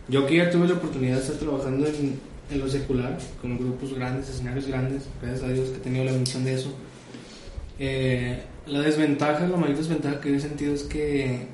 yo 0.09 0.27
que 0.27 0.37
ya 0.37 0.51
tuve 0.51 0.67
la 0.67 0.75
oportunidad 0.75 1.17
de 1.17 1.23
estar 1.23 1.37
trabajando 1.37 1.87
en, 1.87 2.19
en 2.51 2.59
lo 2.59 2.69
secular, 2.69 3.19
con 3.41 3.57
grupos 3.57 3.95
grandes, 3.95 4.29
escenarios 4.29 4.67
grandes, 4.67 5.05
gracias 5.23 5.49
a 5.49 5.53
Dios 5.53 5.69
que 5.71 5.77
he 5.77 5.81
tenido 5.81 6.05
la 6.05 6.13
bendición 6.13 6.45
de 6.45 6.55
eso. 6.55 6.71
Eh, 7.79 8.43
la 8.67 8.81
desventaja, 8.81 9.47
la 9.47 9.57
mayor 9.57 9.77
desventaja 9.77 10.21
que 10.21 10.35
he 10.35 10.41
sentido 10.41 10.75
es 10.75 10.83
que 10.83 11.47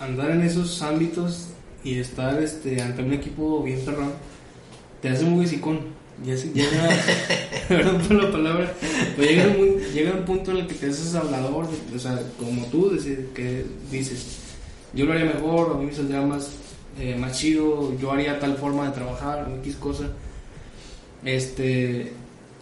andar 0.00 0.30
en 0.30 0.42
esos 0.42 0.80
ámbitos 0.82 1.48
y 1.84 1.98
estar 1.98 2.42
este, 2.42 2.80
ante 2.80 3.02
un 3.02 3.12
equipo 3.12 3.62
bien 3.62 3.80
perrón 3.80 4.12
te 5.04 5.10
hace 5.10 5.24
muy 5.24 5.44
hocicón. 5.44 5.80
Ya 6.24 6.34
llega, 6.34 6.88
perdón 7.68 8.00
por 8.00 8.22
la 8.22 8.30
palabra, 8.30 8.72
llega, 9.18 10.14
un 10.16 10.24
punto 10.24 10.52
en 10.52 10.58
el 10.58 10.66
que 10.66 10.74
te 10.74 10.86
haces 10.86 11.14
hablador, 11.14 11.66
o 11.94 11.98
sea, 11.98 12.22
como 12.38 12.64
tú 12.66 12.88
decir, 12.90 13.30
que 13.34 13.66
dices, 13.90 14.38
yo 14.94 15.04
lo 15.04 15.12
haría 15.12 15.26
mejor, 15.26 15.72
a 15.72 15.78
mí 15.78 15.86
me 15.86 15.92
saldría 15.92 16.22
más, 16.22 16.52
eh, 17.00 17.16
más 17.16 17.36
chido, 17.36 17.98
yo 17.98 18.12
haría 18.12 18.38
tal 18.38 18.56
forma 18.56 18.86
de 18.86 18.92
trabajar, 18.92 19.50
X 19.58 19.74
cosa. 19.74 20.04
Este, 21.24 22.12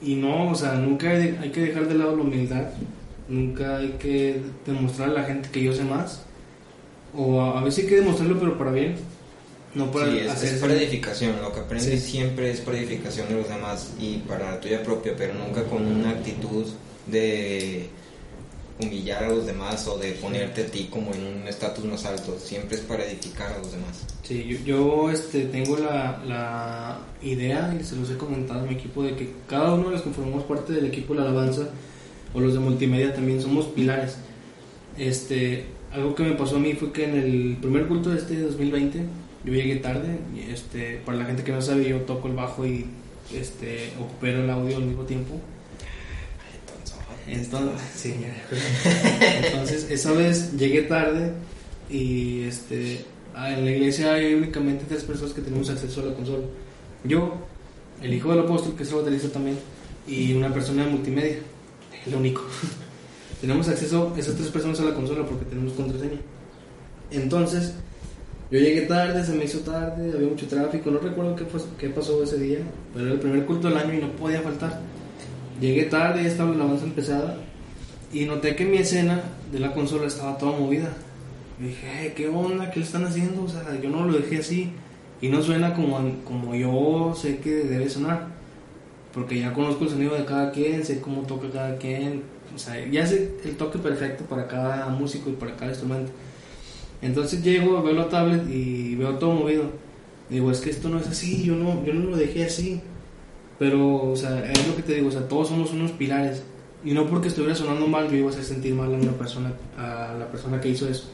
y 0.01 0.14
no, 0.14 0.51
o 0.51 0.55
sea, 0.55 0.73
nunca 0.73 1.11
hay, 1.11 1.39
hay 1.41 1.51
que 1.51 1.61
dejar 1.61 1.87
de 1.87 1.95
lado 1.95 2.16
la 2.16 2.23
humildad, 2.23 2.70
nunca 3.29 3.77
hay 3.77 3.97
que 4.01 4.41
demostrar 4.66 5.11
a 5.11 5.12
la 5.12 5.25
gente 5.25 5.51
que 5.51 5.62
yo 5.62 5.75
sé 5.75 5.85
más, 5.85 6.25
o 7.14 7.41
a, 7.43 7.61
a 7.61 7.62
veces 7.62 7.85
hay 7.85 7.91
que 7.91 7.97
demostrarlo, 7.97 8.41
pero 8.41 8.57
para 8.57 8.73
bien, 8.73 8.97
no 9.75 9.91
para 9.91 10.11
Sí, 10.11 10.18
es, 10.18 10.31
hacer 10.31 10.55
es 10.55 10.61
para 10.61 10.75
edificación, 10.75 11.41
lo 11.41 11.53
que 11.53 11.61
aprendes 11.61 12.03
Sí. 12.03 12.11
siempre 12.12 12.51
es 12.51 12.61
para 12.61 12.79
edificación 12.79 13.29
de 13.29 13.35
los 13.37 13.49
demás 13.49 13.93
y 13.99 14.18
para 14.18 14.53
la 14.53 14.61
tuya 14.61 14.83
propia, 14.83 15.14
pero 15.16 15.35
nunca 15.35 15.64
con 15.64 15.87
una 15.87 16.11
actitud 16.11 16.66
de 17.07 17.89
humillar 18.81 19.25
a 19.25 19.29
los 19.29 19.47
demás 19.47 19.87
o 19.87 19.97
de 19.99 20.12
ponerte 20.12 20.62
a 20.62 20.66
ti 20.66 20.89
como 20.91 21.12
en 21.14 21.23
un 21.25 21.49
estatus 21.49 21.85
más 21.85 22.05
alto, 22.05 22.37
siempre 22.43 22.77
es 22.77 22.83
para 22.83 23.05
edificar 23.05 23.53
a 23.53 23.59
los 23.59 23.70
demás. 23.73 24.05
Sí, 24.23 24.45
yo, 24.45 24.59
yo 24.64 25.11
este, 25.11 25.45
tengo 25.45 25.77
la, 25.79 26.20
la 26.27 26.99
idea, 27.23 27.77
y 27.79 27.85
se 27.85 27.97
los 27.97 28.11
he 28.11 28.16
comentado 28.16 28.61
a 28.61 28.62
mi 28.64 28.75
equipo, 28.75 29.03
de 29.03 29.14
que 29.14 29.33
cada 29.49 29.75
uno 29.75 29.87
de 29.89 29.93
los 29.97 30.03
que 30.03 30.11
formamos 30.11 30.45
parte 30.45 30.73
del 30.73 30.87
equipo 30.87 31.14
de 31.14 31.20
la 31.20 31.27
alabanza, 31.29 31.68
o 32.35 32.41
los 32.41 32.55
de 32.55 32.61
multimedia 32.61 33.14
también, 33.14 33.41
somos 33.41 33.66
pilares. 33.66 34.16
Este, 34.99 35.66
algo 35.93 36.14
que 36.14 36.23
me 36.25 36.33
pasó 36.33 36.57
a 36.57 36.59
mí 36.59 36.73
fue 36.75 36.93
que 36.93 37.05
en 37.05 37.16
el 37.16 37.57
primer 37.61 37.87
culto 37.87 38.11
de 38.11 38.18
este 38.18 38.41
2020, 38.41 39.01
yo 39.45 39.53
llegué 39.53 39.76
tarde, 39.76 40.18
este, 40.51 41.01
para 41.05 41.18
la 41.18 41.24
gente 41.24 41.43
que 41.43 41.53
no 41.53 41.61
sabe, 41.61 41.88
yo 41.88 42.01
toco 42.03 42.28
el 42.28 42.34
bajo 42.34 42.64
y 42.66 42.86
este, 43.34 43.93
opero 44.01 44.45
el 44.45 44.51
audio 44.51 44.76
al 44.76 44.84
mismo 44.84 45.03
tiempo. 45.05 45.40
Entonces, 47.26 47.80
sí. 47.95 48.14
Entonces, 49.45 49.90
esa 49.90 50.12
vez 50.12 50.57
llegué 50.57 50.82
tarde 50.82 51.32
y 51.88 52.43
este, 52.43 53.05
ah, 53.34 53.53
en 53.53 53.64
la 53.64 53.70
iglesia 53.70 54.14
hay 54.14 54.34
únicamente 54.34 54.84
tres 54.88 55.05
personas 55.05 55.32
que 55.32 55.40
tenemos 55.40 55.70
acceso 55.70 56.01
a 56.03 56.07
la 56.07 56.14
consola. 56.14 56.45
Yo, 57.05 57.34
el 58.03 58.14
hijo 58.14 58.30
del 58.30 58.40
apóstol, 58.40 58.74
que 58.76 58.82
es 58.82 58.90
el 58.90 58.97
baterista 58.97 59.28
también, 59.28 59.59
y 60.07 60.34
una 60.34 60.53
persona 60.53 60.84
de 60.84 60.90
multimedia, 60.90 61.38
el 62.07 62.14
único. 62.14 62.43
tenemos 63.40 63.68
acceso 63.68 64.14
esas 64.16 64.36
tres 64.36 64.49
personas 64.49 64.78
a 64.80 64.84
la 64.84 64.95
consola 64.95 65.26
porque 65.26 65.45
tenemos 65.45 65.72
contraseña. 65.72 66.20
Entonces, 67.11 67.74
yo 68.53 68.59
llegué 68.61 68.82
tarde, 68.82 69.24
se 69.24 69.32
me 69.32 69.44
hizo 69.44 69.61
tarde, 69.61 70.12
había 70.14 70.28
mucho 70.28 70.46
tráfico, 70.46 70.90
no 70.90 70.98
recuerdo 71.00 71.34
qué, 71.34 71.44
fue- 71.46 71.61
qué 71.78 71.88
pasó 71.88 72.22
ese 72.22 72.38
día, 72.38 72.59
pero 72.92 73.07
era 73.07 73.14
el 73.14 73.20
primer 73.20 73.44
culto 73.46 73.68
del 73.68 73.78
año 73.78 73.94
y 73.94 73.98
no 74.03 74.09
podía 74.12 74.42
faltar. 74.42 74.80
Llegué 75.61 75.84
tarde, 75.84 76.22
ya 76.22 76.28
estaba 76.28 76.50
la 76.50 76.57
alabanza 76.57 76.84
empezada 76.84 77.36
y 78.12 78.24
noté 78.26 78.55
que 78.55 78.64
mi 78.66 78.76
escena 78.78 79.22
de 79.50 79.59
la 79.59 79.72
consola 79.72 80.07
estaba 80.07 80.36
toda 80.38 80.59
movida. 80.59 80.92
Y 81.61 81.64
dije, 81.68 81.86
"Ay, 81.88 82.12
¿qué 82.16 82.28
onda? 82.28 82.70
¿Qué 82.70 82.80
le 82.80 82.86
están 82.86 83.05
haciendo? 83.05 83.44
O 83.44 83.48
sea, 83.48 83.62
yo 83.80 83.88
no 83.88 84.05
lo 84.05 84.12
dejé 84.14 84.38
así 84.38 84.70
y 85.20 85.28
no 85.28 85.42
suena 85.42 85.74
como, 85.74 85.98
como 86.24 86.55
yo 86.55 87.14
sé 87.16 87.38
que 87.38 87.50
debe 87.50 87.88
sonar. 87.88 88.26
Porque 89.14 89.38
ya 89.40 89.53
conozco 89.53 89.84
el 89.84 89.90
sonido 89.90 90.14
de 90.14 90.24
cada 90.24 90.50
quien, 90.53 90.84
sé 90.84 91.00
cómo 91.00 91.22
toca 91.22 91.48
cada 91.50 91.76
quien, 91.76 92.22
o 92.55 92.59
sea, 92.59 92.74
ya 92.90 93.07
sé 93.07 93.34
el 93.44 93.57
toque 93.57 93.78
perfecto 93.78 94.24
para 94.24 94.46
cada 94.48 94.88
músico 94.88 95.30
y 95.30 95.34
para 95.34 95.55
cada 95.55 95.70
instrumento. 95.70 96.11
Entonces 97.03 97.42
llego, 97.42 97.82
veo 97.82 97.94
la 97.94 98.09
tablet 98.09 98.48
y 98.48 98.94
veo 98.94 99.16
todo 99.18 99.32
movido. 99.34 99.64
Digo, 100.30 100.50
es 100.50 100.61
que 100.61 100.70
esto 100.70 100.88
no 100.88 100.98
es 100.98 101.09
así, 101.09 101.42
yo 101.44 101.57
no, 101.57 101.84
yo 101.84 101.92
no 101.92 102.11
lo 102.11 102.16
dejé 102.16 102.44
así. 102.44 102.80
Pero, 103.59 104.11
o 104.12 104.16
sea, 104.16 104.50
es 104.50 104.66
lo 104.68 104.76
que 104.76 104.82
te 104.82 104.94
digo, 104.94 105.09
o 105.09 105.12
sea, 105.12 105.28
todos 105.28 105.48
somos 105.48 105.72
unos 105.72 105.90
pilares. 105.92 106.42
Y 106.84 106.92
no 106.92 107.07
porque 107.07 107.28
estuviera 107.28 107.55
sonando 107.55 107.86
mal, 107.86 108.09
yo 108.11 108.16
iba 108.16 108.28
a 108.28 108.30
hacer 108.30 108.44
sentir 108.44 108.74
mal 108.74 108.92
a 108.92 108.96
una 108.96 109.12
persona, 109.12 109.53
a 109.76 110.14
la 110.18 110.26
persona 110.30 110.61
que 110.61 110.68
hizo 110.70 110.88
eso. 110.88 111.11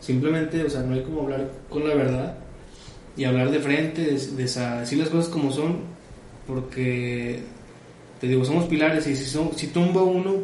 Simplemente, 0.00 0.64
o 0.64 0.70
sea, 0.70 0.82
no 0.82 0.94
hay 0.94 1.02
como 1.02 1.22
hablar 1.22 1.50
con 1.68 1.86
la 1.88 1.94
verdad 1.94 2.36
y 3.16 3.24
hablar 3.24 3.50
de 3.50 3.60
frente, 3.60 4.02
de, 4.04 4.18
de 4.18 4.44
esa- 4.44 4.80
decir 4.80 4.98
las 4.98 5.08
cosas 5.08 5.28
como 5.28 5.52
son, 5.52 5.76
porque 6.46 7.42
te 8.20 8.26
digo, 8.26 8.44
somos 8.44 8.64
pilares 8.66 9.06
y 9.06 9.14
si, 9.14 9.24
son, 9.26 9.50
si 9.56 9.68
tumba 9.68 10.02
uno, 10.02 10.34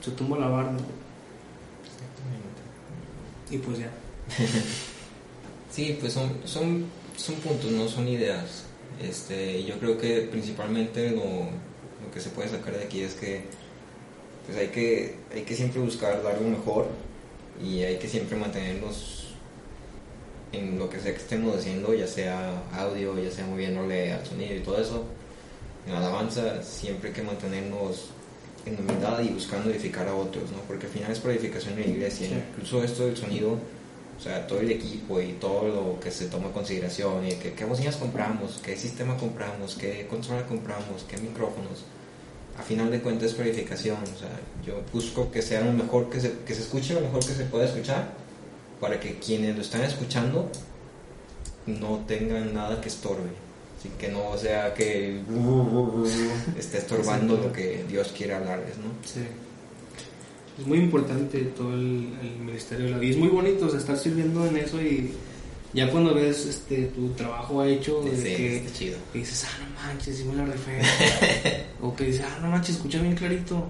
se 0.00 0.10
tumba 0.12 0.38
la 0.38 0.48
barda. 0.48 0.76
Y 3.50 3.58
pues 3.58 3.78
ya. 3.80 3.90
Sí, 5.70 5.96
pues 6.00 6.12
son, 6.12 6.32
son, 6.46 6.86
son 7.16 7.36
puntos, 7.36 7.70
no 7.70 7.86
son 7.88 8.08
ideas. 8.08 8.64
Este, 9.00 9.62
yo 9.62 9.78
creo 9.78 9.96
que 9.96 10.22
principalmente 10.22 11.10
lo, 11.10 11.22
lo 11.22 12.10
que 12.12 12.20
se 12.20 12.30
puede 12.30 12.48
sacar 12.48 12.76
de 12.76 12.84
aquí 12.84 13.02
es 13.02 13.14
que 13.14 13.44
pues 14.46 14.58
hay 14.58 14.68
que, 14.68 15.16
hay 15.32 15.42
que 15.42 15.54
siempre 15.54 15.80
buscar 15.80 16.22
dar 16.24 16.40
lo 16.40 16.48
mejor 16.48 16.88
y 17.62 17.82
hay 17.82 17.98
que 17.98 18.08
siempre 18.08 18.36
mantenernos 18.36 19.28
en 20.52 20.78
lo 20.78 20.90
que 20.90 20.98
sea 20.98 21.12
que 21.12 21.18
estemos 21.20 21.56
haciendo, 21.56 21.94
ya 21.94 22.06
sea 22.06 22.64
audio, 22.72 23.16
ya 23.22 23.30
sea 23.30 23.46
moviéndole 23.46 24.12
al 24.12 24.26
sonido 24.26 24.56
y 24.56 24.60
todo 24.60 24.80
eso. 24.80 25.04
En 25.86 25.94
alabanza 25.94 26.62
siempre 26.62 27.10
hay 27.10 27.14
que 27.14 27.22
mantenernos 27.22 28.08
en 28.66 28.78
humildad 28.78 29.20
y 29.22 29.28
buscando 29.28 29.70
edificar 29.70 30.08
a 30.08 30.14
otros, 30.14 30.50
¿no? 30.50 30.58
Porque 30.66 30.86
al 30.86 30.92
final 30.92 31.12
es 31.12 31.20
para 31.20 31.34
edificación 31.34 31.76
de 31.76 31.82
la 31.82 31.88
iglesia. 31.88 32.28
Sí. 32.28 32.34
Incluso 32.34 32.82
esto 32.82 33.06
del 33.06 33.16
sonido, 33.16 33.56
o 34.20 34.22
sea, 34.22 34.46
todo 34.46 34.60
el 34.60 34.70
equipo 34.70 35.18
y 35.18 35.32
todo 35.40 35.66
lo 35.66 35.98
que 35.98 36.10
se 36.10 36.26
toma 36.26 36.48
en 36.48 36.52
consideración, 36.52 37.26
y 37.26 37.32
que, 37.36 37.54
qué 37.54 37.64
bocinas 37.64 37.96
compramos, 37.96 38.60
qué 38.62 38.76
sistema 38.76 39.16
compramos, 39.16 39.76
qué 39.76 40.06
consola 40.10 40.44
compramos, 40.46 41.06
qué 41.08 41.16
micrófonos. 41.16 41.84
A 42.58 42.62
final 42.62 42.90
de 42.90 43.00
cuentas 43.00 43.30
es 43.30 43.34
para 43.34 43.48
edificación, 43.48 43.96
o 44.02 44.18
sea, 44.18 44.28
yo 44.62 44.82
busco 44.92 45.30
que 45.30 45.40
sea 45.40 45.62
lo 45.62 45.72
mejor, 45.72 46.10
que 46.10 46.20
se, 46.20 46.34
que 46.46 46.54
se 46.54 46.60
escuche 46.60 46.92
lo 46.92 47.00
mejor 47.00 47.20
que 47.20 47.32
se 47.32 47.44
pueda 47.44 47.64
escuchar, 47.64 48.12
para 48.78 49.00
que 49.00 49.18
quienes 49.18 49.56
lo 49.56 49.62
están 49.62 49.84
escuchando 49.84 50.50
no 51.66 52.04
tengan 52.06 52.52
nada 52.52 52.78
que 52.78 52.88
estorbe. 52.88 53.30
Así 53.78 53.88
que 53.98 54.08
no 54.08 54.36
sea 54.36 54.74
que 54.74 55.22
esté 56.58 56.76
estorbando 56.76 57.38
lo 57.38 57.50
que 57.50 57.86
Dios 57.88 58.12
quiere 58.14 58.34
hablarles, 58.34 58.76
¿no? 58.76 58.90
Sí. 59.02 59.26
Es 60.60 60.66
muy 60.66 60.78
importante 60.78 61.40
todo 61.56 61.72
el, 61.72 62.10
el 62.22 62.44
ministerio 62.44 62.86
de 62.86 62.90
la 62.92 62.98
vida. 62.98 63.12
Es 63.12 63.18
muy 63.18 63.28
bonito 63.28 63.66
o 63.66 63.70
sea, 63.70 63.80
estar 63.80 63.96
sirviendo 63.96 64.46
en 64.46 64.58
eso 64.58 64.80
y 64.80 65.10
ya 65.72 65.88
cuando 65.90 66.14
ves 66.14 66.46
este, 66.46 66.86
tu 66.86 67.10
trabajo 67.10 67.62
hecho, 67.62 68.02
de 68.02 68.16
Sí, 68.16 68.22
que, 68.24 68.56
está 68.56 68.72
chido. 68.72 68.98
que 69.12 69.20
dices, 69.20 69.46
ah, 69.48 69.64
no 69.64 69.86
manches, 69.86 70.16
sí 70.16 70.24
me 70.24 70.34
la 70.34 70.44
rifé. 70.44 70.80
o 71.80 71.94
que 71.94 72.04
dices, 72.04 72.24
ah, 72.26 72.40
no 72.42 72.50
manches, 72.50 72.76
escucha 72.76 73.00
bien 73.00 73.14
clarito. 73.14 73.68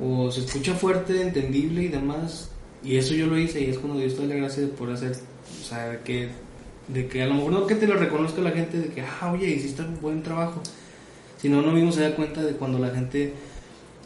O 0.00 0.30
se 0.30 0.40
escucha 0.40 0.74
fuerte, 0.74 1.20
entendible 1.20 1.82
y 1.82 1.88
demás. 1.88 2.50
Y 2.84 2.96
eso 2.96 3.14
yo 3.14 3.26
lo 3.26 3.36
hice 3.36 3.60
y 3.60 3.70
es 3.70 3.78
cuando 3.78 3.98
Dios 3.98 4.14
te 4.14 4.22
da 4.22 4.28
la 4.28 4.34
gracia 4.36 4.68
poder 4.70 4.94
hacer, 4.94 5.16
o 5.60 5.64
sea, 5.64 5.88
de 5.90 5.98
que, 6.00 6.28
de 6.88 7.08
que 7.08 7.22
a 7.22 7.26
lo 7.26 7.34
mejor 7.34 7.52
no 7.52 7.66
que 7.66 7.74
te 7.74 7.86
lo 7.86 7.96
reconozca 7.96 8.40
la 8.40 8.52
gente, 8.52 8.78
de 8.78 8.88
que, 8.88 9.02
ah, 9.02 9.32
oye, 9.32 9.48
hiciste 9.48 9.82
un 9.82 10.00
buen 10.00 10.22
trabajo. 10.22 10.62
Sino 11.38 11.58
uno 11.58 11.72
mismo 11.72 11.90
se 11.90 12.02
da 12.02 12.14
cuenta 12.14 12.42
de 12.42 12.52
cuando 12.52 12.78
la 12.78 12.90
gente 12.90 13.32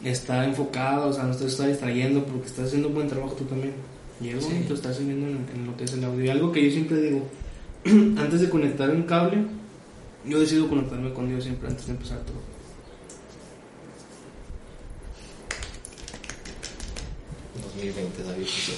está 0.03 0.45
enfocada, 0.45 1.05
o 1.07 1.13
sea, 1.13 1.23
no 1.23 1.35
te 1.35 1.45
está 1.45 1.67
distrayendo 1.67 2.23
porque 2.25 2.47
estás 2.47 2.67
haciendo 2.67 2.87
un 2.89 2.93
buen 2.95 3.07
trabajo 3.07 3.33
tú 3.33 3.45
también. 3.45 3.73
Y 4.21 4.29
es 4.29 4.43
Sí. 4.43 4.51
bonito 4.51 4.73
estar 4.73 4.93
en, 4.95 5.09
en 5.53 5.65
lo 5.65 5.75
que 5.77 5.83
es 5.83 5.93
el 5.93 6.03
audio. 6.03 6.23
Y 6.25 6.29
algo 6.29 6.51
que 6.51 6.63
yo 6.65 6.71
siempre 6.71 7.01
digo, 7.01 7.27
antes 7.85 8.41
de 8.41 8.49
conectar 8.49 8.89
un 8.89 9.03
cable, 9.03 9.45
yo 10.25 10.39
decido 10.39 10.67
conectarme 10.67 11.13
con 11.13 11.27
Dios 11.29 11.43
siempre 11.43 11.69
antes 11.69 11.85
de 11.87 11.93
empezar 11.93 12.19
todo. 12.19 12.37
2020, 17.61 18.23
David. 18.23 18.45
sí. 18.47 18.73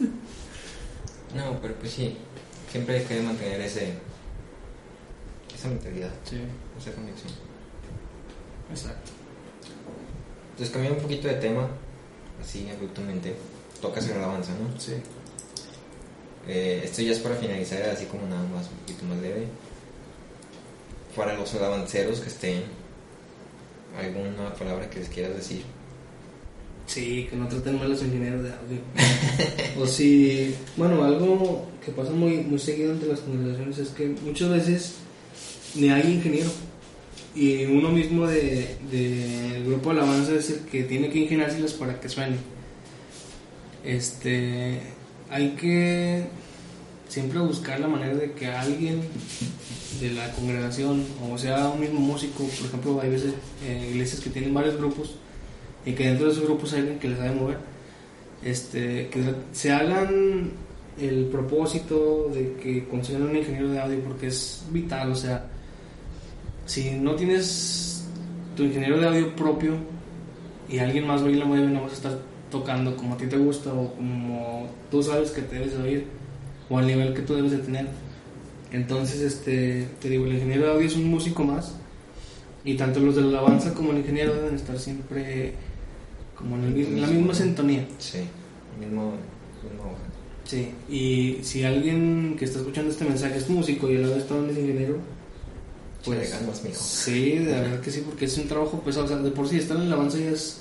No, 1.34 1.58
pero 1.60 1.74
pues 1.74 1.90
sí, 1.92 2.16
siempre 2.70 2.98
hay 2.98 3.04
que 3.06 3.20
mantener 3.20 3.60
ese, 3.62 3.94
esa 5.52 5.66
mentalidad, 5.66 6.10
Sí, 6.24 6.36
esa 6.80 6.92
conexión. 6.92 7.32
exacto. 8.70 9.10
Entonces, 10.54 10.72
cambiando 10.72 10.98
un 10.98 11.02
poquito 11.02 11.26
de 11.26 11.34
tema, 11.34 11.68
así 12.40 12.68
abruptamente, 12.70 13.34
tocas 13.80 14.08
en 14.08 14.18
alabanza, 14.18 14.52
¿no? 14.52 14.80
Sí. 14.80 14.92
Eh, 16.46 16.82
esto 16.84 17.02
ya 17.02 17.10
es 17.10 17.18
para 17.18 17.34
finalizar, 17.34 17.82
así 17.88 18.04
como 18.04 18.24
nada 18.28 18.46
más, 18.54 18.68
un 18.68 18.76
poquito 18.78 19.04
más 19.06 19.18
leve. 19.18 19.48
Para 21.16 21.34
los 21.34 21.52
alabanceros 21.54 22.20
que 22.20 22.28
estén, 22.28 22.62
¿alguna 23.98 24.54
palabra 24.54 24.88
que 24.88 25.00
les 25.00 25.08
quieras 25.08 25.34
decir? 25.34 25.64
Sí, 26.86 27.26
que 27.28 27.34
no 27.34 27.48
traten 27.48 27.74
mal 27.74 27.86
a 27.86 27.88
los 27.88 28.02
ingenieros 28.02 28.44
de 28.44 28.50
audio. 28.50 29.82
o 29.82 29.88
si, 29.88 30.54
bueno, 30.76 31.02
algo 31.02 31.66
que 31.84 31.90
pasa 31.90 32.12
muy, 32.12 32.36
muy 32.38 32.60
seguido 32.60 32.92
entre 32.92 33.08
las 33.08 33.18
congregaciones 33.18 33.78
es 33.78 33.88
que 33.88 34.06
muchas 34.22 34.50
veces 34.50 34.94
ni 35.74 35.90
hay 35.90 36.12
ingeniero. 36.12 36.50
Y 37.34 37.64
uno 37.64 37.90
mismo 37.90 38.26
del 38.26 38.66
de, 38.90 39.52
del 39.52 39.64
grupo 39.64 39.92
de 39.92 40.00
alabanza 40.00 40.34
es 40.34 40.50
el 40.50 40.60
que 40.60 40.84
tiene 40.84 41.10
que 41.10 41.18
ingeniárselas 41.18 41.72
para 41.72 42.00
que 42.00 42.08
suene. 42.08 42.36
Este, 43.84 44.80
hay 45.30 45.50
que 45.50 46.24
siempre 47.08 47.38
buscar 47.40 47.80
la 47.80 47.88
manera 47.88 48.14
de 48.14 48.32
que 48.32 48.46
alguien 48.46 49.02
de 50.00 50.10
la 50.12 50.30
congregación, 50.32 51.04
o 51.30 51.36
sea, 51.38 51.68
un 51.68 51.80
mismo 51.80 52.00
músico, 52.00 52.44
por 52.44 52.66
ejemplo, 52.66 53.00
hay 53.00 53.10
veces 53.10 53.34
eh, 53.64 53.88
iglesias 53.90 54.20
que 54.20 54.30
tienen 54.30 54.54
varios 54.54 54.76
grupos 54.76 55.16
y 55.84 55.92
que 55.92 56.06
dentro 56.06 56.26
de 56.26 56.32
esos 56.32 56.44
grupos 56.44 56.72
hay 56.72 56.80
alguien 56.80 56.98
que 56.98 57.08
les 57.08 57.18
sabe 57.18 57.32
mover, 57.32 57.58
este, 58.42 59.08
que 59.08 59.22
se 59.52 59.72
hagan 59.72 60.52
el 61.00 61.26
propósito 61.26 62.30
de 62.32 62.54
que 62.54 62.86
consigan 62.88 63.22
un 63.22 63.36
ingeniero 63.36 63.68
de 63.70 63.80
audio 63.80 64.00
porque 64.00 64.28
es 64.28 64.64
vital, 64.70 65.12
o 65.12 65.16
sea, 65.16 65.50
si 66.66 66.90
no 66.92 67.14
tienes 67.14 68.06
tu 68.56 68.64
ingeniero 68.64 68.98
de 68.98 69.06
audio 69.06 69.36
propio 69.36 69.74
y 70.68 70.78
alguien 70.78 71.06
más 71.06 71.22
hoy 71.22 71.34
la 71.34 71.44
mueve, 71.44 71.68
no 71.68 71.82
vas 71.82 71.92
a 71.92 71.94
estar 71.96 72.18
tocando 72.50 72.96
como 72.96 73.14
a 73.14 73.16
ti 73.16 73.26
te 73.26 73.36
gusta 73.36 73.72
o 73.72 73.94
como 73.94 74.68
tú 74.90 75.02
sabes 75.02 75.30
que 75.30 75.42
te 75.42 75.56
debes 75.56 75.76
de 75.76 75.82
oír 75.82 76.06
o 76.70 76.78
al 76.78 76.86
nivel 76.86 77.14
que 77.14 77.22
tú 77.22 77.34
debes 77.34 77.50
de 77.50 77.58
tener. 77.58 77.86
Entonces, 78.72 79.20
este, 79.20 79.86
te 80.00 80.08
digo, 80.08 80.24
el 80.26 80.34
ingeniero 80.34 80.66
de 80.66 80.72
audio 80.72 80.86
es 80.86 80.96
un 80.96 81.08
músico 81.08 81.44
más 81.44 81.74
y 82.64 82.74
tanto 82.74 83.00
los 83.00 83.14
de 83.14 83.22
la 83.22 83.38
alabanza 83.38 83.74
como 83.74 83.92
el 83.92 83.98
ingeniero 83.98 84.34
deben 84.34 84.54
estar 84.54 84.78
siempre 84.78 85.54
como 86.34 86.56
en, 86.56 86.64
el 86.64 86.86
en 86.86 87.00
la 87.00 87.06
misma 87.06 87.34
sintonía. 87.34 87.86
Sí, 87.98 88.20
mismo. 88.80 89.12
Sí, 90.44 90.70
y 90.90 91.38
si 91.42 91.64
alguien 91.64 92.36
que 92.38 92.44
está 92.44 92.58
escuchando 92.58 92.90
este 92.90 93.04
mensaje 93.04 93.38
es 93.38 93.48
músico 93.48 93.90
y 93.90 93.96
a 93.96 94.00
la 94.00 94.14
vez 94.14 94.26
también 94.26 94.50
es 94.50 94.58
ingeniero, 94.58 94.98
Pues 96.04 96.18
pues 96.18 96.30
ganas, 96.32 96.62
mijo. 96.62 96.82
sí, 96.82 97.38
de 97.38 97.52
verdad 97.52 97.80
que 97.80 97.90
sí, 97.90 98.02
porque 98.04 98.26
es 98.26 98.36
un 98.38 98.46
trabajo 98.48 98.78
pesado. 98.80 99.06
O 99.06 99.08
sea, 99.08 99.16
de 99.18 99.30
por 99.30 99.48
sí 99.48 99.56
estar 99.58 99.76
en 99.76 99.88
la 99.88 99.94
alabanza 99.94 100.18
ya 100.18 100.30
es 100.30 100.58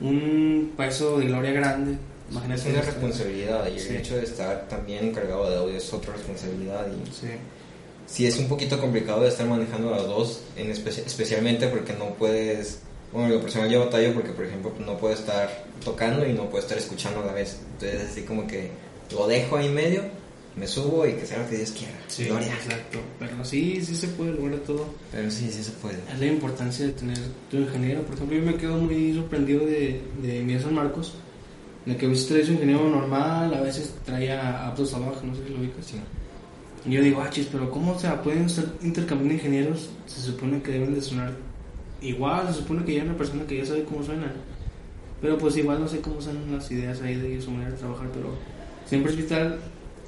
un 0.00 0.72
peso 0.76 1.18
de 1.18 1.26
gloria 1.26 1.52
grande. 1.52 1.92
Es 1.92 2.32
Imagínate. 2.32 2.70
una 2.70 2.78
estar- 2.80 2.86
responsabilidad 2.86 3.68
y 3.74 3.78
Sí. 3.80 3.88
el 3.88 3.96
hecho 3.96 4.16
de 4.16 4.24
estar 4.24 4.68
también 4.68 5.04
encargado 5.06 5.48
de 5.50 5.56
audio 5.56 5.76
es 5.76 5.92
otra 5.92 6.12
responsabilidad 6.12 6.86
y 6.88 7.06
Sí, 7.10 7.26
sí 8.06 8.26
es 8.26 8.38
un 8.38 8.48
poquito 8.48 8.78
complicado 8.80 9.22
de 9.22 9.28
estar 9.28 9.46
manejando 9.48 9.90
las 9.90 10.02
dos, 10.06 10.40
en 10.56 10.70
espe- 10.70 11.04
especialmente 11.06 11.68
porque 11.68 11.94
no 11.94 12.14
puedes, 12.14 12.80
bueno, 13.12 13.28
lo 13.30 13.40
personal 13.40 13.70
yo 13.70 13.80
batallo 13.80 14.12
porque 14.14 14.30
por 14.32 14.44
ejemplo 14.44 14.72
no 14.84 14.98
puedo 14.98 15.14
estar 15.14 15.64
tocando 15.82 16.26
y 16.26 16.34
no 16.34 16.50
puedo 16.50 16.62
estar 16.62 16.76
escuchando 16.78 17.20
a 17.22 17.26
la 17.26 17.32
vez, 17.32 17.56
entonces 17.72 18.10
así 18.10 18.22
como 18.22 18.46
que 18.46 18.70
lo 19.10 19.26
dejo 19.26 19.56
ahí 19.56 19.66
en 19.66 19.74
medio, 19.74 20.02
me 20.58 20.66
subo 20.66 21.06
y 21.06 21.12
que 21.12 21.26
sea 21.26 21.42
lo 21.42 21.48
que 21.48 21.56
Dios 21.56 21.70
quiera, 21.70 21.94
sí, 22.08 22.24
gloria. 22.24 22.52
exacto. 22.52 22.98
Pero 23.18 23.44
sí, 23.44 23.80
sí 23.84 23.94
se 23.94 24.08
puede 24.08 24.32
lograr 24.32 24.58
todo. 24.60 24.86
Pero 25.12 25.30
sí, 25.30 25.48
sí 25.50 25.62
se 25.62 25.70
puede. 25.72 25.98
Es 26.12 26.18
la 26.18 26.26
importancia 26.26 26.86
de 26.86 26.92
tener 26.92 27.18
tu 27.50 27.58
ingeniero. 27.58 28.02
Por 28.02 28.14
ejemplo, 28.14 28.36
yo 28.36 28.44
me 28.44 28.54
quedo 28.56 28.76
muy 28.78 29.14
sorprendido 29.14 29.64
de, 29.64 30.00
de 30.22 30.42
mi 30.42 30.58
San 30.58 30.74
Marcos, 30.74 31.14
de 31.86 31.96
que 31.96 32.06
a 32.06 32.08
veces 32.08 32.46
su 32.46 32.52
ingeniero 32.52 32.88
normal, 32.88 33.54
a 33.54 33.60
veces 33.60 33.94
traía 34.04 34.66
aptos 34.66 34.92
abajo, 34.94 35.20
no 35.24 35.34
sé 35.34 35.44
si 35.44 35.50
lo 35.52 35.60
ubicas. 35.60 35.86
Sí. 35.86 35.96
Y 36.86 36.92
yo 36.92 37.02
digo, 37.02 37.20
ah, 37.20 37.30
chis, 37.30 37.48
pero 37.50 37.70
¿cómo 37.70 37.92
o 37.92 37.98
sea, 37.98 38.22
pueden 38.22 38.44
estar 38.44 38.64
intercambiando 38.82 39.34
ingenieros? 39.34 39.90
Se 40.06 40.20
supone 40.20 40.62
que 40.62 40.72
deben 40.72 40.94
de 40.94 41.00
sonar 41.00 41.32
igual, 42.00 42.46
se 42.48 42.60
supone 42.60 42.84
que 42.84 42.94
ya 42.94 43.02
hay 43.02 43.08
una 43.08 43.16
persona 43.16 43.46
que 43.46 43.58
ya 43.58 43.66
sabe 43.66 43.84
cómo 43.84 44.02
suenan. 44.02 44.32
Pero 45.20 45.36
pues 45.36 45.56
igual 45.56 45.80
no 45.80 45.88
sé 45.88 46.00
cómo 46.00 46.20
son 46.20 46.52
las 46.52 46.70
ideas 46.70 47.00
ahí 47.02 47.16
de 47.16 47.40
su 47.40 47.50
manera 47.50 47.72
de 47.72 47.76
trabajar, 47.76 48.08
pero 48.12 48.34
siempre 48.86 49.12
es 49.12 49.18
vital 49.18 49.58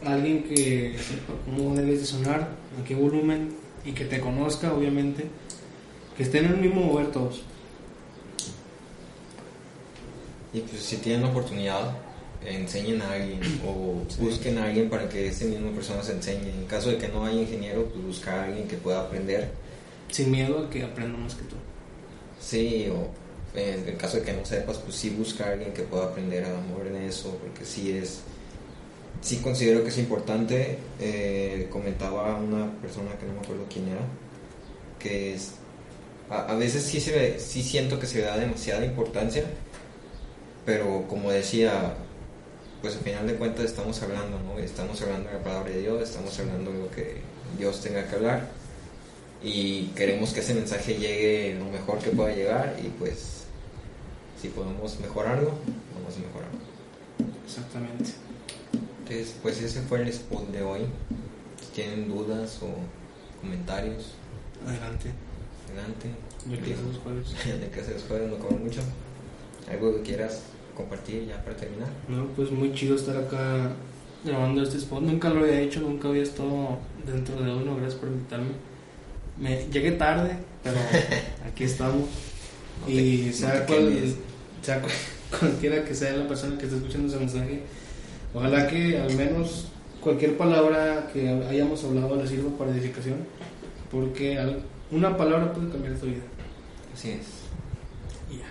alguien 0.05 0.45
que 0.45 0.97
sepa 0.99 1.33
cómo 1.45 1.75
debes 1.75 2.01
de 2.01 2.07
sonar, 2.07 2.41
a 2.81 2.85
qué 2.87 2.95
volumen 2.95 3.51
y 3.85 3.93
que 3.93 4.05
te 4.05 4.21
conozca, 4.21 4.73
obviamente. 4.73 5.27
Que 6.17 6.23
estén 6.25 6.45
en 6.47 6.53
el 6.53 6.59
mismo 6.59 6.83
mover 6.83 7.11
todos. 7.13 7.43
Y 10.53 10.61
pues 10.61 10.83
si 10.83 10.97
tienen 10.97 11.23
la 11.23 11.29
oportunidad, 11.29 11.97
enseñen 12.45 13.01
a 13.03 13.13
alguien 13.13 13.41
o 13.67 14.03
Sí. 14.09 14.17
busquen 14.21 14.59
a 14.59 14.65
alguien 14.65 14.89
para 14.91 15.09
que 15.09 15.29
esa 15.29 15.45
misma 15.45 15.71
persona 15.71 16.03
se 16.03 16.13
enseñe. 16.13 16.49
En 16.51 16.67
caso 16.67 16.91
de 16.91 16.99
que 16.99 17.09
no 17.09 17.25
haya 17.25 17.41
ingeniero, 17.41 17.85
pues 17.87 18.05
buscar 18.05 18.39
a 18.41 18.45
alguien 18.45 18.67
que 18.67 18.77
pueda 18.77 19.01
aprender. 19.03 19.51
Sin 20.11 20.31
miedo 20.31 20.59
a 20.67 20.71
que 20.71 20.83
aprenda 20.83 21.17
más 21.19 21.35
que 21.35 21.45
tú. 21.45 21.57
Sí, 22.41 22.89
o 22.91 23.09
en 23.59 23.87
el 23.89 23.97
caso 23.97 24.17
de 24.17 24.25
que 24.25 24.33
no 24.33 24.45
sepas, 24.45 24.79
pues 24.79 24.97
sí 24.97 25.11
buscar 25.11 25.49
a 25.49 25.53
alguien 25.53 25.73
que 25.73 25.83
pueda 25.83 26.05
aprender 26.07 26.45
a 26.45 26.59
amor 26.59 26.87
en 26.87 26.97
eso, 26.97 27.37
porque 27.41 27.65
sí 27.65 27.93
es, 27.93 28.21
sí 29.21 29.37
considero 29.39 29.83
que 29.83 29.91
es 29.91 29.99
importante. 29.99 30.79
Eh, 31.01 31.69
comentaba 31.71 32.37
una 32.37 32.71
persona 32.81 33.11
que 33.19 33.27
no 33.27 33.35
me 33.35 33.41
acuerdo 33.41 33.65
quién 33.73 33.89
era, 33.89 34.01
que 34.99 35.37
a 36.31 36.55
veces 36.55 36.85
sí, 36.85 37.01
se 37.01 37.13
ve- 37.13 37.41
sí 37.41 37.63
siento 37.63 37.99
que 37.99 38.07
se 38.07 38.19
le 38.19 38.25
da 38.25 38.37
demasiada 38.39 38.85
importancia, 38.85 39.45
pero 40.65 41.07
como 41.09 41.31
decía, 41.31 41.95
pues 42.83 42.95
al 42.97 43.03
final 43.03 43.27
de 43.27 43.35
cuentas 43.35 43.65
estamos 43.65 44.01
hablando, 44.03 44.39
¿no? 44.41 44.59
Estamos 44.59 45.01
hablando 45.03 45.29
de 45.29 45.37
la 45.37 45.43
palabra 45.43 45.71
de 45.71 45.81
Dios, 45.81 46.03
estamos 46.03 46.39
hablando 46.39 46.71
de 46.73 46.79
lo 46.79 46.91
que 46.91 47.17
Dios 47.59 47.81
tenga 47.81 48.07
que 48.07 48.15
hablar 48.17 48.49
y 49.43 49.87
queremos 49.97 50.33
que 50.33 50.41
ese 50.41 50.55
mensaje 50.55 50.95
llegue 50.99 51.57
lo 51.59 51.65
mejor 51.67 51.99
que 51.99 52.11
pueda 52.11 52.35
llegar 52.35 52.77
y 52.83 52.89
pues 52.89 53.45
si 54.41 54.49
podemos 54.49 55.01
mejorarlo, 55.01 55.51
vamos 55.95 56.17
a 56.17 56.21
mejorarlo. 56.21 56.59
Exactamente. 57.45 58.11
Entonces, 59.11 59.35
pues 59.43 59.61
ese 59.61 59.81
fue 59.83 60.03
el 60.03 60.09
spot 60.09 60.49
de 60.51 60.63
hoy. 60.63 60.81
Si 61.61 61.67
tienen 61.83 62.09
dudas 62.09 62.59
o 62.63 62.69
comentarios, 63.41 64.13
Adelante. 64.67 65.11
adelante. 65.69 66.09
Yo 66.49 66.57
que 66.63 66.71
los 66.71 66.99
jueves. 67.03 67.35
De 67.61 67.69
que 67.71 67.83
se 67.85 67.95
los 67.95 68.03
jueves 68.05 68.31
no 68.31 68.39
como 68.39 68.59
mucho. 68.59 68.81
Algo 69.71 69.97
que 69.97 70.03
quieras 70.03 70.43
compartir 70.77 71.27
ya 71.27 71.43
para 71.45 71.57
terminar. 71.57 71.89
No, 72.09 72.27
pues 72.37 72.51
muy 72.51 72.73
chido 72.73 72.95
estar 72.97 73.17
acá 73.17 73.73
grabando 74.25 74.63
este 74.63 74.79
spot. 74.79 75.03
Nunca 75.03 75.29
lo 75.31 75.41
había 75.41 75.61
hecho, 75.61 75.81
nunca 75.81 76.09
había 76.09 76.23
estado 76.23 76.79
dentro 77.05 77.35
de 77.43 77.53
uno. 77.53 77.77
Gracias 77.77 77.95
por 78.01 78.09
invitarme. 78.11 78.51
Me 79.39 79.67
llegué 79.73 79.93
tarde, 79.93 80.37
pero 80.63 80.77
aquí 81.47 81.65
estamos. 81.65 82.09
No 82.83 82.87
te- 82.87 82.93
y 82.93 83.27
no 83.27 83.33
sea, 83.33 83.67
te 83.67 83.73
cual- 83.75 83.89
quemes. 83.93 84.15
sea 84.63 84.81
cual- 84.81 84.93
cualquiera 85.41 85.85
que 85.85 85.95
sea 85.95 86.13
la 86.17 86.29
persona 86.29 86.57
que 86.59 86.65
esté 86.67 86.77
escuchando 86.77 87.09
ese 87.09 87.19
mensaje, 87.19 87.63
ojalá 88.35 88.67
que 88.69 88.99
al 88.99 89.15
menos 89.15 89.69
cualquier 90.01 90.37
palabra 90.37 91.11
que 91.13 91.29
hayamos 91.29 91.85
hablado 91.85 92.17
le 92.17 92.27
sirva 92.27 92.57
para 92.57 92.71
edificación, 92.71 93.19
porque 93.91 94.39
una 94.91 95.17
palabra 95.17 95.53
puede 95.53 95.71
cambiar 95.71 95.95
tu 95.97 96.07
vida. 96.07 96.23
Así 96.95 97.11
es. 97.11 97.27
Y 98.31 98.39
ya. 98.39 98.49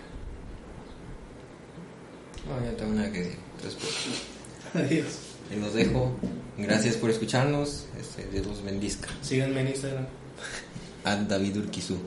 No, 2.47 2.65
ya 2.65 2.77
tengo 2.77 2.93
nada 2.93 3.11
que 3.11 3.19
decir. 3.19 3.37
Entonces, 3.57 3.79
pues, 3.79 4.85
Adiós. 4.85 5.19
ahí 5.51 5.59
los 5.59 5.73
dejo. 5.73 6.11
Gracias 6.57 6.95
por 6.95 7.09
escucharnos. 7.09 7.85
Este, 7.99 8.25
Dios 8.31 8.45
los 8.45 8.63
bendizca. 8.63 9.09
Síganme 9.21 9.61
en 9.61 9.67
Instagram. 9.69 10.05
David 11.27 11.57
Urquizu. 11.57 11.97